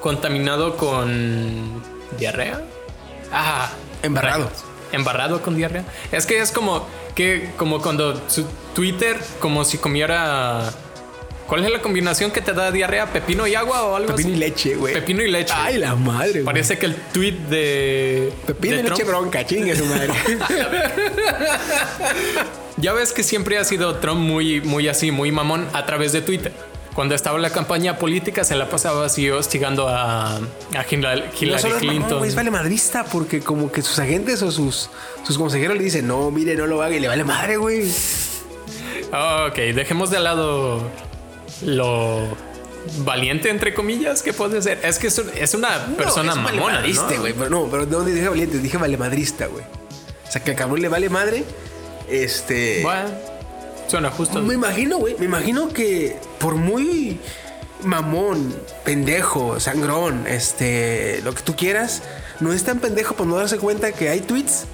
contaminado 0.01 0.77
con. 0.77 1.83
diarrea. 2.19 2.63
Ah. 3.33 3.71
Embarrado. 4.03 4.45
rayos. 4.45 4.65
Embarrado 4.93 5.43
con 5.43 5.57
diarrea. 5.57 5.85
Es 6.13 6.27
que 6.27 6.41
es 6.41 6.53
como. 6.53 6.87
que 7.15 7.53
como 7.57 7.81
cuando 7.81 8.29
su 8.29 8.47
Twitter, 8.75 9.21
como 9.41 9.65
si 9.65 9.79
comiera. 9.79 10.71
¿Cuál 11.51 11.65
es 11.65 11.71
la 11.73 11.83
combinación 11.83 12.31
que 12.31 12.41
te 12.41 12.53
da 12.53 12.71
diarrea? 12.71 13.13
¿Pepino 13.13 13.45
y 13.45 13.57
agua 13.57 13.83
o 13.83 13.97
algo 13.97 14.15
Pepino 14.15 14.31
y 14.31 14.37
leche, 14.37 14.77
güey. 14.77 14.95
Pepino 14.95 15.21
y 15.21 15.29
leche. 15.29 15.53
Ay, 15.57 15.79
la 15.79 15.97
madre, 15.97 16.31
güey. 16.31 16.45
Parece 16.45 16.79
que 16.79 16.87
el 16.87 16.95
tweet 16.95 17.33
de. 17.51 18.33
Pepino 18.47 18.77
de 18.77 18.81
y 18.81 18.85
leche 18.85 18.95
Trump- 19.03 19.09
bronca, 19.11 19.45
chingue 19.45 19.75
su 19.75 19.85
madre. 19.85 20.11
Ya 22.77 22.93
ves 22.95 23.13
que 23.13 23.23
siempre 23.25 23.59
ha 23.59 23.65
sido 23.65 23.97
Trump 23.97 24.21
muy, 24.21 24.61
muy 24.63 24.89
así, 24.89 25.11
muy 25.11 25.31
mamón 25.33 25.69
a 25.75 25.85
través 25.85 26.13
de 26.13 26.23
Twitter. 26.23 26.53
Cuando 26.95 27.15
estaba 27.15 27.37
en 27.37 27.43
la 27.43 27.51
campaña 27.51 27.99
política 27.99 28.43
se 28.43 28.55
la 28.57 28.69
pasaba 28.71 29.05
así 29.05 29.29
hostigando 29.29 29.89
a, 29.89 30.37
a 30.37 30.41
Hillary, 30.91 31.25
Hillary 31.39 31.73
Clinton. 31.79 32.25
es 32.25 32.35
vale 32.35 32.51
madrista 32.51 33.05
porque 33.05 33.41
como 33.41 33.71
que 33.71 33.83
sus 33.83 33.99
agentes 33.99 34.41
o 34.43 34.51
sus, 34.51 34.89
sus 35.27 35.37
consejeros 35.37 35.77
le 35.77 35.83
dicen, 35.85 36.07
no, 36.07 36.31
mire, 36.31 36.55
no 36.55 36.67
lo 36.67 36.81
haga 36.83 36.95
y 36.97 37.01
le 37.01 37.09
vale 37.09 37.23
madre, 37.25 37.57
güey. 37.59 37.83
ok, 39.13 39.57
dejemos 39.75 40.11
de 40.11 40.21
lado 40.21 40.81
lo 41.63 42.29
valiente, 43.05 43.51
entre 43.51 43.75
comillas, 43.75 44.23
que 44.23 44.33
puede 44.33 44.61
ser. 44.63 44.81
Es 44.85 44.99
que 44.99 45.09
es, 45.09 45.19
un- 45.19 45.31
es 45.37 45.55
una 45.55 45.87
persona 45.97 46.31
es 46.33 46.37
mamona. 46.37 46.61
valemadrista, 46.63 47.11
¿no? 47.15 47.21
güey. 47.21 47.33
Pero 47.35 47.51
no, 47.51 47.65
pero 47.71 47.87
no 47.87 48.01
dije 48.01 48.29
valiente, 48.29 48.59
dije 48.59 48.77
vale 48.79 48.97
madrista, 48.97 49.47
güey. 49.47 49.65
O 50.27 50.31
sea, 50.33 50.43
que 50.43 50.53
al 50.53 50.57
cabrón 50.57 50.81
le 50.81 50.89
vale 50.89 51.09
madre. 51.09 51.45
Este. 52.09 52.81
Bueno, 52.83 53.11
suena 53.89 54.11
justo. 54.11 54.41
Me 54.43 54.55
imagino, 54.55 54.99
güey. 54.99 55.17
Me 55.19 55.27
imagino 55.27 55.69
que 55.69 56.17
por 56.39 56.55
muy 56.55 57.21
mamón, 57.83 58.55
pendejo, 58.85 59.59
sangrón, 59.61 60.27
este, 60.27 61.21
lo 61.25 61.35
que 61.35 61.43
tú 61.43 61.57
quieras, 61.57 62.03
no 62.41 62.53
es 62.53 62.63
tan 62.65 62.79
pendejo 62.79 63.15
por 63.15 63.27
no 63.27 63.37
darse 63.37 63.59
cuenta 63.59 63.93
que 63.93 64.09
hay 64.09 64.21
tweets 64.21 64.65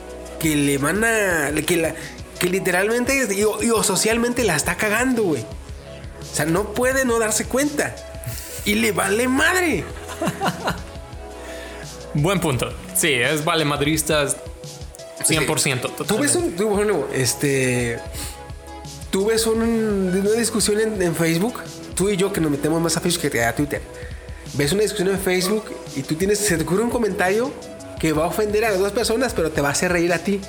que 0.40 0.56
le 0.56 0.78
van 0.78 1.04
a. 1.04 1.50
que, 1.66 1.76
la, 1.76 1.94
que 2.38 2.48
literalmente 2.48 3.26
y, 3.32 3.40
y 3.66 3.70
o 3.70 3.82
socialmente 3.82 4.44
la 4.44 4.56
está 4.56 4.76
cagando, 4.76 5.22
güey. 5.24 5.44
O 6.32 6.34
sea, 6.36 6.44
no 6.46 6.72
puede 6.74 7.04
no 7.04 7.18
darse 7.18 7.44
cuenta. 7.46 7.94
Y 8.64 8.74
le 8.74 8.92
vale 8.92 9.28
madre. 9.28 9.84
Buen 12.14 12.40
punto. 12.40 12.72
Sí, 12.94 13.12
es 13.12 13.44
vale 13.44 13.64
madrista 13.64 14.26
100%. 15.20 16.06
Tú 16.06 16.18
ves 16.18 16.34
un. 16.36 16.52
Tú, 16.56 16.68
bueno, 16.68 17.06
este. 17.12 17.98
Tú 19.10 19.26
ves 19.26 19.46
un- 19.46 20.12
una 20.18 20.30
discusión 20.32 20.80
en, 20.80 21.00
en 21.02 21.14
Facebook. 21.14 21.60
Tú 21.94 22.08
y 22.10 22.16
yo 22.16 22.32
que 22.32 22.40
nos 22.40 22.50
metemos 22.50 22.80
más 22.80 22.96
a 22.96 23.00
Facebook 23.00 23.30
que 23.30 23.44
a 23.44 23.54
Twitter. 23.54 23.80
Ves 24.54 24.72
una 24.72 24.82
discusión 24.82 25.08
en 25.08 25.18
Facebook 25.18 25.64
y 25.94 26.02
tú 26.02 26.14
tienes. 26.16 26.38
Se 26.38 26.56
te 26.56 26.62
ocurre 26.64 26.82
un 26.82 26.90
comentario 26.90 27.52
que 27.98 28.12
va 28.12 28.24
a 28.24 28.28
ofender 28.28 28.64
a 28.64 28.70
las 28.70 28.78
dos 28.78 28.92
personas, 28.92 29.32
pero 29.34 29.50
te 29.50 29.60
va 29.60 29.68
a 29.68 29.72
hacer 29.72 29.92
reír 29.92 30.12
a 30.12 30.18
ti. 30.18 30.40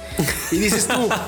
Y 0.51 0.57
dices 0.57 0.87
tú. 0.87 1.09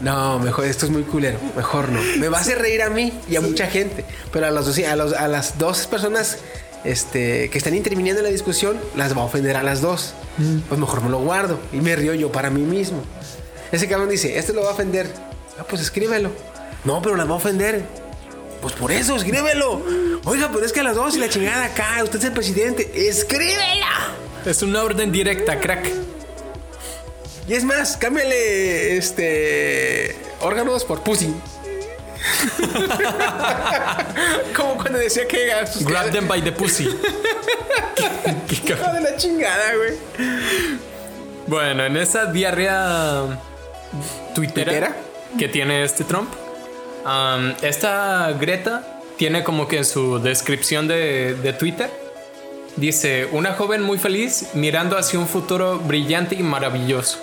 No, 0.00 0.38
mejor, 0.38 0.66
esto 0.66 0.84
es 0.86 0.92
muy 0.92 1.02
culero. 1.02 1.38
Mejor 1.56 1.88
no. 1.88 2.00
Me 2.18 2.28
va 2.28 2.38
a 2.38 2.40
hacer 2.42 2.58
reír 2.58 2.82
a 2.82 2.90
mí 2.90 3.12
y 3.28 3.36
a 3.36 3.40
mucha 3.40 3.66
gente. 3.66 4.04
Pero 4.32 4.46
a, 4.46 4.50
los, 4.50 4.66
dos- 4.66 4.78
a, 4.86 4.96
los- 4.96 5.12
a 5.14 5.26
las 5.28 5.58
dos 5.58 5.86
personas 5.86 6.38
este, 6.84 7.48
que 7.50 7.58
están 7.58 7.74
interviniendo 7.74 8.20
en 8.20 8.24
la 8.26 8.30
discusión, 8.32 8.76
las 8.94 9.16
va 9.16 9.22
a 9.22 9.24
ofender 9.24 9.56
a 9.56 9.62
las 9.62 9.80
dos. 9.80 10.12
Pues 10.68 10.78
mejor 10.78 11.02
me 11.02 11.08
lo 11.08 11.20
guardo 11.20 11.58
y 11.72 11.76
me 11.78 11.96
río 11.96 12.12
yo 12.14 12.30
para 12.30 12.50
mí 12.50 12.60
mismo. 12.62 13.02
Ese 13.72 13.88
cabrón 13.88 14.10
dice, 14.10 14.38
este 14.38 14.52
lo 14.52 14.62
va 14.62 14.68
a 14.70 14.72
ofender. 14.72 15.10
Ah, 15.58 15.64
pues 15.68 15.80
escríbelo. 15.80 16.30
No, 16.84 17.00
pero 17.00 17.16
las 17.16 17.26
va 17.26 17.32
a 17.32 17.36
ofender. 17.36 17.82
Pues 18.60 18.74
por 18.74 18.92
eso, 18.92 19.16
escríbelo. 19.16 19.82
Oiga, 20.24 20.50
pero 20.52 20.64
es 20.64 20.72
que 20.72 20.80
a 20.80 20.82
las 20.82 20.94
dos 20.96 21.16
y 21.16 21.20
la 21.20 21.28
chingada 21.30 21.64
acá, 21.64 22.02
usted 22.04 22.18
es 22.18 22.24
el 22.26 22.32
presidente. 22.32 23.08
Escríbela. 23.08 23.88
Es 24.44 24.62
una 24.62 24.82
orden 24.82 25.10
directa, 25.10 25.58
crack. 25.58 25.90
Y 27.48 27.54
es 27.54 27.64
más, 27.64 27.96
cámbiale 27.96 28.96
este 28.96 30.16
órganos 30.40 30.84
por 30.84 31.02
pussy. 31.02 31.34
Como 34.56 34.76
cuando 34.76 34.98
decía 34.98 35.26
que 35.28 35.50
pues, 35.60 35.84
Grab 35.84 36.10
them 36.10 36.26
by 36.26 36.42
the 36.42 36.52
pussy. 36.52 36.84
Qué- 38.48 38.60
qué 38.64 38.74
de 38.74 39.00
la 39.00 39.16
chingada, 39.16 39.74
güey. 39.76 39.92
Bueno, 41.46 41.84
en 41.84 41.96
esa 41.96 42.26
diarrea 42.26 43.22
tuitera, 44.34 44.72
¿Tuitera? 44.72 44.96
que 45.38 45.48
tiene 45.48 45.84
este 45.84 46.04
Trump, 46.04 46.32
um, 47.04 47.52
esta 47.62 48.32
Greta 48.32 49.00
tiene 49.16 49.44
como 49.44 49.68
que 49.68 49.78
en 49.78 49.84
su 49.84 50.18
descripción 50.18 50.88
de, 50.88 51.34
de 51.34 51.52
Twitter, 51.52 51.90
dice, 52.76 53.28
una 53.32 53.54
joven 53.54 53.82
muy 53.82 53.98
feliz 53.98 54.48
mirando 54.54 54.98
hacia 54.98 55.18
un 55.18 55.28
futuro 55.28 55.78
brillante 55.78 56.34
y 56.34 56.42
maravilloso. 56.42 57.18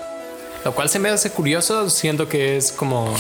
Lo 0.66 0.74
cual 0.74 0.90
se 0.90 1.00
me 1.00 1.10
hace 1.10 1.30
curioso, 1.32 1.90
siendo 1.90 2.28
que 2.30 2.58
es 2.58 2.72
como, 2.72 3.14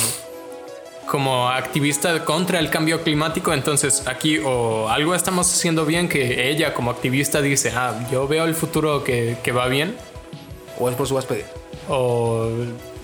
como 1.07 1.49
activista 1.49 2.23
contra 2.23 2.59
el 2.59 2.69
cambio 2.69 3.03
climático. 3.03 3.53
Entonces 3.53 4.07
aquí 4.07 4.39
o 4.39 4.87
algo 4.89 5.13
estamos 5.13 5.51
haciendo 5.51 5.85
bien 5.85 6.07
que 6.07 6.49
ella 6.49 6.73
como 6.73 6.91
activista 6.91 7.41
dice, 7.41 7.71
ah, 7.75 8.07
yo 8.11 8.27
veo 8.27 8.45
el 8.45 8.55
futuro 8.55 9.03
que, 9.03 9.37
que 9.43 9.51
va 9.51 9.67
bien. 9.67 9.95
O 10.79 10.89
es 10.89 10.95
por 10.95 11.07
su 11.07 11.15
huésped. 11.15 11.43
o 11.89 12.49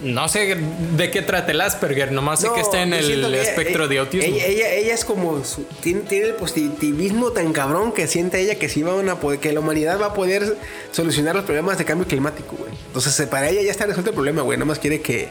no 0.01 0.27
sé 0.29 0.55
de 0.95 1.11
qué 1.11 1.21
trata 1.21 1.51
el 1.51 1.61
Asperger, 1.61 2.11
nomás 2.11 2.39
sé 2.41 2.47
No, 2.47 2.53
que 2.55 2.61
está 2.61 2.81
en 2.81 2.93
el 2.93 3.05
que 3.05 3.13
ella- 3.13 3.41
espectro 3.41 3.87
de 3.87 3.95
ella- 3.95 4.01
autismo. 4.01 4.35
Ella, 4.35 4.45
ella, 4.45 4.73
ella 4.73 4.93
es 4.93 5.03
como. 5.05 5.43
su- 5.43 5.65
tiene, 5.81 6.01
tiene 6.01 6.27
el 6.27 6.33
positivismo 6.35 7.31
tan 7.31 7.51
cabrón 7.53 7.91
que 7.91 8.07
siente 8.07 8.39
ella 8.39 8.55
que 8.55 8.69
sí 8.69 8.81
van 8.83 9.09
a 9.09 9.19
poder. 9.19 9.39
que 9.39 9.51
la 9.53 9.59
humanidad 9.59 9.99
va 10.01 10.07
a 10.07 10.13
poder 10.13 10.55
solucionar 10.91 11.35
los 11.35 11.45
problemas 11.45 11.77
de 11.77 11.85
cambio 11.85 12.07
climático, 12.07 12.55
güey. 12.57 12.71
Entonces, 12.87 13.19
eh, 13.19 13.27
para 13.27 13.49
ella 13.49 13.61
ya 13.61 13.71
está 13.71 13.85
resuelto 13.85 14.11
el 14.11 14.15
problema, 14.15 14.41
güey. 14.41 14.57
Nada 14.57 14.65
más 14.67 14.79
quiere 14.79 15.01
que, 15.01 15.29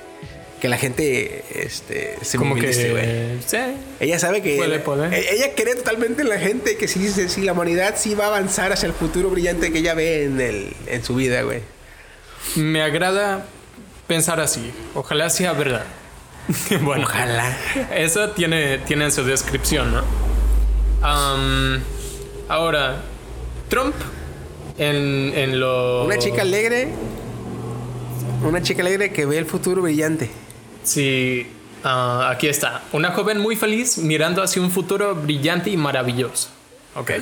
que 0.61 0.69
la 0.69 0.77
gente 0.77 1.45
este, 1.55 2.17
se 2.23 2.37
Como 2.37 2.55
movilice, 2.55 2.91
güey. 2.91 3.05
que 3.05 3.37
sí. 3.47 3.57
Ella 4.01 4.19
sabe 4.19 4.43
que. 4.43 4.57
Puede, 4.57 4.79
puede. 4.81 5.17
e- 5.19 5.35
Ella 5.35 5.53
cree 5.57 5.75
totalmente 5.77 6.23
en 6.23 6.29
la 6.29 6.39
gente 6.39 6.77
que 6.77 6.89
sí, 6.89 7.09
sí, 7.09 7.29
sí, 7.29 7.43
la 7.43 7.53
humanidad 7.53 7.95
sí 7.97 8.15
va 8.15 8.25
a 8.25 8.29
avanzar 8.29 8.73
hacia 8.73 8.87
el 8.87 8.93
futuro 8.93 9.31
brillante 9.31 9.73
que 9.73 9.79
ella 9.79 9.95
ve 9.95 10.25
en, 10.25 10.41
el, 10.41 10.73
en 10.87 11.03
su 11.05 11.15
vida, 11.15 11.43
güey. 11.43 11.61
Me 12.57 12.83
agrada 12.83 13.47
pensar 14.09 14.41
así. 14.41 14.73
Ojalá 14.95 15.31
sea 15.31 15.53
verdad. 15.53 15.85
bueno, 16.83 17.05
Ojalá. 17.05 17.57
eso 17.95 18.31
tiene, 18.31 18.79
tiene 18.79 19.05
en 19.05 19.13
su 19.13 19.23
descripción, 19.23 19.93
¿no? 19.93 20.03
Ahora, 22.49 23.03
Trump 23.69 23.95
en, 24.79 25.33
en 25.37 25.61
lo... 25.61 26.05
Una 26.05 26.19
chica 26.19 26.43
alegre. 26.43 26.89
Una 28.43 28.63
chica 28.63 28.83
alegre 28.83 29.13
que 29.13 29.27
ve 29.27 29.39
el 29.39 29.47
futuro 29.47 29.83
brillante. 29.83 30.31
Sí, 30.83 31.47
ah, 31.85 32.31
aquí 32.33 32.49
está. 32.49 32.83
Una 32.93 33.13
joven 33.13 33.39
muy 33.39 33.57
feliz 33.57 33.99
mirando 33.99 34.43
hacia 34.43 34.63
un 34.63 34.71
futuro 34.71 35.15
brillante 35.15 35.71
y 35.71 35.77
maravilloso. 35.77 36.49
Ok. 36.95 37.13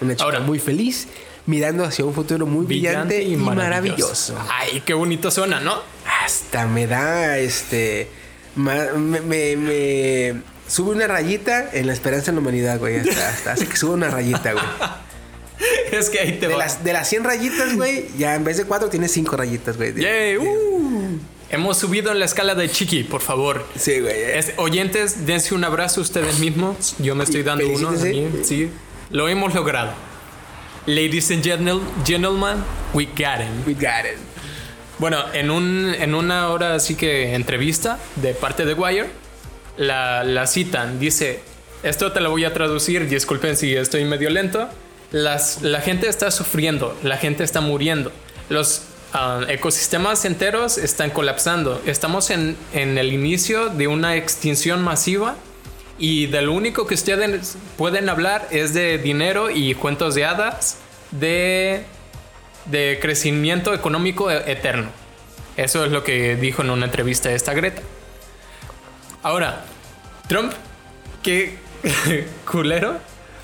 Una 0.00 0.14
chica 0.14 0.24
Ahora. 0.24 0.40
muy 0.40 0.58
feliz, 0.58 1.08
mirando 1.46 1.84
hacia 1.84 2.04
un 2.04 2.14
futuro 2.14 2.46
muy 2.46 2.66
brillante, 2.66 3.22
y, 3.22 3.36
maravilloso. 3.36 4.38
Ay, 4.48 4.82
qué 4.84 4.94
bonito 4.94 5.30
suena, 5.30 5.60
¿no? 5.60 5.82
Hasta 6.28 6.66
me 6.66 6.86
da 6.86 7.38
este. 7.38 8.06
ma- 8.54 8.92
me, 8.94 9.20
me- 9.22 9.56
me 9.56 10.42
sube 10.66 10.90
una 10.94 11.06
rayita 11.06 11.70
en 11.72 11.86
la 11.86 11.94
esperanza 11.94 12.30
en 12.30 12.34
la 12.34 12.42
humanidad, 12.42 12.78
güey. 12.78 12.96
Hasta, 12.98 13.28
hasta 13.30 13.52
hace 13.52 13.66
que 13.66 13.76
suba 13.78 13.94
una 13.94 14.10
rayita, 14.10 14.52
güey. 14.52 14.64
Es 15.90 16.10
que 16.10 16.20
ahí 16.20 16.32
te 16.38 16.46
De 16.48 16.52
va. 16.52 16.58
las, 16.58 16.84
de 16.84 16.92
las 16.92 17.08
100 17.08 17.24
rayitas, 17.24 17.74
güey, 17.76 18.04
ya 18.18 18.34
en 18.34 18.44
vez 18.44 18.58
de 18.58 18.64
4 18.64 18.90
tienes 18.90 19.10
5 19.12 19.36
rayitas, 19.38 19.76
güey. 19.78 19.94
Yay, 19.94 20.36
uh. 20.36 21.18
Hemos 21.50 21.78
subido 21.78 22.12
en 22.12 22.18
la 22.18 22.26
escala 22.26 22.54
de 22.54 22.70
Chiqui, 22.70 23.04
por 23.04 23.22
favor. 23.22 23.66
Sí, 23.74 23.98
güey. 24.00 24.12
eh. 24.12 24.38
Es- 24.38 24.52
oyentes, 24.58 25.24
dense 25.26 25.54
un 25.54 25.64
abrazo 25.64 26.02
ustedes 26.02 26.38
mismos. 26.40 26.94
Yo 26.98 27.14
me 27.14 27.24
estoy 27.24 27.42
dando 27.42 27.66
uno. 27.66 27.90
mí, 27.92 28.28
Sí, 28.44 28.68
lo 29.10 29.28
hemos 29.30 29.54
logrado. 29.54 29.92
Ladies 30.84 31.30
and 31.30 31.42
gentle- 31.42 31.80
gentlemen, 32.06 32.58
we 32.92 33.06
got 33.06 33.40
him. 33.40 33.64
We 33.66 33.72
got 33.72 34.04
it. 34.04 34.18
Bueno, 34.98 35.24
en, 35.32 35.50
un, 35.50 35.94
en 35.96 36.14
una 36.14 36.48
hora 36.48 36.74
así 36.74 36.96
que 36.96 37.34
entrevista 37.34 37.98
de 38.16 38.34
parte 38.34 38.64
de 38.64 38.74
Wire, 38.74 39.08
la, 39.76 40.24
la 40.24 40.46
citan. 40.48 40.98
Dice, 40.98 41.40
esto 41.84 42.10
te 42.10 42.20
lo 42.20 42.30
voy 42.30 42.44
a 42.44 42.52
traducir, 42.52 43.08
disculpen 43.08 43.56
si 43.56 43.76
estoy 43.76 44.04
medio 44.04 44.28
lento. 44.28 44.68
Las, 45.12 45.62
la 45.62 45.80
gente 45.80 46.08
está 46.08 46.32
sufriendo, 46.32 46.98
la 47.04 47.16
gente 47.16 47.44
está 47.44 47.60
muriendo. 47.60 48.10
Los 48.48 48.82
ah, 49.12 49.42
ecosistemas 49.48 50.24
enteros 50.24 50.78
están 50.78 51.10
colapsando. 51.10 51.80
Estamos 51.86 52.30
en, 52.30 52.56
en 52.72 52.98
el 52.98 53.12
inicio 53.12 53.68
de 53.68 53.86
una 53.86 54.16
extinción 54.16 54.82
masiva 54.82 55.36
y 55.96 56.26
de 56.26 56.42
lo 56.42 56.52
único 56.52 56.88
que 56.88 56.94
ustedes 56.94 57.56
pueden 57.76 58.08
hablar 58.08 58.48
es 58.50 58.74
de 58.74 58.98
dinero 58.98 59.48
y 59.50 59.74
cuentos 59.74 60.16
de 60.16 60.24
hadas, 60.24 60.78
de 61.12 61.84
de 62.70 62.98
crecimiento 63.00 63.74
económico 63.74 64.30
e- 64.30 64.50
eterno. 64.50 64.88
Eso 65.56 65.84
es 65.84 65.90
lo 65.90 66.04
que 66.04 66.36
dijo 66.36 66.62
en 66.62 66.70
una 66.70 66.86
entrevista 66.86 67.32
esta 67.32 67.52
Greta. 67.52 67.82
Ahora, 69.22 69.64
Trump, 70.28 70.52
qué 71.22 71.56
culero, 72.50 72.98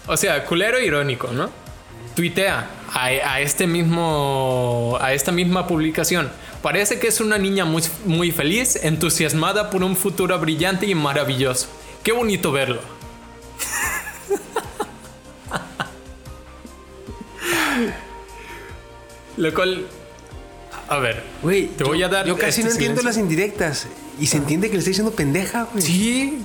o 0.07 0.16
sea, 0.16 0.45
culero 0.45 0.81
irónico, 0.81 1.29
¿no? 1.33 1.51
Tuitea 2.14 2.70
a, 2.93 3.05
a 3.07 3.41
este 3.41 3.66
mismo, 3.66 4.97
a 5.01 5.12
esta 5.12 5.33
misma 5.33 5.66
publicación. 5.66 6.31
Parece 6.62 6.99
que 6.99 7.09
es 7.09 7.20
una 7.20 7.37
niña 7.37 7.64
muy, 7.64 7.83
muy 8.07 8.31
feliz, 8.31 8.77
entusiasmada 8.83 9.68
por 9.70 9.83
un 9.83 9.97
futuro 9.97 10.39
brillante 10.39 10.87
y 10.87 10.95
maravilloso. 10.95 11.68
Qué 12.03 12.12
bonito 12.12 12.53
verlo. 12.53 12.81
Lo 19.37 19.53
cual, 19.55 19.87
a 20.89 20.99
ver, 20.99 21.22
Güey, 21.43 21.68
Te 21.68 21.85
voy 21.85 22.03
a 22.03 22.09
dar 22.09 22.26
Yo 22.26 22.37
casi 22.37 22.61
este 22.61 22.64
no 22.64 22.70
entiendo 22.70 23.03
las 23.03 23.16
indirectas. 23.16 23.87
Y 24.20 24.26
se 24.26 24.37
entiende 24.37 24.68
que 24.68 24.74
le 24.74 24.78
está 24.78 24.91
diciendo 24.91 25.12
pendeja, 25.12 25.64
güey. 25.72 25.82
sí, 25.82 26.39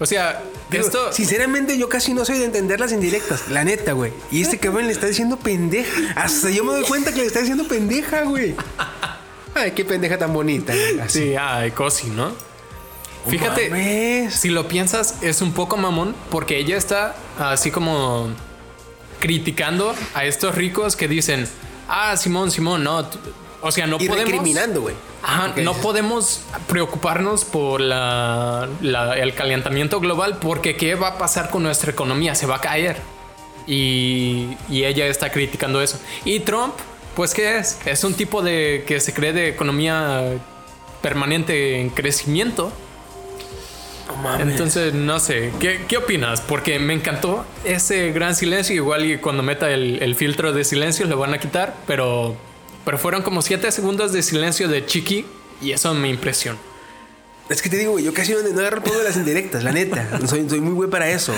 o 0.00 0.06
sea, 0.06 0.42
Digo, 0.70 0.84
esto, 0.84 1.12
Sinceramente, 1.12 1.76
yo 1.78 1.88
casi 1.88 2.14
no 2.14 2.24
soy 2.24 2.38
de 2.38 2.44
entender 2.44 2.78
las 2.78 2.92
indirectas, 2.92 3.48
la 3.48 3.64
neta, 3.64 3.92
güey. 3.92 4.12
Y 4.30 4.42
este 4.42 4.58
cabrón 4.60 4.86
le 4.86 4.92
está 4.92 5.06
diciendo 5.06 5.38
pendeja. 5.38 5.90
Hasta 6.14 6.50
yo 6.50 6.64
me 6.64 6.72
doy 6.72 6.84
cuenta 6.84 7.12
que 7.12 7.20
le 7.20 7.26
está 7.26 7.40
diciendo 7.40 7.66
pendeja, 7.66 8.22
güey. 8.22 8.54
Ay, 9.54 9.72
qué 9.72 9.84
pendeja 9.84 10.18
tan 10.18 10.32
bonita. 10.32 10.72
güey. 10.72 11.00
Así. 11.00 11.18
sí, 11.18 11.34
ay, 11.36 11.72
cosi, 11.72 12.08
¿no? 12.08 12.32
Fíjate, 13.26 13.70
Mames. 13.70 14.34
si 14.34 14.50
lo 14.50 14.68
piensas, 14.68 15.16
es 15.22 15.42
un 15.42 15.52
poco 15.52 15.76
mamón 15.76 16.14
porque 16.30 16.58
ella 16.58 16.76
está 16.76 17.16
así 17.38 17.70
como 17.70 18.28
criticando 19.20 19.94
a 20.14 20.24
estos 20.24 20.54
ricos 20.54 20.94
que 20.96 21.08
dicen, 21.08 21.48
ah, 21.88 22.16
Simón, 22.16 22.50
Simón, 22.50 22.84
no, 22.84 23.08
o 23.60 23.72
sea, 23.72 23.86
no 23.86 23.96
Y 23.98 24.06
podemos... 24.06 24.30
recriminando, 24.32 24.82
güey. 24.82 24.94
Ajá, 25.22 25.52
no 25.56 25.74
podemos 25.74 26.42
preocuparnos 26.68 27.44
por 27.44 27.80
la- 27.80 28.68
la- 28.80 29.18
el 29.18 29.34
calentamiento 29.34 29.98
global 29.98 30.38
porque 30.38 30.76
¿qué 30.76 30.94
va 30.94 31.08
a 31.08 31.18
pasar 31.18 31.50
con 31.50 31.64
nuestra 31.64 31.90
economía? 31.90 32.34
Se 32.36 32.46
va 32.46 32.56
a 32.56 32.60
caer. 32.60 32.96
Y, 33.66 34.56
y 34.70 34.84
ella 34.84 35.06
está 35.06 35.30
criticando 35.30 35.82
eso. 35.82 35.98
Y 36.24 36.40
Trump, 36.40 36.72
pues 37.16 37.34
¿qué 37.34 37.58
es? 37.58 37.78
Es 37.84 38.04
un 38.04 38.14
tipo 38.14 38.42
de 38.42 38.84
que 38.86 39.00
se 39.00 39.12
cree 39.12 39.32
de 39.32 39.48
economía 39.48 40.22
permanente 41.02 41.80
en 41.80 41.90
crecimiento. 41.90 42.72
No 44.08 44.16
mames. 44.16 44.48
Entonces, 44.48 44.94
no 44.94 45.20
sé, 45.20 45.52
¿qué, 45.60 45.84
qué 45.86 45.98
opinas? 45.98 46.40
Porque 46.40 46.78
me 46.78 46.94
encantó 46.94 47.44
ese 47.64 48.10
gran 48.12 48.34
silencio. 48.34 48.74
Igual 48.74 49.06
y 49.06 49.18
cuando 49.18 49.42
meta 49.42 49.70
el, 49.70 50.02
el 50.02 50.14
filtro 50.14 50.52
de 50.52 50.64
silencio 50.64 51.06
lo 51.06 51.18
van 51.18 51.34
a 51.34 51.38
quitar, 51.38 51.76
pero, 51.86 52.36
pero 52.84 52.98
fueron 52.98 53.22
como 53.22 53.42
7 53.42 53.70
segundos 53.70 54.12
de 54.12 54.22
silencio 54.22 54.68
de 54.68 54.84
Chiqui 54.84 55.26
y 55.60 55.72
eso 55.72 55.92
me 55.94 56.08
impresionó. 56.08 56.58
Es 57.48 57.62
que 57.62 57.70
te 57.70 57.78
digo, 57.78 57.98
yo 57.98 58.12
casi 58.12 58.32
no, 58.32 58.42
no 58.42 58.60
agarro 58.60 58.82
todo 58.82 58.98
de 58.98 59.04
las 59.04 59.16
indirectas, 59.16 59.64
la 59.64 59.72
neta. 59.72 60.20
Soy, 60.26 60.48
soy 60.48 60.60
muy 60.60 60.74
güey 60.74 60.90
para 60.90 61.08
eso. 61.08 61.34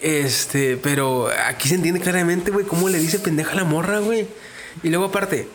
Este, 0.00 0.76
pero 0.76 1.28
aquí 1.48 1.68
se 1.68 1.76
entiende 1.76 2.00
claramente, 2.00 2.50
güey, 2.50 2.66
cómo 2.66 2.88
le 2.88 2.98
dice 2.98 3.18
pendeja 3.18 3.52
a 3.52 3.56
la 3.56 3.64
morra, 3.64 4.00
güey. 4.00 4.26
Y 4.82 4.90
luego 4.90 5.06
aparte, 5.06 5.48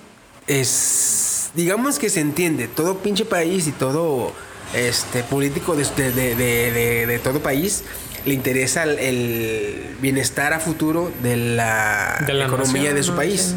es... 0.47 1.51
Digamos 1.53 1.99
que 1.99 2.09
se 2.09 2.21
entiende, 2.21 2.69
todo 2.69 2.99
pinche 2.99 3.25
país 3.25 3.67
y 3.67 3.73
todo 3.73 4.33
este 4.73 5.23
político 5.23 5.75
de, 5.75 5.83
de, 5.85 6.11
de- 6.11 6.35
de- 6.35 6.71
de- 6.71 7.05
de 7.07 7.19
todo 7.19 7.41
país 7.41 7.83
le 8.25 8.33
interesa 8.35 8.83
el, 8.83 8.99
el 8.99 9.95
bienestar 9.99 10.53
a 10.53 10.59
futuro 10.59 11.11
de 11.23 11.35
la, 11.37 12.17
economía 12.45 12.81
nación, 12.91 12.95
de 12.95 13.03
su 13.03 13.15
país. 13.15 13.55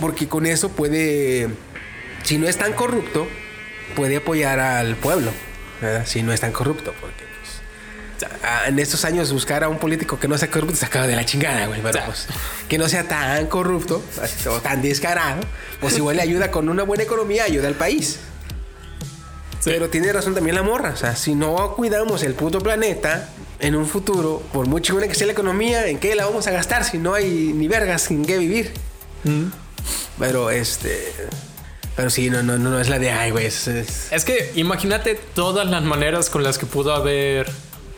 Porque 0.00 0.28
con 0.28 0.46
eso 0.46 0.68
puede, 0.70 1.48
si 2.22 2.38
no 2.38 2.48
es 2.48 2.56
tan 2.56 2.72
corrupto, 2.74 3.26
puede 3.96 4.16
apoyar 4.16 4.58
al 4.60 4.96
pueblo. 4.96 5.30
¿verdad? 5.80 6.04
Si 6.06 6.22
no 6.22 6.32
es 6.32 6.40
tan 6.40 6.52
corrupto, 6.52 6.92
porque 7.00 7.24
pues, 7.40 8.28
en 8.68 8.78
estos 8.78 9.04
años 9.04 9.32
buscar 9.32 9.64
a 9.64 9.68
un 9.68 9.78
político 9.78 10.18
que 10.20 10.28
no 10.28 10.36
sea 10.38 10.50
corrupto 10.50 10.76
se 10.76 10.86
acaba 10.86 11.06
de 11.06 11.16
la 11.16 11.24
chingada, 11.24 11.66
güey. 11.66 11.80
Pero, 11.82 11.98
pues, 12.06 12.26
que 12.68 12.78
no 12.78 12.88
sea 12.88 13.08
tan 13.08 13.46
corrupto 13.46 14.02
o 14.50 14.60
tan 14.60 14.80
descarado, 14.82 15.40
pues 15.80 15.96
igual 15.96 16.16
le 16.16 16.22
ayuda 16.22 16.50
con 16.50 16.68
una 16.68 16.82
buena 16.84 17.02
economía, 17.04 17.44
ayuda 17.44 17.68
al 17.68 17.74
país. 17.74 18.18
Sí. 19.62 19.70
Pero 19.70 19.88
tiene 19.90 20.12
razón 20.12 20.34
también 20.34 20.56
la 20.56 20.62
morra. 20.62 20.90
O 20.90 20.96
sea, 20.96 21.14
si 21.14 21.34
no 21.36 21.74
cuidamos 21.76 22.22
el 22.24 22.34
puto 22.34 22.58
planeta 22.58 23.28
en 23.60 23.76
un 23.76 23.86
futuro, 23.86 24.42
por 24.52 24.66
muy 24.66 24.82
chingona 24.82 25.06
que 25.06 25.14
sea 25.14 25.26
la 25.28 25.34
economía, 25.34 25.86
¿en 25.86 25.98
qué 26.00 26.14
la 26.16 26.24
vamos 26.26 26.46
a 26.48 26.50
gastar 26.50 26.84
si 26.84 26.98
no 26.98 27.14
hay 27.14 27.52
ni 27.54 27.68
vergas 27.68 28.10
en 28.10 28.24
qué 28.24 28.38
vivir? 28.38 28.72
Pero 30.18 30.50
este. 30.50 31.12
Pero 31.94 32.10
sí, 32.10 32.30
no, 32.30 32.42
no, 32.42 32.58
no, 32.58 32.70
no 32.70 32.80
es 32.80 32.88
la 32.88 32.98
de 32.98 33.10
ay, 33.10 33.30
güey. 33.30 33.46
es- 33.46 33.68
es- 33.68 34.08
Es 34.12 34.24
que 34.24 34.50
imagínate 34.56 35.14
todas 35.34 35.66
las 35.68 35.82
maneras 35.82 36.30
con 36.30 36.42
las 36.42 36.58
que 36.58 36.66
pudo 36.66 36.92
haber. 36.94 37.50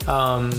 am, 0.07 0.51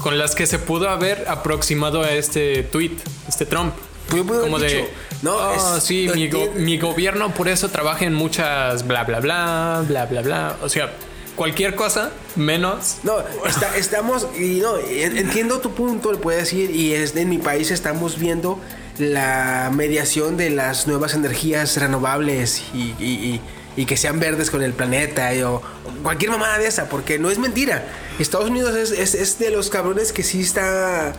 con 0.00 0.16
las 0.16 0.34
que 0.36 0.46
se 0.46 0.58
pudo 0.58 0.88
haber 0.88 1.24
aproximado 1.28 2.02
a 2.02 2.12
este 2.12 2.62
tweet, 2.62 2.92
este 3.28 3.44
Trump. 3.46 3.74
Pues 4.08 4.22
yo 4.22 4.26
puedo 4.26 4.40
haber 4.40 4.50
Como 4.52 4.58
de. 4.62 4.68
dicho, 4.68 4.86
no, 5.22 5.36
"Oh, 5.36 5.76
es- 5.76 5.84
sí, 5.84 6.08
mi, 6.14 6.28
go- 6.28 6.38
entiendo". 6.38 6.60
mi 6.60 6.78
gobierno 6.78 7.34
por 7.34 7.48
eso 7.48 7.68
trabaja 7.68 8.04
en 8.04 8.14
muchas 8.14 8.86
bla 8.86 9.04
bla 9.04 9.20
bla, 9.20 9.84
bla 9.86 10.06
bla 10.06 10.22
bla. 10.22 10.56
O 10.62 10.68
sea, 10.68 10.92
cualquier 11.36 11.74
cosa 11.74 12.10
menos. 12.36 12.96
No, 13.02 13.18
está- 13.46 13.76
estamos. 13.76 14.26
Y 14.38 14.60
no, 14.60 14.78
en- 14.78 15.16
entiendo 15.18 15.60
tu 15.60 15.72
punto, 15.74 16.10
le 16.12 16.18
puedo 16.18 16.38
decir. 16.38 16.70
Y 16.70 16.94
es 16.94 17.14
en 17.16 17.28
mi 17.28 17.38
país 17.38 17.70
estamos 17.70 18.18
viendo 18.18 18.58
la 18.98 19.70
mediación 19.72 20.36
de 20.36 20.50
las 20.50 20.86
nuevas 20.88 21.14
energías 21.14 21.76
renovables 21.76 22.62
y, 22.74 22.94
y- 22.98 23.04
y- 23.04 23.40
y 23.80 23.86
que 23.86 23.96
sean 23.96 24.18
verdes 24.18 24.50
con 24.50 24.60
el 24.62 24.72
planeta 24.72 25.32
y- 25.34 25.42
o 25.42 25.62
cualquier 26.02 26.32
mamada 26.32 26.58
de 26.58 26.66
esa, 26.66 26.88
porque 26.88 27.18
no 27.20 27.30
es 27.30 27.38
mentira. 27.38 27.86
Estados 28.18 28.50
Unidos 28.50 28.74
es, 28.74 28.90
es- 28.90 29.14
es 29.14 29.38
de 29.38 29.50
los 29.52 29.70
cabrones 29.70 30.12
que 30.12 30.24
sí 30.24 30.40
está 30.40 31.12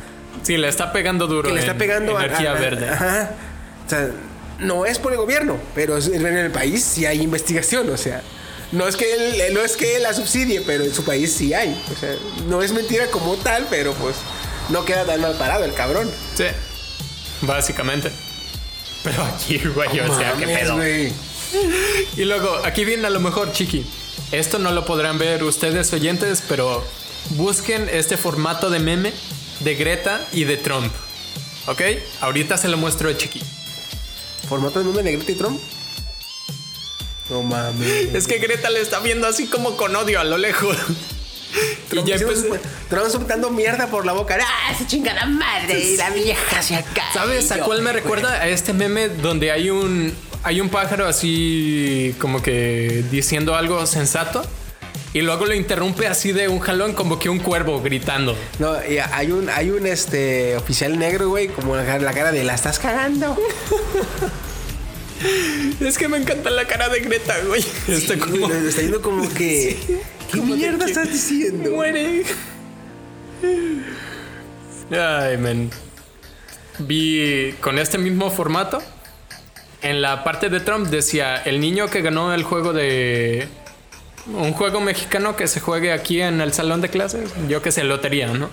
Sí, 0.43 0.57
le 0.57 0.67
está 0.69 0.91
pegando 0.93 1.27
duro. 1.27 1.47
que 1.49 1.53
le 1.53 1.59
está 1.59 1.73
en 1.73 1.77
pegando 1.77 2.17
a- 2.17 2.25
energía 2.25 2.51
a- 2.51 2.55
a- 2.57 2.59
verde. 2.59 2.89
Ajá. 2.89 3.31
O 3.85 3.89
sea, 3.89 4.09
no 4.59 4.85
es 4.85 4.99
por 4.99 5.11
el 5.11 5.17
gobierno, 5.17 5.57
pero 5.75 5.97
es- 5.97 6.07
en 6.07 6.25
el 6.25 6.51
país 6.51 6.83
sí 6.83 7.05
hay 7.05 7.21
investigación, 7.21 7.89
o 7.89 7.97
sea. 7.97 8.21
No 8.71 8.87
es 8.87 8.95
que 8.95 9.11
él, 9.13 9.53
no 9.55 9.61
es 9.61 9.75
que 9.75 9.97
la 9.99 10.13
subsidie, 10.13 10.61
pero 10.61 10.83
en 10.83 10.93
su 10.93 11.03
país 11.03 11.33
sí 11.33 11.53
hay. 11.55 11.69
O 11.91 11.99
sea, 11.99 12.13
no 12.47 12.61
es 12.61 12.71
mentira 12.71 13.07
como 13.07 13.35
tal, 13.37 13.65
pero 13.69 13.93
pues 13.93 14.15
no 14.69 14.85
queda 14.85 15.05
tan 15.05 15.21
mal 15.21 15.33
parado 15.39 15.65
el 15.65 15.73
cabrón. 15.73 16.09
Sí. 16.35 16.45
Básicamente. 17.41 18.11
Pero 19.03 19.23
aquí, 19.23 19.57
güey, 19.73 19.99
o 20.01 20.15
sea, 20.15 20.33
qué 20.33 20.45
pedo. 20.45 20.77
Y 22.17 22.25
luego, 22.25 22.57
aquí 22.63 22.85
viene 22.85 23.07
a 23.07 23.09
lo 23.09 23.19
mejor, 23.19 23.51
Chiqui. 23.53 23.85
Esto 24.31 24.59
no 24.59 24.71
lo 24.71 24.85
podrán 24.85 25.17
ver 25.17 25.43
ustedes 25.43 25.91
oyentes, 25.93 26.43
pero 26.47 26.85
busquen 27.31 27.89
este 27.91 28.17
formato 28.17 28.69
de 28.69 28.79
meme 28.79 29.13
de 29.59 29.75
Greta 29.75 30.21
y 30.31 30.43
de 30.45 30.57
Trump. 30.57 30.91
¿Ok? 31.67 31.81
Ahorita 32.21 32.57
se 32.57 32.67
lo 32.67 32.77
muestro 32.77 33.09
a 33.09 33.17
Chiqui. 33.17 33.41
¿Formato 34.47 34.79
de 34.79 34.85
meme 34.85 35.03
de 35.03 35.11
Greta 35.17 35.31
y 35.31 35.35
Trump? 35.35 35.59
No 37.29 37.43
mames. 37.43 38.13
Es 38.15 38.25
que 38.27 38.39
Greta 38.39 38.69
le 38.69 38.81
está 38.81 38.99
viendo 38.99 39.27
así 39.27 39.45
como 39.47 39.77
con 39.77 39.95
odio 39.95 40.19
a 40.19 40.23
lo 40.23 40.37
lejos. 40.37 40.75
y 41.85 41.89
Trump, 41.89 42.07
ya 42.07 42.15
diciendo 42.17 42.33
empecé- 42.35 42.61
su- 42.61 42.89
Trump 42.89 43.09
soltando 43.11 43.49
mierda 43.51 43.87
por 43.87 44.05
la 44.05 44.13
boca. 44.13 44.37
¡Ah, 44.41 44.73
se 44.75 44.87
chinga 44.87 45.13
la 45.13 45.25
madre! 45.27 45.79
Y 45.79 45.97
la 45.97 46.09
vieja 46.09 46.61
se 46.63 46.75
acá. 46.75 47.03
¿Sabes 47.13 47.51
a 47.51 47.59
cuál 47.59 47.81
me 47.83 47.91
recuerda? 47.93 48.33
A 48.33 48.47
este 48.47 48.73
meme 48.73 49.09
donde 49.09 49.51
hay 49.51 49.69
un 49.69 50.13
hay 50.41 50.61
un 50.61 50.69
pájaro 50.69 51.05
así 51.05 52.15
como 52.17 52.41
que 52.41 53.03
diciendo 53.11 53.55
algo 53.55 53.85
sensato 53.85 54.41
y 55.13 55.21
luego 55.21 55.45
lo 55.45 55.53
interrumpe 55.53 56.07
así 56.07 56.31
de 56.31 56.47
un 56.47 56.59
jalón 56.59 56.93
como 56.93 57.17
que 57.19 57.29
un 57.29 57.39
cuervo 57.39 57.81
gritando. 57.81 58.37
No, 58.59 58.75
y 58.85 58.99
hay 58.99 59.31
un, 59.31 59.49
hay 59.49 59.71
un 59.71 59.87
este 59.87 60.55
oficial 60.55 60.97
negro, 60.99 61.29
güey, 61.29 61.47
como 61.47 61.75
la, 61.75 61.97
la 61.99 62.13
cara 62.13 62.31
de 62.31 62.43
la 62.43 62.55
estás 62.55 62.79
cagando. 62.79 63.35
Es 65.81 65.97
que 65.97 66.07
me 66.07 66.17
encanta 66.17 66.49
la 66.49 66.65
cara 66.65 66.87
de 66.87 67.01
Greta, 67.01 67.35
güey. 67.45 67.61
Está 67.87 68.17
como 68.17 68.47
güey, 68.47 68.67
está 68.67 68.81
yendo 68.81 69.01
como 69.01 69.27
que. 69.33 69.77
¿Qué 70.31 70.37
Como 70.37 70.55
mierda 70.55 70.85
que 70.85 70.91
estás 70.91 71.11
diciendo? 71.11 71.71
muere. 71.71 72.23
Ay, 74.91 75.37
men. 75.37 75.71
Vi 76.79 77.53
con 77.59 77.79
este 77.79 77.97
mismo 77.97 78.31
formato. 78.31 78.81
En 79.81 80.01
la 80.01 80.23
parte 80.23 80.49
de 80.49 80.59
Trump 80.59 80.87
decía 80.87 81.37
el 81.37 81.59
niño 81.59 81.87
que 81.89 82.01
ganó 82.01 82.33
el 82.33 82.43
juego 82.43 82.73
de 82.73 83.47
un 84.27 84.53
juego 84.53 84.81
mexicano 84.81 85.35
que 85.35 85.47
se 85.47 85.59
juegue 85.59 85.91
aquí 85.91 86.21
en 86.21 86.41
el 86.41 86.53
salón 86.53 86.81
de 86.81 86.89
clases, 86.89 87.31
yo 87.47 87.61
que 87.61 87.71
sé, 87.71 87.83
lotería, 87.83 88.27
¿no? 88.27 88.49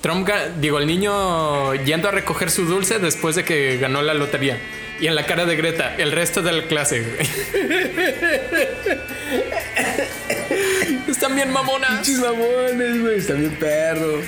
Trump, 0.00 0.28
digo, 0.60 0.78
el 0.78 0.86
niño 0.86 1.74
yendo 1.76 2.08
a 2.08 2.10
recoger 2.10 2.50
su 2.50 2.66
dulce 2.66 2.98
después 2.98 3.36
de 3.36 3.44
que 3.44 3.78
ganó 3.78 4.02
la 4.02 4.12
lotería. 4.12 4.58
Y 5.00 5.06
en 5.06 5.14
la 5.14 5.24
cara 5.24 5.46
de 5.46 5.56
Greta, 5.56 5.94
el 5.96 6.12
resto 6.12 6.42
de 6.42 6.52
la 6.52 6.64
clase. 6.64 7.00
güey. 7.00 7.18
Están 11.08 11.34
bien 11.34 11.50
mamonas. 11.50 11.90
Pinches 11.90 12.18
mamones, 12.18 13.00
güey. 13.00 13.18
Está 13.18 13.32
bien 13.32 13.56
perro. 13.56 14.20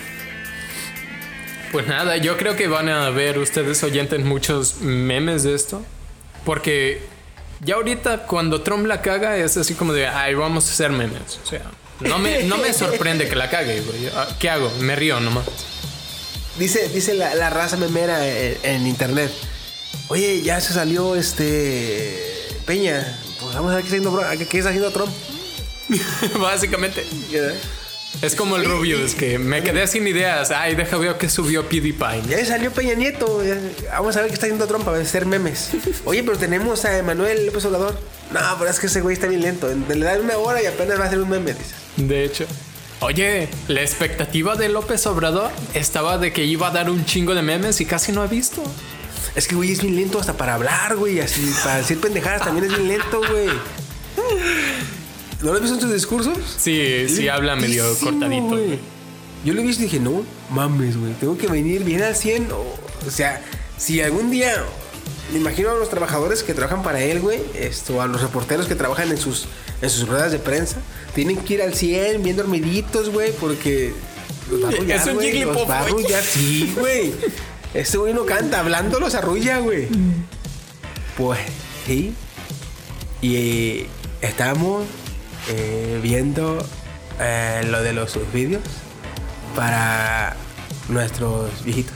Pues 1.73 1.87
nada, 1.87 2.17
yo 2.17 2.39
creo 2.39 2.57
que 2.57 2.69
van 2.69 2.89
a 2.89 3.11
ver 3.11 3.39
ustedes 3.39 3.83
oyentes 3.85 4.25
muchos 4.25 4.81
memes 4.81 5.43
de 5.43 5.55
esto. 5.55 5.85
Porque 6.45 7.03
ya 7.61 7.77
ahorita 7.77 8.27
cuando 8.27 8.63
Trump 8.63 8.87
la 8.87 9.01
caga 9.03 9.37
es 9.37 9.57
así 9.57 9.75
como 9.75 9.93
de, 9.93 10.07
ay, 10.07 10.35
vamos 10.35 10.69
a 10.69 10.73
hacer 10.73 10.91
memes. 10.91 11.39
O 11.43 11.47
sea, 11.47 11.63
no 12.01 12.19
me, 12.19 12.43
no 12.45 12.59
me 12.59 12.73
sorprende 12.73 13.29
que 13.29 13.37
la 13.37 13.49
cague, 13.51 13.81
güey. 13.81 14.09
Ah, 14.15 14.29
¿Qué 14.39 14.51
hago? 14.51 14.71
Me 14.81 14.95
río 14.97 15.19
nomás. 15.21 15.45
Dice, 16.59 16.89
dice 16.89 17.15
la, 17.15 17.35
la 17.35 17.51
raza 17.51 17.77
memera 17.77 18.27
en, 18.27 18.57
en 18.63 18.87
internet. 18.87 19.31
Oye, 20.09 20.43
ya 20.43 20.61
se 20.61 20.73
salió 20.73 21.17
este. 21.17 22.23
Peña. 22.65 23.19
Pues 23.41 23.55
vamos 23.55 23.73
a 23.73 23.77
ver 23.77 23.85
qué 23.85 23.89
está 23.97 24.09
haciendo, 24.09 24.13
Bro- 24.13 24.49
qué 24.49 24.59
está 24.59 24.71
haciendo 24.71 24.91
Trump. 24.91 25.13
Básicamente. 26.41 27.07
Es 28.23 28.35
como 28.35 28.57
el 28.57 28.64
Rubius, 28.64 29.14
que 29.14 29.39
me 29.39 29.62
quedé 29.62 29.87
sin 29.87 30.07
ideas. 30.07 30.51
Ay, 30.51 30.75
deja 30.75 30.97
ver 30.97 31.17
que 31.19 31.29
subió 31.29 31.69
PewDiePie. 31.69 32.23
Ya 32.29 32.45
salió 32.47 32.73
Peña 32.73 32.95
Nieto. 32.95 33.45
ya- 33.45 33.61
Vamos 33.93 34.17
a 34.17 34.21
ver 34.21 34.29
qué 34.29 34.35
está 34.35 34.47
haciendo 34.47 34.67
Trump 34.67 34.85
para 34.85 34.99
hacer 34.99 35.27
memes. 35.27 35.71
Oye, 36.05 36.23
pero 36.25 36.39
tenemos 36.39 36.85
a 36.85 36.97
Emanuel 36.99 37.47
López 37.47 37.64
Obrador. 37.67 37.99
No, 38.33 38.41
pero 38.59 38.71
es 38.71 38.81
que 38.81 38.87
ese 38.87 39.01
güey 39.03 39.14
está 39.14 39.27
bien 39.27 39.43
lento. 39.43 39.69
Le 39.69 40.05
dan 40.05 40.23
una 40.23 40.39
hora 40.39 40.62
y 40.62 40.67
apenas 40.67 40.99
va 40.99 41.05
a 41.05 41.07
hacer 41.09 41.19
un 41.21 41.29
meme, 41.29 41.53
dices. 41.53 41.75
De 41.97 42.25
hecho. 42.25 42.47
Oye, 43.01 43.49
la 43.69 43.83
expectativa 43.83 44.57
de 44.57 44.71
López 44.71 45.07
Obrador 45.07 45.51
estaba 45.75 46.17
de 46.17 46.33
que 46.33 46.45
iba 46.45 46.69
a 46.69 46.71
dar 46.71 46.89
un 46.91 47.05
chingo 47.05 47.35
de 47.35 47.43
memes 47.43 47.81
y 47.83 47.85
casi 47.85 48.11
no 48.12 48.25
he 48.25 48.29
visto. 48.29 48.62
Es 49.35 49.47
que, 49.47 49.55
güey, 49.55 49.73
es 49.73 49.83
bien 49.83 49.95
lento 49.95 50.19
hasta 50.19 50.33
para 50.33 50.55
hablar, 50.55 50.97
güey. 50.97 51.21
Así, 51.21 51.53
para 51.62 51.77
decir 51.79 52.01
pendejadas 52.01 52.43
también 52.43 52.64
es 52.64 52.71
bien 52.77 52.89
lento, 52.89 53.21
güey. 53.31 53.51
¿No 55.47 55.53
lo 55.53 55.59
has 55.59 55.63
visto 55.63 55.77
en 55.77 55.81
sus 55.81 55.93
discursos? 55.93 56.39
Sí, 56.59 57.07
sí 57.09 57.29
habla 57.29 57.55
medio 57.55 57.85
cortadito. 58.01 58.49
güey. 58.49 58.81
Yo 59.45 59.55
lo 59.55 59.61
he 59.61 59.65
visto 59.65 59.85
y 59.85 59.87
dije, 59.87 60.01
no, 60.01 60.25
mames, 60.51 60.97
güey. 60.97 61.13
Tengo 61.13 61.39
que 61.39 61.47
venir 61.47 61.85
bien 61.85 62.03
al 62.03 62.17
100. 62.17 62.51
O, 62.51 62.65
o 63.07 63.11
sea, 63.13 63.41
si 63.79 64.01
algún 64.01 64.33
día... 64.33 64.65
Me 65.33 65.39
imagino 65.39 65.71
a 65.71 65.75
los 65.75 65.89
trabajadores 65.89 66.43
que 66.43 66.53
trabajan 66.53 66.83
para 66.83 67.01
él, 67.01 67.21
güey. 67.21 67.39
Esto, 67.55 68.03
a 68.03 68.09
los 68.09 68.23
reporteros 68.23 68.67
que 68.67 68.75
trabajan 68.75 69.09
en 69.13 69.19
sus, 69.19 69.47
en 69.83 69.89
sus 69.89 70.09
ruedas 70.09 70.33
de 70.33 70.41
prensa. 70.41 70.79
Tienen 71.15 71.37
que 71.37 71.55
ir 71.55 71.63
al 71.63 71.75
100, 71.75 72.25
bien 72.25 72.37
dormiditos, 72.37 73.11
güey, 73.11 73.31
porque... 73.31 73.93
Los 74.51 74.65
va 74.65 74.67
a 74.67 74.71
arrullar, 74.73 74.99
Es 74.99 75.07
un 75.07 75.21
Jigglypuff, 75.21 75.55
Los 75.55 75.71
va 75.71 75.79
a 75.79 75.83
arrullar, 75.85 76.25
sí, 76.25 76.75
güey. 76.77 77.13
Este 77.73 77.99
güey 77.99 78.13
no 78.15 78.27
canta, 78.27 78.59
hablando 78.59 78.99
los 78.99 79.15
arrulla, 79.15 79.61
güey. 79.61 79.87
Pues, 81.17 81.39
sí. 81.87 82.15
Y 83.23 83.37
eh, 83.37 83.87
estamos 84.23 84.87
eh, 85.49 85.99
viendo 86.03 86.65
eh, 87.21 87.63
lo 87.71 87.83
de 87.83 87.93
los 87.93 88.13
subsidios 88.13 88.63
para 89.55 90.37
nuestros 90.89 91.65
viejitos. 91.65 91.95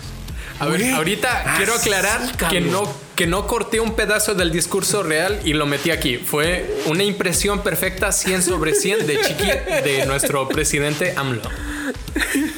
A 0.58 0.66
ver, 0.66 0.92
ahorita 0.92 1.44
Ah, 1.46 1.54
quiero 1.56 1.72
aclarar 1.74 2.20
sí, 2.26 2.32
que 2.50 2.60
no, 2.60 2.82
que 3.16 3.26
no 3.26 3.46
corté 3.46 3.80
un 3.80 3.94
pedazo 3.94 4.34
del 4.34 4.52
discurso 4.52 5.02
real 5.02 5.40
y 5.44 5.54
lo 5.54 5.64
metí 5.64 5.90
aquí. 5.90 6.18
Fue 6.18 6.82
una 6.86 7.02
impresión 7.02 7.62
perfecta 7.62 8.12
100 8.12 8.42
sobre 8.42 8.74
100 8.74 9.06
de 9.06 9.20
Chiqui 9.22 9.46
de 9.84 10.04
nuestro 10.06 10.46
presidente 10.48 11.14
AMLO. 11.16 11.48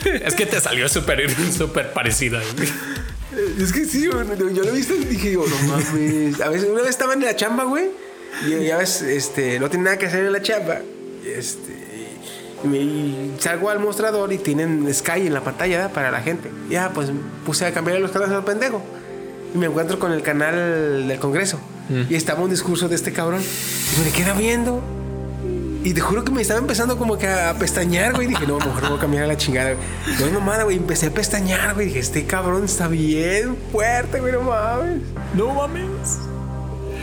Es 0.04 0.34
que 0.34 0.46
te 0.46 0.60
salió 0.60 0.88
súper 0.88 1.30
súper 1.56 1.92
parecida. 1.92 2.42
Es 3.58 3.72
que 3.72 3.84
sí, 3.84 4.08
güey, 4.08 4.26
yo 4.52 4.62
lo 4.64 4.68
he 4.68 4.72
visto 4.72 4.94
y 4.94 5.04
dije, 5.04 5.30
digo, 5.30 5.46
no 5.46 5.56
mames. 5.68 6.40
A 6.40 6.48
veces, 6.48 6.68
una 6.68 6.80
vez 6.82 6.90
estaba 6.90 7.14
en 7.14 7.22
la 7.22 7.36
chamba, 7.36 7.64
güey. 7.64 7.88
Y 8.46 8.64
ya 8.64 8.78
ves, 8.78 9.02
este, 9.02 9.60
no 9.60 9.68
tiene 9.70 9.84
nada 9.84 9.98
que 9.98 10.06
hacer 10.06 10.24
en 10.24 10.32
la 10.32 10.42
chamba. 10.42 10.78
y 11.24 11.28
Este, 11.28 11.82
y, 12.64 12.76
y 12.76 13.36
salgo 13.38 13.70
al 13.70 13.80
mostrador 13.80 14.32
y 14.32 14.38
tienen 14.38 14.92
Sky 14.92 15.26
en 15.26 15.34
la 15.34 15.40
pantalla 15.42 15.76
¿verdad? 15.78 15.92
para 15.92 16.10
la 16.10 16.20
gente. 16.20 16.50
Ya, 16.70 16.90
pues 16.90 17.10
puse 17.44 17.66
a 17.66 17.72
cambiar 17.72 17.98
los 18.00 18.10
canales 18.10 18.34
al 18.34 18.44
pendejo. 18.44 18.82
Y 19.54 19.58
me 19.58 19.66
encuentro 19.66 19.98
con 19.98 20.12
el 20.12 20.22
canal 20.22 21.06
del 21.08 21.18
Congreso. 21.18 21.58
Y 22.08 22.14
estaba 22.14 22.40
un 22.40 22.48
discurso 22.48 22.88
de 22.88 22.94
este 22.94 23.12
cabrón. 23.12 23.42
Y 23.42 24.04
me 24.04 24.10
queda 24.12 24.32
viendo. 24.32 24.82
Y 25.84 25.92
te 25.92 26.00
juro 26.00 26.24
que 26.24 26.30
me 26.30 26.40
estaba 26.40 26.60
empezando 26.60 26.96
como 26.96 27.18
que 27.18 27.26
a 27.28 27.52
pestañear, 27.58 28.14
güey. 28.14 28.28
Dije, 28.28 28.46
no, 28.46 28.56
mejor 28.56 28.88
voy 28.88 28.96
a 28.96 29.00
cambiar 29.00 29.24
a 29.24 29.26
la 29.26 29.36
chingada. 29.36 29.74
No 30.18 30.26
es 30.26 30.32
mamada, 30.32 30.62
güey. 30.62 30.76
Empecé 30.78 31.08
a 31.08 31.10
pestañear, 31.10 31.74
güey. 31.74 31.88
Dije, 31.88 31.98
este 31.98 32.24
cabrón 32.24 32.64
está 32.64 32.88
bien 32.88 33.56
fuerte, 33.72 34.20
güey. 34.20 34.32
No 34.32 34.42
mames. 34.42 35.02
No 35.34 35.52
mames. 35.52 36.18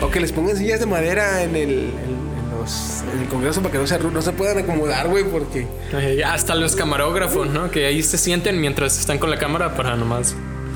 O 0.02 0.10
que 0.10 0.20
les 0.20 0.32
pongan 0.32 0.56
sillas 0.56 0.80
de 0.80 0.86
madera 0.86 1.44
en 1.44 1.56
el, 1.56 1.70
en, 1.72 2.50
en 2.54 2.60
los, 2.60 3.04
en 3.14 3.20
el 3.22 3.28
Congreso 3.28 3.62
para 3.62 3.72
que 3.74 3.78
no 3.80 3.88
se, 3.88 4.00
no 4.00 4.22
se 4.22 4.32
puedan 4.32 4.58
acomodar, 4.60 5.08
güey, 5.10 5.26
porque... 5.26 5.68
Eh, 5.94 6.24
Hasta 6.24 6.56
los 6.56 6.76
camarógrafos, 6.76 7.50
¿no? 7.50 7.70
Que 7.70 7.86
ahí 7.86 8.02
se 8.02 8.18
sienten 8.18 8.62
mientras 8.62 8.98
están 9.00 9.18
con 9.18 9.30
la 9.30 9.38
cámara 9.38 9.76
para 9.76 9.96
nomás. 9.98 10.36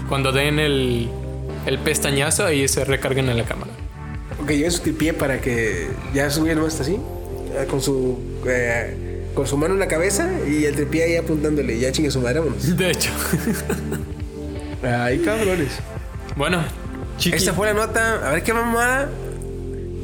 Cuando 0.09 0.31
den 0.33 0.59
el, 0.59 1.09
el 1.65 1.79
pestañazo, 1.79 2.45
ahí 2.45 2.67
se 2.67 2.83
recarguen 2.83 3.29
en 3.29 3.37
la 3.37 3.45
cámara. 3.45 3.71
O 4.41 4.45
que 4.45 4.57
lleven 4.57 4.71
su 4.71 4.81
tripié 4.81 5.13
para 5.13 5.39
que 5.39 5.87
ya 6.13 6.29
subieran 6.29 6.61
más 6.63 6.79
así. 6.79 6.93
eh, 7.55 7.65
Con 7.69 7.81
su... 7.81 8.19
eh, 8.45 8.97
con 9.33 9.47
su 9.47 9.57
mano 9.57 9.73
en 9.73 9.79
la 9.79 9.87
cabeza 9.87 10.29
y 10.47 10.65
el 10.65 10.75
tripié 10.75 11.05
ahí 11.05 11.15
apuntándole. 11.15 11.79
Ya 11.79 11.91
chingue 11.91 12.11
su 12.11 12.19
madre, 12.21 12.39
vámonos. 12.39 12.77
De 12.77 12.91
hecho. 12.91 13.09
Ay, 14.83 15.19
cabrones. 15.19 15.69
bueno, 16.35 16.61
Chiqui. 17.17 17.37
Esta 17.37 17.53
fue 17.53 17.67
la 17.67 17.73
nota. 17.73 18.27
A 18.27 18.31
ver 18.31 18.43
qué 18.43 18.53
mamada. 18.53 19.09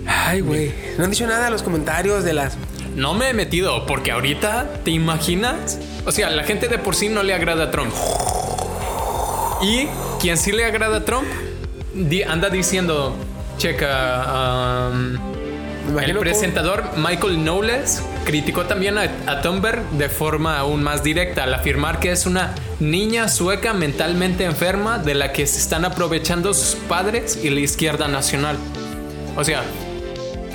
Ay, 0.06 0.42
güey. 0.42 0.74
No 0.98 1.06
han 1.06 1.12
dicho 1.12 1.28
nada 1.28 1.48
en 1.48 1.54
los 1.54 1.64
comentarios 1.64 2.24
de 2.24 2.34
las. 2.34 2.58
No 2.96 3.14
me 3.14 3.30
he 3.30 3.34
metido 3.34 3.86
porque 3.86 4.12
ahorita, 4.12 4.82
¿te 4.84 4.92
imaginas? 4.92 5.80
O 6.06 6.12
sea, 6.12 6.30
la 6.30 6.44
gente 6.44 6.68
de 6.68 6.80
por 6.80 6.96
sí 6.96 7.10
no 7.10 7.24
le 7.24 7.34
agrada 7.34 7.66
a 7.66 7.72
Trump. 7.72 7.94
Y 9.62 9.88
quien 10.20 10.38
sí 10.38 10.52
le 10.52 10.66
agrada 10.66 10.98
a 10.98 11.06
Trump, 11.06 11.28
anda 12.28 12.50
diciendo, 12.50 13.16
checa, 13.58 14.90
um, 14.92 16.00
el 16.00 16.18
presentador 16.18 16.84
Michael 16.98 17.36
Knowles 17.44 18.02
criticó 18.30 18.66
también 18.66 19.00
a, 19.00 19.10
a 19.26 19.42
Thunberg 19.42 19.90
de 19.90 20.08
forma 20.08 20.60
aún 20.60 20.84
más 20.84 21.04
directa 21.04 21.46
al 21.46 21.54
afirmar 21.56 22.00
que 22.00 22.12
es 22.12 22.28
una 22.28 22.54
niña 22.80 23.28
sueca 23.28 23.74
mentalmente 23.74 24.44
enferma 24.44 25.00
de 25.00 25.16
la 25.16 25.34
que 25.34 25.48
se 25.48 25.58
están 25.58 25.84
aprovechando 25.84 26.54
sus 26.54 26.76
padres 26.76 27.40
y 27.44 27.50
la 27.50 27.62
izquierda 27.62 28.08
nacional. 28.08 28.56
O 29.36 29.44
sea, 29.44 29.64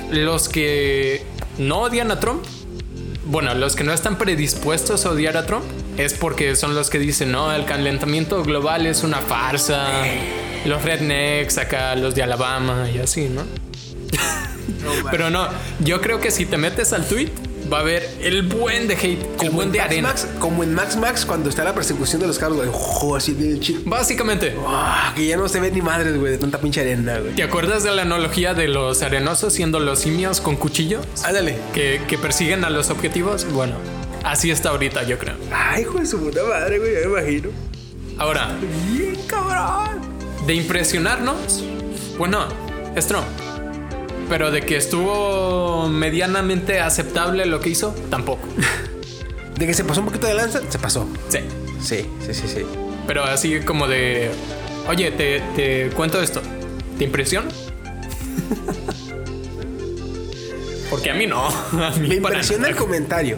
los 0.09 0.47
que 0.47 1.25
no 1.57 1.81
odian 1.81 2.11
a 2.11 2.21
Trump, 2.21 2.45
bueno, 3.25 3.53
los 3.55 3.75
que 3.75 3.83
no 3.83 3.91
están 3.91 4.17
predispuestos 4.17 5.05
a 5.05 5.09
odiar 5.09 5.35
a 5.35 5.45
Trump, 5.45 5.65
es 5.97 6.13
porque 6.13 6.55
son 6.55 6.75
los 6.75 6.89
que 6.89 6.97
dicen, 6.97 7.33
no, 7.33 7.51
el 7.51 7.65
calentamiento 7.65 8.41
global 8.41 8.85
es 8.85 9.03
una 9.03 9.17
farsa, 9.17 10.05
los 10.63 10.81
rednecks 10.81 11.57
acá, 11.57 11.93
los 11.97 12.15
de 12.15 12.23
Alabama 12.23 12.89
y 12.89 12.99
así, 12.99 13.27
¿no? 13.27 13.43
Pero 15.11 15.29
no, 15.29 15.49
yo 15.81 15.99
creo 15.99 16.21
que 16.21 16.31
si 16.31 16.45
te 16.45 16.55
metes 16.55 16.93
al 16.93 17.05
tweet, 17.05 17.31
va 17.71 17.77
a 17.77 17.81
haber 17.81 18.09
el 18.21 18.43
buen 18.43 18.87
de 18.87 18.95
hate, 18.95 19.21
el 19.21 19.27
Como 19.37 19.51
buen 19.51 19.67
en, 19.67 19.71
de 19.73 19.79
Max 19.79 19.89
arena. 19.91 20.07
Max, 20.09 20.27
como 20.39 20.63
en 20.63 20.73
Max 20.73 20.95
Max 20.97 21.25
cuando 21.25 21.49
está 21.49 21.63
la 21.63 21.73
persecución 21.73 22.21
de 22.21 22.27
los 22.27 22.37
carros, 22.37 22.57
güey. 22.57 22.69
ojo, 22.69 23.15
así 23.15 23.33
de 23.33 23.59
chido. 23.59 23.81
Básicamente, 23.85 24.55
que 25.15 25.27
ya 25.27 25.37
no 25.37 25.47
se 25.47 25.59
ve 25.59 25.71
ni 25.71 25.81
madres, 25.81 26.17
güey, 26.17 26.31
de 26.33 26.37
tanta 26.37 26.59
pinche 26.59 26.81
arena, 26.81 27.17
güey. 27.19 27.33
¿te 27.35 27.43
acuerdas 27.43 27.83
de 27.83 27.91
la 27.91 28.03
analogía 28.03 28.53
de 28.53 28.67
los 28.67 29.01
arenosos 29.01 29.53
siendo 29.53 29.79
los 29.79 29.99
simios 29.99 30.41
con 30.41 30.55
cuchillos? 30.55 31.05
Ándale. 31.23 31.57
Que, 31.73 32.01
que 32.07 32.17
persiguen 32.17 32.63
a 32.65 32.69
los 32.69 32.89
objetivos. 32.89 33.45
Bueno, 33.51 33.75
así 34.23 34.51
está 34.51 34.69
ahorita, 34.69 35.03
yo 35.03 35.17
creo. 35.17 35.35
Ay, 35.53 35.81
hijo 35.83 35.99
de 35.99 36.05
su 36.05 36.19
puta 36.19 36.41
madre, 36.43 36.79
güey, 36.79 36.93
ya 36.93 37.07
me 37.09 37.19
imagino. 37.19 37.49
Ahora, 38.17 38.55
Bien 38.93 39.15
cabrón. 39.27 39.99
de 40.47 40.53
impresionarnos, 40.55 41.63
pues 42.17 42.31
no, 42.31 42.45
es 42.95 43.07
Trump. 43.07 43.25
Pero 44.29 44.51
de 44.51 44.61
que 44.61 44.77
estuvo 44.77 45.87
medianamente 45.87 46.79
aceptable 46.79 47.45
lo 47.45 47.59
que 47.59 47.69
hizo, 47.69 47.93
tampoco. 48.09 48.47
De 49.57 49.65
que 49.65 49.73
se 49.73 49.85
pasó 49.85 50.01
un 50.01 50.07
poquito 50.07 50.27
de 50.27 50.33
lanza, 50.33 50.59
se 50.67 50.77
pasó. 50.79 51.07
Sí. 51.29 51.37
Sí, 51.79 52.05
sí, 52.25 52.33
sí, 52.33 52.45
sí. 52.47 52.61
Pero 53.07 53.23
así 53.23 53.59
como 53.61 53.87
de, 53.87 54.29
oye, 54.89 55.11
te, 55.11 55.39
te 55.55 55.89
cuento 55.91 56.21
esto. 56.21 56.41
¿Te 56.97 57.05
impresiona? 57.05 57.47
Porque 60.89 61.11
a 61.11 61.13
mí 61.13 61.25
no. 61.27 61.47
A 61.47 61.91
mí 61.99 62.07
Me 62.09 62.15
impresiona 62.15 62.67
el 62.67 62.75
comentario. 62.75 63.37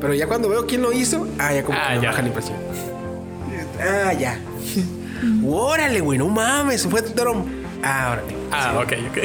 Pero 0.00 0.12
ya 0.14 0.26
cuando 0.26 0.48
veo 0.48 0.66
quién 0.66 0.82
lo 0.82 0.92
hizo, 0.92 1.28
ah, 1.38 1.52
ya 1.54 1.62
como 1.62 1.78
Ah, 1.80 1.90
que 1.90 1.96
me 1.96 2.02
ya. 2.02 2.08
baja 2.10 2.22
la 2.22 2.28
impresión. 2.28 2.56
Ah, 3.80 4.12
ya. 4.12 4.40
Órale, 5.46 6.00
güey, 6.00 6.18
no 6.18 6.26
mames, 6.28 6.84
fue 6.88 7.02
Trump. 7.02 7.46
Ah, 7.84 8.10
órale. 8.12 8.34
Ah, 8.52 8.74
ok, 8.82 8.92
ok. 9.10 9.18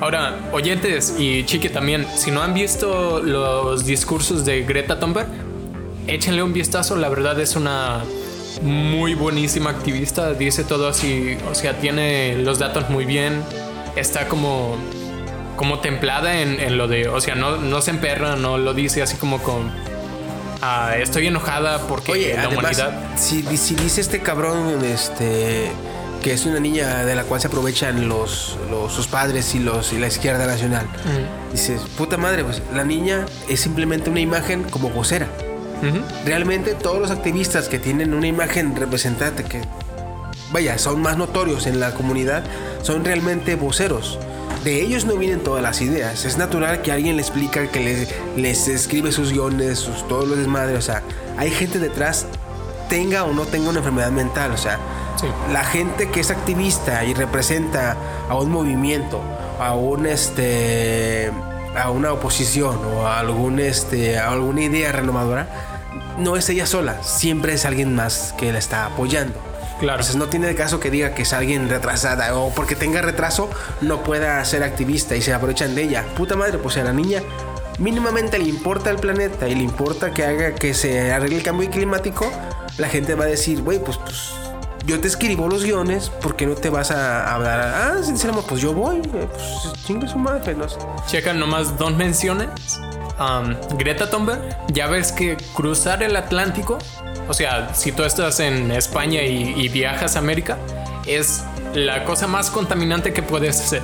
Ahora, 0.00 0.38
oyentes 0.52 1.14
y 1.18 1.44
Chiqui 1.44 1.68
también, 1.70 2.06
si 2.14 2.30
no 2.30 2.42
han 2.42 2.54
visto 2.54 3.20
los 3.20 3.84
discursos 3.86 4.44
de 4.44 4.62
Greta 4.62 4.98
Thunberg, 5.00 5.28
échenle 6.06 6.42
un 6.42 6.52
vistazo. 6.52 6.96
La 6.96 7.08
verdad 7.08 7.38
es 7.40 7.56
una 7.56 8.04
muy 8.62 9.14
buenísima 9.14 9.70
activista. 9.70 10.32
Dice 10.34 10.64
todo 10.64 10.88
así, 10.88 11.36
o 11.50 11.54
sea, 11.54 11.78
tiene 11.78 12.36
los 12.36 12.58
datos 12.58 12.90
muy 12.90 13.04
bien. 13.04 13.42
Está 13.96 14.28
como, 14.28 14.76
como 15.56 15.80
templada 15.80 16.40
en, 16.40 16.60
en 16.60 16.76
lo 16.78 16.86
de, 16.88 17.08
o 17.08 17.20
sea, 17.20 17.34
no, 17.34 17.56
no 17.56 17.80
se 17.80 17.90
emperra, 17.90 18.36
no 18.36 18.58
lo 18.58 18.74
dice 18.74 19.02
así 19.02 19.16
como 19.16 19.42
con. 19.42 19.70
ah, 20.62 20.94
estoy 20.98 21.26
enojada 21.26 21.86
porque 21.88 22.12
Oye, 22.12 22.34
la 22.34 22.44
además, 22.44 22.78
humanidad. 22.78 23.16
si, 23.16 23.42
si 23.56 23.74
dice 23.74 24.00
este 24.00 24.20
cabrón, 24.20 24.84
este, 24.84 25.70
que 26.22 26.32
es 26.32 26.46
una 26.46 26.60
niña 26.60 27.04
de 27.04 27.14
la 27.14 27.24
cual 27.24 27.40
se 27.40 27.48
aprovechan 27.48 28.08
los, 28.08 28.58
los 28.70 28.92
sus 28.92 29.06
padres 29.06 29.54
y 29.54 29.58
los 29.58 29.92
y 29.92 29.98
la 29.98 30.06
izquierda 30.08 30.46
nacional, 30.46 30.86
dices, 31.52 31.82
puta 31.96 32.16
madre, 32.16 32.44
pues 32.44 32.62
la 32.74 32.84
niña 32.84 33.26
es 33.48 33.60
simplemente 33.60 34.10
una 34.10 34.20
imagen 34.20 34.64
como 34.64 34.90
vocera. 34.90 35.26
Ujú. 35.82 36.02
Realmente 36.26 36.74
todos 36.74 37.00
los 37.00 37.10
activistas 37.10 37.68
que 37.68 37.78
tienen 37.78 38.12
una 38.12 38.26
imagen 38.26 38.76
representante 38.76 39.44
que, 39.44 39.62
vaya, 40.52 40.76
son 40.78 41.00
más 41.00 41.16
notorios 41.16 41.66
en 41.66 41.80
la 41.80 41.94
comunidad, 41.94 42.44
son 42.82 43.04
realmente 43.04 43.54
voceros. 43.54 44.18
De 44.64 44.82
ellos 44.82 45.06
no 45.06 45.16
vienen 45.16 45.40
todas 45.40 45.62
las 45.62 45.80
ideas. 45.80 46.26
Es 46.26 46.36
natural 46.36 46.82
que 46.82 46.92
alguien 46.92 47.16
le 47.16 47.22
explica, 47.22 47.66
que 47.68 47.80
les, 47.80 48.08
les 48.36 48.68
escribe 48.68 49.10
sus 49.10 49.32
guiones, 49.32 49.78
sus, 49.78 50.06
todos 50.06 50.28
los 50.28 50.36
desmadres. 50.36 50.78
O 50.78 50.82
sea, 50.82 51.02
hay 51.38 51.50
gente 51.50 51.78
detrás, 51.78 52.26
tenga 52.90 53.24
o 53.24 53.32
no 53.32 53.46
tenga 53.46 53.70
una 53.70 53.78
enfermedad 53.78 54.10
mental. 54.10 54.52
O 54.52 54.58
sea, 54.58 54.78
Sí. 55.18 55.26
la 55.52 55.64
gente 55.64 56.10
que 56.10 56.20
es 56.20 56.30
activista 56.30 57.04
y 57.04 57.12
representa 57.14 57.96
a 58.28 58.34
un 58.36 58.50
movimiento, 58.50 59.20
a 59.58 59.74
un 59.74 60.06
este 60.06 61.30
a 61.76 61.90
una 61.90 62.12
oposición 62.12 62.78
o 62.84 63.06
a 63.06 63.20
algún 63.20 63.60
este 63.60 64.18
a 64.18 64.30
alguna 64.30 64.62
idea 64.62 64.92
renovadora, 64.92 65.46
no 66.18 66.36
es 66.36 66.48
ella 66.48 66.66
sola, 66.66 67.02
siempre 67.02 67.52
es 67.54 67.64
alguien 67.64 67.94
más 67.94 68.34
que 68.36 68.52
la 68.52 68.58
está 68.58 68.86
apoyando. 68.86 69.38
Claro. 69.78 70.00
Entonces 70.00 70.16
no 70.16 70.26
tiene 70.28 70.54
caso 70.54 70.80
que 70.80 70.90
diga 70.90 71.14
que 71.14 71.22
es 71.22 71.32
alguien 71.32 71.68
retrasada 71.68 72.34
o 72.36 72.50
porque 72.50 72.74
tenga 72.76 73.00
retraso 73.02 73.48
no 73.80 74.02
pueda 74.02 74.44
ser 74.44 74.62
activista 74.62 75.16
y 75.16 75.22
se 75.22 75.32
aprovechan 75.32 75.74
de 75.74 75.82
ella. 75.84 76.04
Puta 76.16 76.34
madre, 76.36 76.58
pues 76.58 76.76
a 76.76 76.84
la 76.84 76.92
niña 76.92 77.22
mínimamente 77.78 78.38
le 78.38 78.44
importa 78.48 78.90
el 78.90 78.96
planeta 78.96 79.48
y 79.48 79.54
le 79.54 79.62
importa 79.62 80.12
que 80.12 80.24
haga 80.24 80.54
que 80.54 80.74
se 80.74 81.12
arregle 81.12 81.36
el 81.38 81.42
cambio 81.42 81.70
climático, 81.70 82.30
la 82.80 82.88
gente 82.88 83.14
va 83.14 83.24
a 83.24 83.28
decir, 83.28 83.62
güey, 83.62 83.78
pues, 83.78 83.98
pues 83.98 84.32
yo 84.86 84.98
te 85.00 85.06
escribo 85.06 85.48
los 85.48 85.62
guiones, 85.62 86.08
¿por 86.08 86.36
qué 86.36 86.46
no 86.46 86.54
te 86.54 86.70
vas 86.70 86.90
a 86.90 87.34
hablar? 87.34 87.60
Ah, 87.60 88.02
sinceramente, 88.02 88.48
pues 88.48 88.60
yo 88.60 88.72
voy, 88.72 89.00
pues 89.02 89.24
chingue 89.84 90.08
su 90.08 90.18
madre, 90.18 90.54
no 90.54 90.68
sé. 90.68 90.78
Checa 91.06 91.32
nomás 91.32 91.76
dos 91.78 91.94
menciones. 91.94 92.48
Um, 93.18 93.54
Greta 93.76 94.08
Thunberg, 94.08 94.40
ya 94.72 94.86
ves 94.86 95.12
que 95.12 95.36
cruzar 95.54 96.02
el 96.02 96.16
Atlántico, 96.16 96.78
o 97.28 97.34
sea, 97.34 97.74
si 97.74 97.92
tú 97.92 98.02
estás 98.02 98.40
en 98.40 98.70
España 98.70 99.22
y, 99.22 99.52
y 99.60 99.68
viajas 99.68 100.16
a 100.16 100.20
América, 100.20 100.56
es 101.06 101.44
la 101.74 102.04
cosa 102.04 102.26
más 102.26 102.50
contaminante 102.50 103.12
que 103.12 103.22
puedes 103.22 103.60
hacer. 103.60 103.82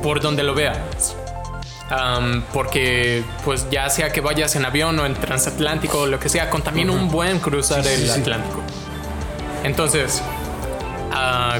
Por 0.00 0.20
donde 0.20 0.44
lo 0.44 0.54
veas. 0.54 1.16
Um, 1.90 2.42
porque, 2.52 3.22
pues, 3.44 3.68
ya 3.70 3.90
sea 3.90 4.10
que 4.10 4.20
vayas 4.20 4.56
en 4.56 4.64
avión 4.64 4.98
o 4.98 5.04
en 5.04 5.14
transatlántico 5.14 6.00
o 6.00 6.06
lo 6.06 6.18
que 6.18 6.28
sea, 6.28 6.48
contamina 6.48 6.92
un 6.92 7.10
buen 7.10 7.40
cruzar 7.40 7.86
el 7.86 8.10
Atlántico. 8.10 8.62
Entonces, 9.64 10.22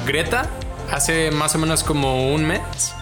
Greta 0.07 0.49
hace 0.91 1.31
más 1.31 1.55
o 1.55 1.59
menos 1.59 1.85
como 1.85 2.33
un 2.33 2.47
mes 2.47 2.95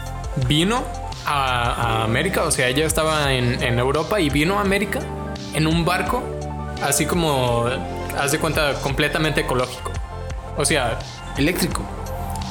vino 0.49 0.85
a, 1.25 2.01
a 2.01 2.05
América, 2.05 2.43
o 2.43 2.51
sea, 2.51 2.69
ella 2.69 2.87
estaba 2.87 3.33
en, 3.33 3.63
en 3.63 3.79
Europa 3.79 4.21
y 4.21 4.29
vino 4.29 4.59
a 4.59 4.61
América 4.63 5.01
en 5.55 5.67
un 5.67 5.85
barco, 5.85 6.23
así 6.83 7.07
como, 7.07 7.67
haz 8.19 8.33
de 8.33 8.39
cuenta, 8.39 8.75
completamente 8.83 9.43
ecológico. 9.43 9.93
O 10.57 10.65
sea, 10.65 10.99
Eléctrico. 11.37 11.83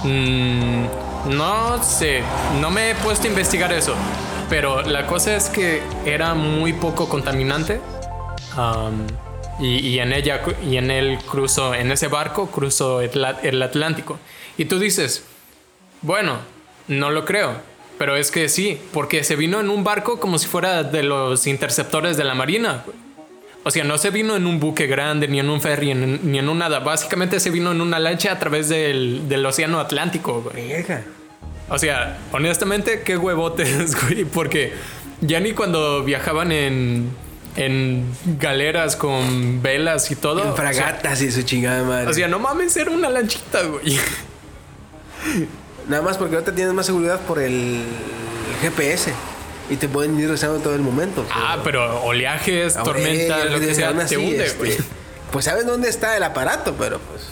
Mm, 0.04 0.86
no 1.30 1.84
sé, 1.84 2.24
no 2.60 2.72
me 2.72 2.92
he 2.92 2.96
puesto 2.96 3.28
a 3.28 3.30
investigar 3.30 3.72
eso, 3.72 3.94
pero 4.52 4.82
la 4.82 5.08
cosa 5.08 5.34
es 5.34 5.48
que 5.48 5.82
era 6.06 6.34
muy 6.34 6.74
poco 6.74 7.08
contaminante. 7.08 7.80
um, 8.58 9.08
y, 9.64 10.00
en 10.00 10.12
ella 10.12 10.42
y 10.70 10.76
en 10.76 10.92
él 10.92 11.20
cruzó, 11.30 11.74
en 11.74 11.90
ese 11.92 12.08
barco 12.10 12.48
cruzó 12.48 13.00
el, 13.00 13.24
At- 13.24 13.46
el 13.46 13.62
Atlántico. 13.64 14.20
Y 14.58 14.66
tú 14.66 14.78
dices, 14.78 15.24
bueno, 16.02 16.40
no 16.90 17.12
lo 17.12 17.24
creo, 17.24 17.54
pero 17.98 18.18
es 18.18 18.30
que 18.30 18.50
sí, 18.50 18.78
porque 18.92 19.24
se 19.24 19.38
vino 19.38 19.62
en 19.62 19.70
un 19.70 19.86
barco 19.86 20.20
como 20.20 20.38
si 20.38 20.48
fuera 20.48 20.84
de 20.84 21.04
los 21.04 21.48
interceptores 21.48 22.18
de 22.18 22.26
la 22.26 22.34
Marina. 22.36 22.84
O 23.64 23.72
sea, 23.72 23.86
no 23.86 23.98
se 24.00 24.10
vino 24.10 24.36
en 24.36 24.48
un 24.48 24.60
buque 24.60 24.86
grande, 24.88 25.30
ni 25.30 25.40
en 25.40 25.50
un 25.50 25.62
ferry, 25.62 25.94
ni 25.94 26.40
en 26.40 26.50
un 26.50 26.58
nada. 26.58 26.80
Básicamente 26.80 27.40
se 27.40 27.52
vino 27.52 27.72
en 27.72 27.80
una 27.80 28.00
lancha 28.00 28.34
a 28.34 28.40
través 28.40 28.68
del, 28.68 29.30
del 29.30 29.46
océano 29.46 29.80
Atlántico, 29.80 30.42
güey. 30.42 30.84
O 31.72 31.80
sea, 31.80 32.20
honestamente, 32.32 33.02
qué 33.02 33.18
huevotes, 33.18 33.96
güey. 34.04 34.26
Porque 34.26 34.74
ya 35.22 35.40
ni 35.40 35.54
cuando 35.54 36.04
viajaban 36.04 36.52
en, 36.52 37.10
en 37.56 38.06
galeras 38.40 38.96
con 38.96 39.62
velas 39.62 40.12
y 40.12 40.16
todo. 40.16 40.42
En 40.42 40.50
o 40.50 40.56
sea, 40.56 40.72
fragatas 40.74 41.22
y 41.22 41.32
su 41.32 41.44
chingada 41.44 41.84
madre. 41.84 42.08
O 42.10 42.14
sea, 42.14 42.28
no 42.28 42.40
mames, 42.40 42.76
era 42.76 42.92
una 42.92 43.10
lanchita, 43.10 43.64
güey. 43.64 43.98
Nada 45.88 46.04
más 46.04 46.18
porque 46.18 46.36
ahorita 46.36 46.54
tienes 46.54 46.74
más 46.74 46.86
seguridad 46.86 47.20
por 47.22 47.40
el 47.40 47.84
GPS 48.62 49.14
y 49.70 49.78
te 49.78 49.88
pueden 49.88 50.20
ir 50.20 50.30
rezando 50.30 50.60
todo 50.60 50.76
el 50.76 50.82
momento. 50.82 51.26
Ah, 51.32 51.60
pero 51.64 52.04
oleajes, 52.04 52.76
Ah, 52.78 52.84
tormenta, 52.84 53.40
güey, 53.40 53.50
lo 53.52 53.60
que 53.60 53.74
sea, 53.74 53.94
te 53.94 54.02
así, 54.02 54.16
hunde, 54.16 54.46
este, 54.46 54.58
güey. 54.58 54.78
Pues 55.32 55.46
sabes 55.46 55.66
dónde 55.66 55.90
está 55.90 56.18
el 56.18 56.24
aparato, 56.24 56.76
pero 56.78 57.00
pues. 57.00 57.31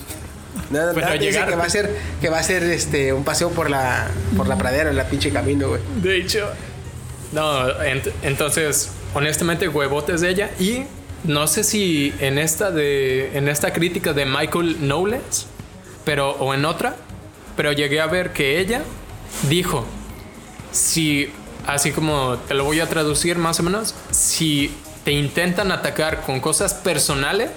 Nada, 0.69 0.93
Pero 0.93 1.05
nada 1.07 1.17
dice 1.17 1.43
que 1.47 1.55
va 1.55 1.63
a 1.63 1.69
ser, 1.69 1.89
que 2.21 2.29
va 2.29 2.39
a 2.39 2.43
ser 2.43 2.63
este 2.63 3.11
un 3.13 3.23
paseo 3.23 3.49
por 3.49 3.69
la 3.69 4.07
por 4.37 4.47
la 4.47 4.57
pradera, 4.57 4.89
en 4.91 4.95
la 4.97 5.05
pinche 5.07 5.31
camino, 5.31 5.69
güey. 5.69 5.81
De 6.01 6.17
hecho. 6.17 6.47
No, 7.31 7.67
ent- 7.81 8.11
entonces, 8.23 8.89
honestamente, 9.13 9.67
huevotes 9.67 10.21
de 10.21 10.29
ella. 10.29 10.49
Y 10.59 10.83
no 11.23 11.47
sé 11.47 11.63
si 11.63 12.13
en 12.19 12.37
esta 12.37 12.71
de. 12.71 13.31
En 13.37 13.47
esta 13.49 13.73
crítica 13.73 14.13
de 14.13 14.25
Michael 14.25 14.77
Knowles. 14.79 15.47
pero 16.05 16.31
o 16.31 16.53
en 16.53 16.65
otra, 16.65 16.95
pero 17.55 17.71
llegué 17.71 17.99
a 18.01 18.07
ver 18.07 18.31
que 18.33 18.59
ella 18.59 18.81
dijo, 19.49 19.85
si, 20.71 21.31
así 21.67 21.91
como 21.91 22.37
te 22.47 22.53
lo 22.53 22.63
voy 22.63 22.79
a 22.79 22.87
traducir 22.87 23.37
más 23.37 23.59
o 23.59 23.63
menos, 23.63 23.93
si 24.11 24.71
te 25.03 25.11
intentan 25.11 25.71
atacar 25.71 26.21
con 26.21 26.39
cosas 26.39 26.73
personales, 26.73 27.49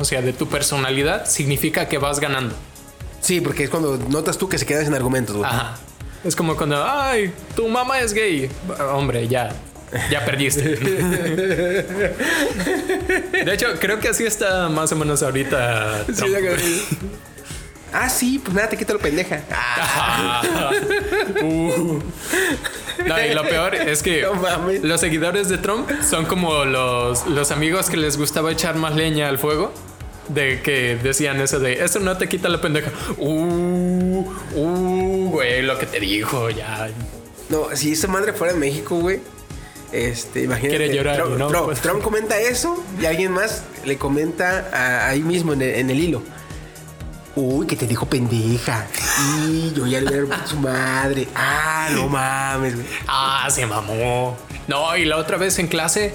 o 0.00 0.04
sea, 0.04 0.22
de 0.22 0.32
tu 0.32 0.48
personalidad, 0.48 1.26
significa 1.26 1.86
que 1.86 1.98
vas 1.98 2.18
ganando. 2.20 2.54
Sí, 3.20 3.40
porque 3.40 3.64
es 3.64 3.70
cuando 3.70 3.98
notas 4.08 4.38
tú 4.38 4.48
que 4.48 4.56
se 4.58 4.64
quedan 4.66 4.84
sin 4.86 4.94
argumentos, 4.94 5.36
güey. 5.36 5.48
Ajá. 5.48 5.76
Es 6.24 6.34
como 6.34 6.56
cuando, 6.56 6.82
ay, 6.84 7.32
tu 7.54 7.68
mamá 7.68 8.00
es 8.00 8.12
gay. 8.14 8.50
Hombre, 8.92 9.28
ya. 9.28 9.52
Ya 10.10 10.24
perdiste. 10.24 10.62
De 13.44 13.52
hecho, 13.54 13.66
creo 13.80 13.98
que 14.00 14.08
así 14.08 14.24
está 14.24 14.68
más 14.68 14.90
o 14.92 14.96
menos 14.96 15.22
ahorita. 15.22 16.04
Sí, 16.06 16.12
Trump. 16.14 16.32
ya 16.32 16.40
que- 16.40 16.56
Ah, 17.92 18.08
sí, 18.08 18.38
pues 18.38 18.54
nada, 18.54 18.68
te 18.68 18.76
quito 18.76 18.92
lo 18.92 19.00
pendeja. 19.00 19.42
Ah. 19.50 20.42
Uh. 21.42 22.00
No, 23.06 23.24
y 23.24 23.34
lo 23.34 23.42
peor 23.48 23.74
es 23.74 24.02
que 24.02 24.22
No 24.22 24.68
los 24.82 25.00
seguidores 25.00 25.48
de 25.48 25.58
Trump 25.58 25.90
son 26.08 26.26
como 26.26 26.64
los, 26.64 27.26
los 27.26 27.50
amigos 27.50 27.88
que 27.90 27.96
les 27.96 28.16
gustaba 28.18 28.52
echar 28.52 28.76
más 28.76 28.94
leña 28.94 29.28
al 29.28 29.38
fuego. 29.38 29.72
De 30.34 30.60
que 30.62 30.96
decían 31.02 31.40
eso 31.40 31.58
de 31.58 31.82
eso 31.84 31.98
no 31.98 32.16
te 32.16 32.28
quita 32.28 32.48
la 32.48 32.60
pendeja. 32.60 32.90
Uh, 33.18 34.24
uh, 34.54 35.30
güey, 35.30 35.62
lo 35.62 35.78
que 35.78 35.86
te 35.86 35.98
dijo, 36.00 36.50
ya. 36.50 36.88
No, 37.48 37.68
si 37.74 37.92
esa 37.92 38.06
madre 38.08 38.32
fuera 38.32 38.52
de 38.52 38.58
México, 38.60 38.96
güey. 38.96 39.20
Este, 39.92 40.44
imagínate. 40.44 40.76
Quiere 40.78 40.94
llorar, 40.96 41.16
Trump, 41.16 41.36
¿no? 41.36 41.48
Trump- 41.48 41.64
Pues- 41.64 41.80
Trump 41.80 42.02
comenta 42.02 42.38
eso 42.38 42.82
y 43.00 43.06
alguien 43.06 43.32
más 43.32 43.64
le 43.84 43.96
comenta 43.98 44.68
a- 44.72 45.08
ahí 45.08 45.20
mismo 45.20 45.52
en 45.52 45.62
el, 45.62 45.74
en 45.74 45.90
el 45.90 45.98
hilo. 45.98 46.22
Uy, 47.34 47.66
que 47.66 47.74
te 47.76 47.86
dijo 47.86 48.06
pendeja. 48.06 48.86
Y 49.48 49.72
yo 49.74 49.86
ya 49.86 50.00
le 50.00 50.08
hubiera 50.10 50.26
puesto 50.26 50.46
su 50.48 50.56
madre. 50.58 51.26
Ah, 51.34 51.88
no 51.92 52.08
mames, 52.08 52.74
güey. 52.76 52.86
Ah, 53.08 53.48
se 53.50 53.66
mamó. 53.66 54.36
No, 54.68 54.96
y 54.96 55.04
la 55.04 55.16
otra 55.16 55.36
vez 55.38 55.58
en 55.58 55.66
clase, 55.66 56.12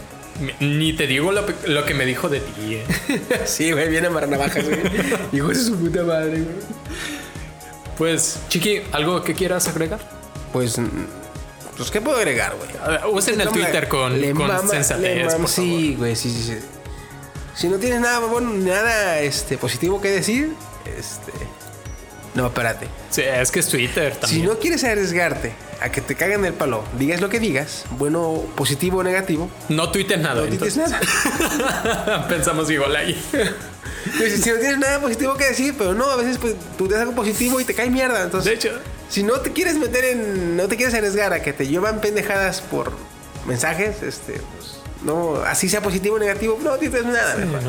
ni 0.59 0.93
te 0.93 1.07
digo 1.07 1.31
lo, 1.31 1.45
lo 1.67 1.85
que 1.85 1.93
me 1.93 2.05
dijo 2.05 2.29
de 2.29 2.39
ti. 2.41 2.75
eh. 2.75 2.85
Sí, 3.45 3.71
güey, 3.71 3.89
viene 3.89 4.07
a 4.07 4.11
navajas, 4.27 4.65
güey. 4.65 4.79
Hijo 5.31 5.47
de 5.49 5.55
su 5.55 5.75
puta 5.77 6.03
madre, 6.03 6.39
güey. 6.41 6.55
Pues, 7.97 8.39
Chiqui, 8.49 8.81
¿algo 8.91 9.23
que 9.23 9.33
quieras 9.33 9.67
agregar? 9.67 9.99
Pues, 10.51 10.75
pues, 11.77 11.91
¿qué 11.91 12.01
puedo 12.01 12.17
agregar, 12.17 12.55
güey? 12.57 13.13
Usen 13.13 13.39
el 13.39 13.49
Twitter 13.49 13.87
con, 13.87 14.19
le 14.19 14.31
con 14.33 14.47
mama- 14.47 14.63
le 14.63 14.69
sensatez, 14.69 15.25
mama- 15.25 15.37
por 15.37 15.47
sí, 15.49 15.95
güey, 15.97 16.15
sí, 16.15 16.29
sí, 16.29 16.43
sí. 16.43 16.57
Si 17.55 17.69
no 17.69 17.77
tienes 17.77 18.01
nada, 18.01 18.19
bueno, 18.19 18.51
nada 18.53 19.19
este, 19.21 19.57
positivo 19.57 20.01
que 20.01 20.09
decir, 20.11 20.51
este. 20.97 21.31
No, 22.35 22.47
espérate. 22.47 22.87
Sí, 23.09 23.21
es 23.21 23.49
que 23.51 23.61
es 23.61 23.67
Twitter 23.69 24.13
Si 24.13 24.19
también. 24.19 24.45
no 24.45 24.59
quieres 24.59 24.83
arriesgarte 24.83 25.53
a 25.81 25.89
que 25.89 26.01
te 26.01 26.15
caguen 26.15 26.43
el 26.45 26.53
palo, 26.53 26.83
digas 26.99 27.21
lo 27.21 27.29
que 27.29 27.39
digas, 27.39 27.85
bueno, 27.91 28.43
positivo 28.55 28.99
o 28.99 29.03
negativo, 29.03 29.49
No 29.69 29.89
tuites 29.91 30.19
nada. 30.19 30.41
no 30.41 30.47
entonces. 30.47 30.77
nada. 30.77 32.27
Pensamos 32.29 32.69
igual 32.69 32.95
ahí. 32.95 33.21
Pues, 34.19 34.39
si 34.43 34.51
no 34.51 34.57
tienes 34.57 34.77
nada 34.77 34.99
positivo 35.01 35.33
que 35.35 35.45
decir, 35.45 35.73
pero 35.75 35.95
no, 35.95 36.05
a 36.05 36.15
veces 36.15 36.37
pues, 36.37 36.53
tú 36.77 36.87
te 36.87 36.93
das 36.93 37.01
algo 37.01 37.15
positivo 37.15 37.59
y 37.59 37.65
te 37.65 37.73
cae 37.73 37.89
mierda. 37.89 38.21
Entonces, 38.23 38.51
De 38.51 38.55
hecho, 38.55 38.79
si 39.09 39.23
no 39.23 39.39
te 39.39 39.51
quieres 39.51 39.77
meter 39.77 40.05
en. 40.05 40.55
No 40.55 40.67
te 40.67 40.75
quieres 40.77 40.93
arriesgar 40.93 41.33
a 41.33 41.41
que 41.41 41.53
te 41.53 41.65
llevan 41.67 42.01
pendejadas 42.01 42.61
por 42.61 42.91
mensajes, 43.47 44.03
este, 44.03 44.33
pues, 44.33 44.77
no, 45.03 45.37
así 45.37 45.67
sea 45.69 45.81
positivo 45.81 46.17
o 46.17 46.19
negativo, 46.19 46.59
no 46.63 46.77
dices 46.77 47.03
nada, 47.03 47.35
mejor. 47.35 47.61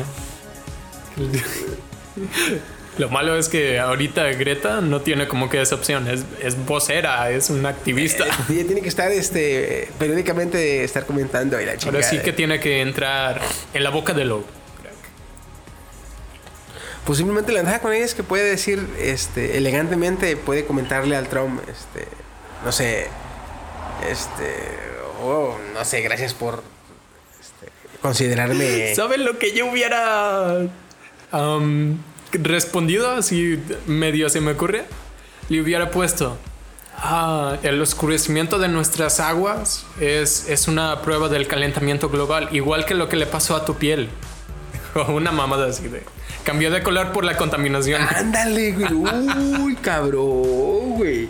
lo 2.97 3.09
malo 3.09 3.37
es 3.37 3.49
que 3.49 3.79
ahorita 3.79 4.23
Greta 4.33 4.81
no 4.81 5.01
tiene 5.01 5.27
como 5.27 5.49
que 5.49 5.61
esa 5.61 5.75
opción. 5.75 6.07
Es, 6.07 6.25
es 6.41 6.65
vocera, 6.65 7.29
es 7.31 7.49
una 7.49 7.69
activista. 7.69 8.25
Ella 8.49 8.65
tiene 8.65 8.81
que 8.81 8.89
estar 8.89 9.11
este, 9.11 9.89
periódicamente 9.99 10.83
estar 10.83 11.05
comentando 11.05 11.59
y 11.61 11.65
la 11.65 11.77
chingada. 11.77 11.99
Ahora 11.99 12.09
sí 12.09 12.19
que 12.19 12.33
tiene 12.33 12.59
que 12.59 12.81
entrar 12.81 13.41
en 13.73 13.83
la 13.83 13.89
boca 13.89 14.13
del 14.13 14.29
lobo. 14.29 14.45
Simplemente 17.15 17.53
la 17.53 17.59
ventaja 17.59 17.79
con 17.79 17.93
ella 17.93 18.03
es 18.03 18.13
que 18.13 18.23
puede 18.23 18.43
decir 18.43 18.85
este, 18.99 19.57
elegantemente, 19.57 20.35
puede 20.35 20.65
comentarle 20.65 21.15
al 21.15 21.29
Trump, 21.29 21.61
este, 21.69 22.05
no 22.65 22.71
sé, 22.73 23.07
este, 24.09 24.55
oh, 25.23 25.57
no 25.73 25.85
sé, 25.85 26.01
gracias 26.01 26.33
por 26.33 26.61
este, 27.39 27.71
considerarme. 28.01 28.93
¿Saben 28.95 29.23
lo 29.23 29.39
que 29.39 29.53
yo 29.53 29.67
hubiera 29.67 30.67
am, 31.31 31.99
respondido? 32.33 33.11
Así 33.11 33.59
medio 33.85 34.29
se 34.29 34.41
me 34.41 34.51
ocurre. 34.51 34.85
Le 35.49 35.61
hubiera 35.61 35.91
puesto. 35.91 36.37
"Ah, 36.97 37.57
el 37.63 37.81
oscurecimiento 37.81 38.57
de 38.59 38.67
nuestras 38.67 39.19
aguas 39.19 39.85
es, 40.01 40.47
es 40.49 40.67
una 40.67 41.01
prueba 41.01 41.29
del 41.29 41.47
calentamiento 41.47 42.09
global, 42.09 42.49
igual 42.51 42.85
que 42.85 42.95
lo 42.95 43.07
que 43.07 43.15
le 43.15 43.25
pasó 43.27 43.55
a 43.55 43.65
tu 43.65 43.75
piel. 43.75 44.09
O 44.95 45.11
una 45.13 45.31
mamada 45.31 45.67
así 45.67 45.87
de. 45.89 46.01
Cambió 46.43 46.71
de 46.71 46.81
color 46.81 47.11
por 47.11 47.23
la 47.23 47.37
contaminación. 47.37 48.01
Ándale, 48.15 48.71
güey. 48.71 48.93
Uy, 48.93 49.75
cabrón, 49.75 50.95
güey. 50.95 51.29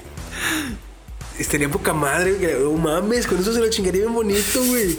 Estaría 1.38 1.68
poca 1.70 1.94
madre, 1.94 2.34
güey. 2.34 2.54
No 2.64 2.72
mames, 2.74 3.28
con 3.28 3.38
eso 3.40 3.52
se 3.54 3.60
lo 3.60 3.70
chingaría 3.70 4.02
bien 4.04 4.14
bonito, 4.14 4.64
güey. 4.64 4.98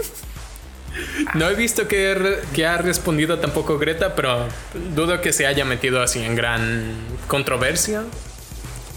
No 1.34 1.48
he 1.48 1.54
visto 1.54 1.86
que, 1.88 2.38
que 2.54 2.66
ha 2.66 2.78
respondido 2.78 3.38
tampoco 3.38 3.78
Greta, 3.78 4.14
pero 4.14 4.46
dudo 4.94 5.20
que 5.20 5.32
se 5.32 5.46
haya 5.46 5.64
metido 5.64 6.02
así 6.02 6.22
en 6.22 6.34
gran 6.34 6.94
controversia. 7.28 8.02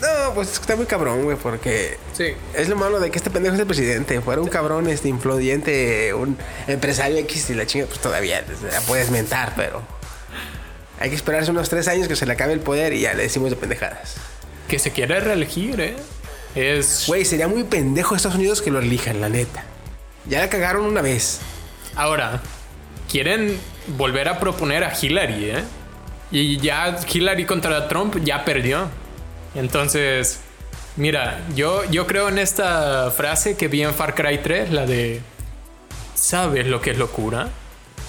No, 0.02 0.34
pues 0.34 0.54
está 0.54 0.76
muy 0.76 0.88
cabrón, 0.88 1.24
güey, 1.24 1.38
porque 1.38 1.98
Sí. 2.14 2.34
es 2.56 2.68
lo 2.70 2.76
malo 2.76 3.00
de 3.00 3.12
que 3.12 3.18
este 3.20 3.30
pendejo 3.30 3.54
es 3.54 3.62
el 3.62 3.68
presidente. 3.68 4.20
Fuera 4.22 4.42
un 4.42 4.48
cabrón, 4.48 4.88
este 4.88 5.10
influyente, 5.10 6.14
un 6.16 6.38
empresario 6.68 7.18
X 7.20 7.52
y 7.52 7.54
la 7.54 7.68
chinga, 7.68 7.86
pues 7.86 8.00
todavía 8.00 8.44
la 8.72 8.82
puedes 8.82 9.12
mentar, 9.12 9.54
pero 9.56 9.84
hay 11.00 11.10
que 11.10 11.16
esperarse 11.16 11.52
unos 11.52 11.70
tres 11.70 11.88
años 11.88 12.08
que 12.08 12.16
se 12.16 12.26
le 12.26 12.34
acabe 12.34 12.54
el 12.54 12.62
poder 12.62 12.94
y 12.94 13.02
ya 13.02 13.14
le 13.14 13.24
decimos 13.24 13.52
de 13.52 13.58
pendejadas. 13.58 14.16
Que 14.68 14.80
se 14.80 14.90
quiere 14.92 15.20
reelegir, 15.20 15.80
¿eh? 15.80 15.96
Es... 16.56 17.04
Güey, 17.08 17.24
sería 17.24 17.48
muy 17.48 17.64
pendejo 17.64 18.16
Estados 18.16 18.38
Unidos 18.38 18.62
que 18.64 18.72
lo 18.72 18.80
elijan, 18.80 19.22
la 19.22 19.30
neta. 19.30 19.64
Ya 20.28 20.40
la 20.40 20.50
cagaron 20.50 20.86
una 20.86 21.02
vez. 21.04 21.40
Ahora, 21.96 22.42
quieren 23.10 23.60
volver 23.88 24.30
a 24.30 24.40
proponer 24.40 24.84
a 24.84 24.94
Hillary, 25.00 25.50
¿eh? 25.52 25.64
Y 26.32 26.58
ya 26.58 26.98
Hillary 27.12 27.46
contra 27.46 27.88
Trump 27.88 28.18
ya 28.24 28.46
perdió. 28.46 28.90
Entonces, 29.54 30.40
mira, 30.96 31.42
yo, 31.56 31.84
yo 31.92 32.08
creo 32.08 32.30
en 32.30 32.40
esta 32.40 33.12
frase 33.12 33.58
que 33.58 33.68
vi 33.68 33.84
en 33.84 33.94
Far 33.94 34.16
Cry 34.16 34.40
3, 34.42 34.72
la 34.72 34.86
de... 34.86 35.22
¿Sabes 36.16 36.68
lo 36.68 36.82
que 36.82 36.92
es 36.92 36.98
locura? 36.98 37.50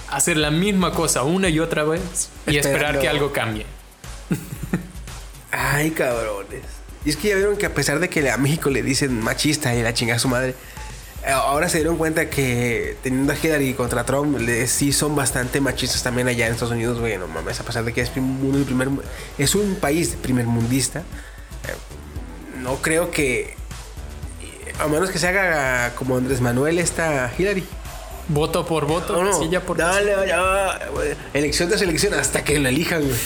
Hacer 0.09 0.37
la 0.37 0.51
misma 0.51 0.91
cosa 0.91 1.23
una 1.23 1.49
y 1.49 1.59
otra 1.59 1.83
vez 1.83 2.29
y 2.47 2.57
esperar 2.57 2.99
que 2.99 3.09
algo 3.09 3.33
cambie. 3.33 3.65
Ay, 5.51 5.91
cabrones. 5.91 6.61
Y 7.05 7.09
es 7.09 7.17
que 7.17 7.29
ya 7.29 7.35
vieron 7.35 7.57
que 7.57 7.65
a 7.65 7.73
pesar 7.73 7.99
de 7.99 8.09
que 8.09 8.29
a 8.29 8.37
México 8.37 8.69
le 8.69 8.83
dicen 8.83 9.19
machista 9.19 9.75
y 9.75 9.81
la 9.81 9.93
chinga 9.93 10.15
a 10.15 10.19
su 10.19 10.27
madre, 10.27 10.55
ahora 11.31 11.69
se 11.69 11.77
dieron 11.77 11.97
cuenta 11.97 12.29
que 12.29 12.97
teniendo 13.03 13.33
a 13.33 13.35
Hillary 13.41 13.73
contra 13.73 14.05
Trump, 14.05 14.39
le- 14.39 14.67
sí 14.67 14.91
son 14.91 15.15
bastante 15.15 15.61
machistas 15.61 16.03
también 16.03 16.27
allá 16.27 16.47
en 16.47 16.53
Estados 16.53 16.73
Unidos, 16.73 16.99
güey. 16.99 17.17
No 17.17 17.27
mames, 17.27 17.59
a 17.59 17.63
pesar 17.63 17.83
de 17.85 17.93
que 17.93 18.01
es 18.01 18.13
del 18.13 18.63
primer, 18.65 18.89
es 19.37 19.55
un 19.55 19.75
país 19.75 20.15
primermundista, 20.21 20.99
eh, 20.99 22.61
no 22.61 22.75
creo 22.77 23.11
que, 23.11 23.55
a 24.79 24.87
menos 24.87 25.09
que 25.11 25.19
se 25.19 25.27
haga 25.27 25.93
como 25.95 26.17
Andrés 26.17 26.41
Manuel 26.41 26.79
esta 26.79 27.31
Hillary. 27.37 27.63
Voto 28.29 28.65
por 28.65 28.85
voto, 28.85 29.13
No, 29.17 29.23
no, 29.23 29.31
casilla 29.31 29.59
por 29.61 29.75
dale, 29.77 30.13
ya, 30.27 30.87
güey. 30.93 31.13
elección 31.33 31.67
tras 31.67 31.81
elección 31.81 32.13
hasta 32.13 32.41
que 32.43 32.57
la 32.57 32.69
elijan, 32.69 33.01
güey. 33.03 33.13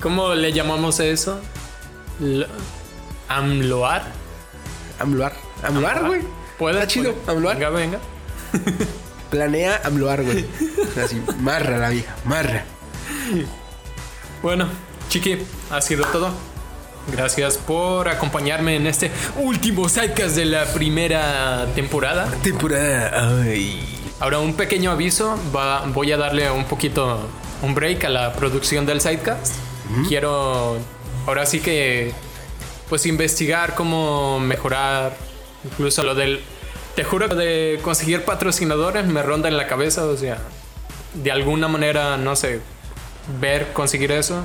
¿Cómo 0.00 0.34
le 0.34 0.52
llamamos 0.52 1.00
a 1.00 1.04
eso? 1.06 1.40
Lo- 2.20 2.46
¿Amloar? 4.98 5.32
Amluar. 5.62 5.98
Amluar, 5.98 6.06
güey. 6.06 6.20
¿Puede? 6.58 6.74
Está 6.80 6.86
chido, 6.88 7.14
amluar. 7.26 7.56
Venga, 7.56 7.70
venga. 7.70 7.98
Planea 9.30 9.80
amluar, 9.84 10.22
güey. 10.24 10.46
Así, 11.04 11.22
marra 11.40 11.76
la 11.78 11.90
vieja, 11.90 12.16
marra. 12.24 12.64
Bueno, 14.42 14.68
Chiqui, 15.08 15.38
ha 15.70 15.80
sido 15.80 16.04
todo. 16.06 16.30
Gracias 17.12 17.56
por 17.56 18.08
acompañarme 18.08 18.76
en 18.76 18.86
este 18.86 19.10
último 19.36 19.88
sidecast 19.88 20.36
de 20.36 20.44
la 20.44 20.64
primera 20.66 21.66
temporada. 21.74 22.26
Temporada. 22.42 23.40
Ay. 23.42 23.82
Ahora 24.20 24.40
un 24.40 24.54
pequeño 24.54 24.90
aviso, 24.90 25.38
va- 25.54 25.84
voy 25.86 26.12
a 26.12 26.16
darle 26.16 26.50
un 26.50 26.64
poquito 26.64 27.20
un 27.62 27.74
break 27.74 28.04
a 28.04 28.08
la 28.10 28.32
producción 28.34 28.84
del 28.84 29.00
sidecast. 29.00 29.54
Quiero 30.06 30.76
ahora 31.26 31.46
sí 31.46 31.60
que 31.60 32.12
pues 32.88 33.06
investigar 33.06 33.74
cómo 33.74 34.40
mejorar 34.40 35.16
incluso 35.64 36.02
lo 36.02 36.14
del 36.14 36.40
te 36.94 37.04
juro 37.04 37.28
que 37.28 37.34
de 37.36 37.80
conseguir 37.82 38.24
patrocinadores 38.24 39.06
me 39.06 39.22
ronda 39.22 39.48
en 39.48 39.56
la 39.56 39.68
cabeza, 39.68 40.04
o 40.04 40.16
sea, 40.16 40.38
de 41.14 41.30
alguna 41.30 41.68
manera 41.68 42.16
no 42.16 42.34
sé 42.34 42.60
ver, 43.40 43.72
conseguir 43.72 44.12
eso. 44.12 44.44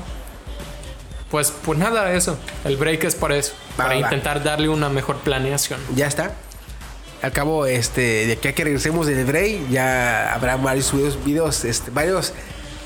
Pues, 1.30 1.52
pues 1.64 1.78
nada, 1.78 2.12
eso. 2.12 2.38
El 2.64 2.76
break 2.76 3.04
es 3.04 3.14
para 3.14 3.36
eso. 3.36 3.54
Va, 3.72 3.84
para 3.84 3.94
va, 3.94 4.00
intentar 4.00 4.42
darle 4.44 4.68
una 4.68 4.88
mejor 4.88 5.16
planeación. 5.16 5.80
Ya 5.96 6.06
está. 6.06 6.32
Al 7.22 7.32
cabo, 7.32 7.66
este, 7.66 8.26
de 8.26 8.34
aquí 8.34 8.48
a 8.48 8.54
que 8.54 8.64
regresemos 8.64 9.06
del 9.06 9.24
break, 9.24 9.68
ya 9.70 10.32
habrá 10.34 10.56
varios 10.56 10.86
subidos, 10.86 11.18
videos, 11.24 11.64
este, 11.64 11.90
varios 11.90 12.34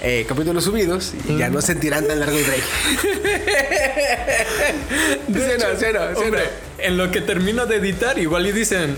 eh, 0.02 0.24
capítulos 0.28 0.64
subidos 0.64 1.12
y 1.28 1.36
ya 1.38 1.48
no 1.50 1.60
sentirán 1.60 2.06
tan 2.06 2.20
largo 2.20 2.36
el 2.36 2.44
break. 2.44 2.62
¿Sí 5.26 5.34
o 5.34 5.40
no? 5.40 5.46
¿Sí 5.48 5.58
no? 5.58 5.78
¿Sí 5.78 5.84
o 5.86 5.92
no? 5.92 6.00
Hombre, 6.20 6.44
en 6.78 6.96
lo 6.96 7.10
que 7.10 7.20
termino 7.20 7.66
de 7.66 7.76
editar, 7.76 8.18
igual 8.18 8.46
y 8.46 8.52
dicen, 8.52 8.96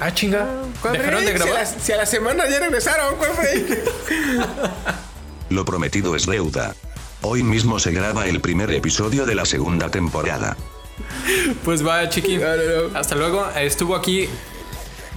ah, 0.00 0.12
chinga, 0.14 0.46
¿Cuál 0.80 0.94
dejaron 0.94 1.24
de 1.24 1.32
break? 1.32 1.38
Si 1.38 1.42
a, 1.42 1.46
grabar. 1.46 1.64
la, 1.64 1.80
si 1.80 1.92
a 1.92 1.96
la 1.96 2.06
semana 2.06 2.48
ya 2.48 2.60
regresaron, 2.60 3.16
¿cuál 3.16 3.30
break? 3.36 3.78
Lo 5.50 5.64
prometido 5.64 6.16
es 6.16 6.26
deuda. 6.26 6.74
Hoy 7.22 7.42
mismo 7.42 7.78
se 7.78 7.92
graba 7.92 8.26
el 8.26 8.40
primer 8.40 8.70
episodio 8.72 9.26
de 9.26 9.34
la 9.34 9.44
segunda 9.44 9.90
temporada. 9.90 10.56
Pues 11.64 11.86
va, 11.86 12.08
chiqui. 12.08 12.40
Hasta 12.94 13.14
luego. 13.14 13.46
Estuvo 13.56 13.94
aquí. 13.96 14.28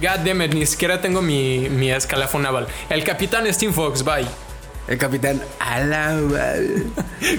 God 0.00 0.18
damn 0.24 0.42
it, 0.42 0.52
ni 0.52 0.66
siquiera 0.66 1.00
tengo 1.00 1.22
mi, 1.22 1.68
mi 1.70 1.90
escalafón 1.90 2.42
naval. 2.42 2.66
El 2.90 3.02
capitán 3.02 3.50
Steve 3.52 3.72
Fox, 3.72 4.04
bye. 4.04 4.26
El 4.88 4.98
capitán 4.98 5.42
a 5.58 5.80
la 5.80 6.14
madre. 6.14 6.84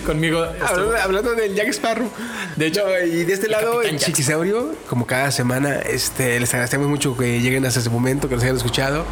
Conmigo. 0.05 0.43
Hablando, 0.61 0.97
hablando 0.97 1.35
del 1.35 1.55
Jack 1.55 1.69
Sparrow. 1.69 2.09
De 2.57 2.67
hecho, 2.67 2.85
No, 2.85 3.05
y 3.05 3.23
de 3.23 3.33
este 3.33 3.45
el 3.45 3.53
lado, 3.53 3.81
el 3.81 3.97
Chiquisaurio, 3.97 4.75
como 4.89 5.05
cada 5.05 5.31
semana, 5.31 5.75
este, 5.75 6.39
les 6.39 6.53
agradecemos 6.53 6.87
mucho 6.87 7.15
que 7.15 7.39
lleguen 7.39 7.65
hasta 7.65 7.79
ese 7.79 7.89
momento, 7.89 8.27
que 8.27 8.35
nos 8.35 8.43
hayan 8.43 8.57
escuchado. 8.57 9.05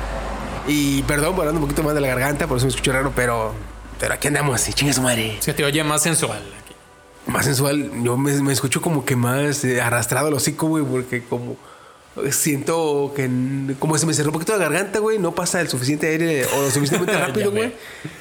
Y 0.68 1.04
perdón 1.04 1.36
por 1.36 1.42
hablar 1.42 1.56
un 1.56 1.62
poquito 1.62 1.84
más 1.84 1.94
de 1.94 2.02
la 2.02 2.08
garganta, 2.08 2.48
por 2.48 2.58
eso 2.58 2.66
me 2.66 2.72
escucho 2.72 2.92
raro, 2.92 3.14
pero, 3.16 3.54
pero 4.00 4.16
aquí 4.16 4.28
andamos, 4.28 4.68
y 4.68 4.74
chinga 4.74 4.92
su 4.94 5.02
madre. 5.02 5.38
Se 5.40 5.54
te 5.54 5.64
oye 5.64 5.84
más 5.84 6.02
sensual. 6.02 6.40
aquí. 6.40 7.32
Más 7.32 7.46
sensual, 7.46 7.92
yo 8.04 8.18
me, 8.18 8.34
me 8.42 8.52
escucho 8.52 8.82
como 8.82 9.06
que 9.06 9.16
más 9.16 9.64
eh, 9.64 9.82
arrastrado 9.82 10.28
el 10.28 10.34
hocico, 10.34 10.68
güey, 10.68 10.84
porque 10.84 11.24
como 11.24 11.56
siento 12.32 13.13
que 13.16 13.30
como 13.80 13.97
se 13.97 14.05
me 14.05 14.13
cerró 14.13 14.30
un 14.30 14.34
poquito 14.34 14.53
la 14.53 14.59
garganta, 14.59 14.99
güey, 14.99 15.20
no 15.20 15.36
pasa 15.36 15.61
el 15.61 15.68
suficiente 15.68 16.07
aire 16.07 16.45
o 16.45 16.61
lo 16.61 16.72
suficientemente 16.72 17.18
rápido, 17.26 17.51
güey. 17.51 17.74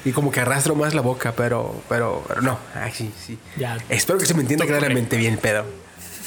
Y 0.03 0.11
como 0.11 0.31
que 0.31 0.41
arrastro 0.41 0.75
más 0.75 0.93
la 0.93 1.01
boca, 1.01 1.33
pero, 1.35 1.75
pero, 1.87 2.23
pero 2.27 2.41
no. 2.41 2.59
Ay, 2.73 2.91
sí, 2.93 3.11
sí. 3.25 3.37
Ya. 3.57 3.77
Espero 3.89 4.19
que 4.19 4.25
se 4.25 4.33
me 4.33 4.41
entienda 4.41 4.65
claramente 4.65 5.17
bien, 5.17 5.37
pedo. 5.37 5.65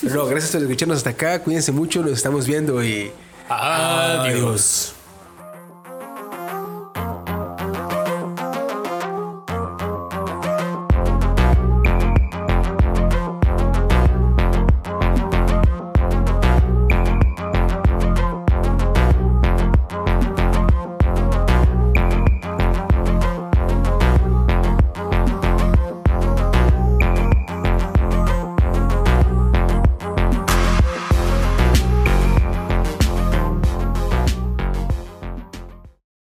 Pero 0.00 0.14
no, 0.14 0.26
gracias 0.26 0.52
por 0.52 0.62
escucharnos 0.62 0.98
hasta 0.98 1.10
acá. 1.10 1.42
Cuídense 1.42 1.72
mucho, 1.72 2.02
nos 2.02 2.12
estamos 2.12 2.46
viendo 2.46 2.82
y 2.84 3.10
Adiós. 3.48 4.94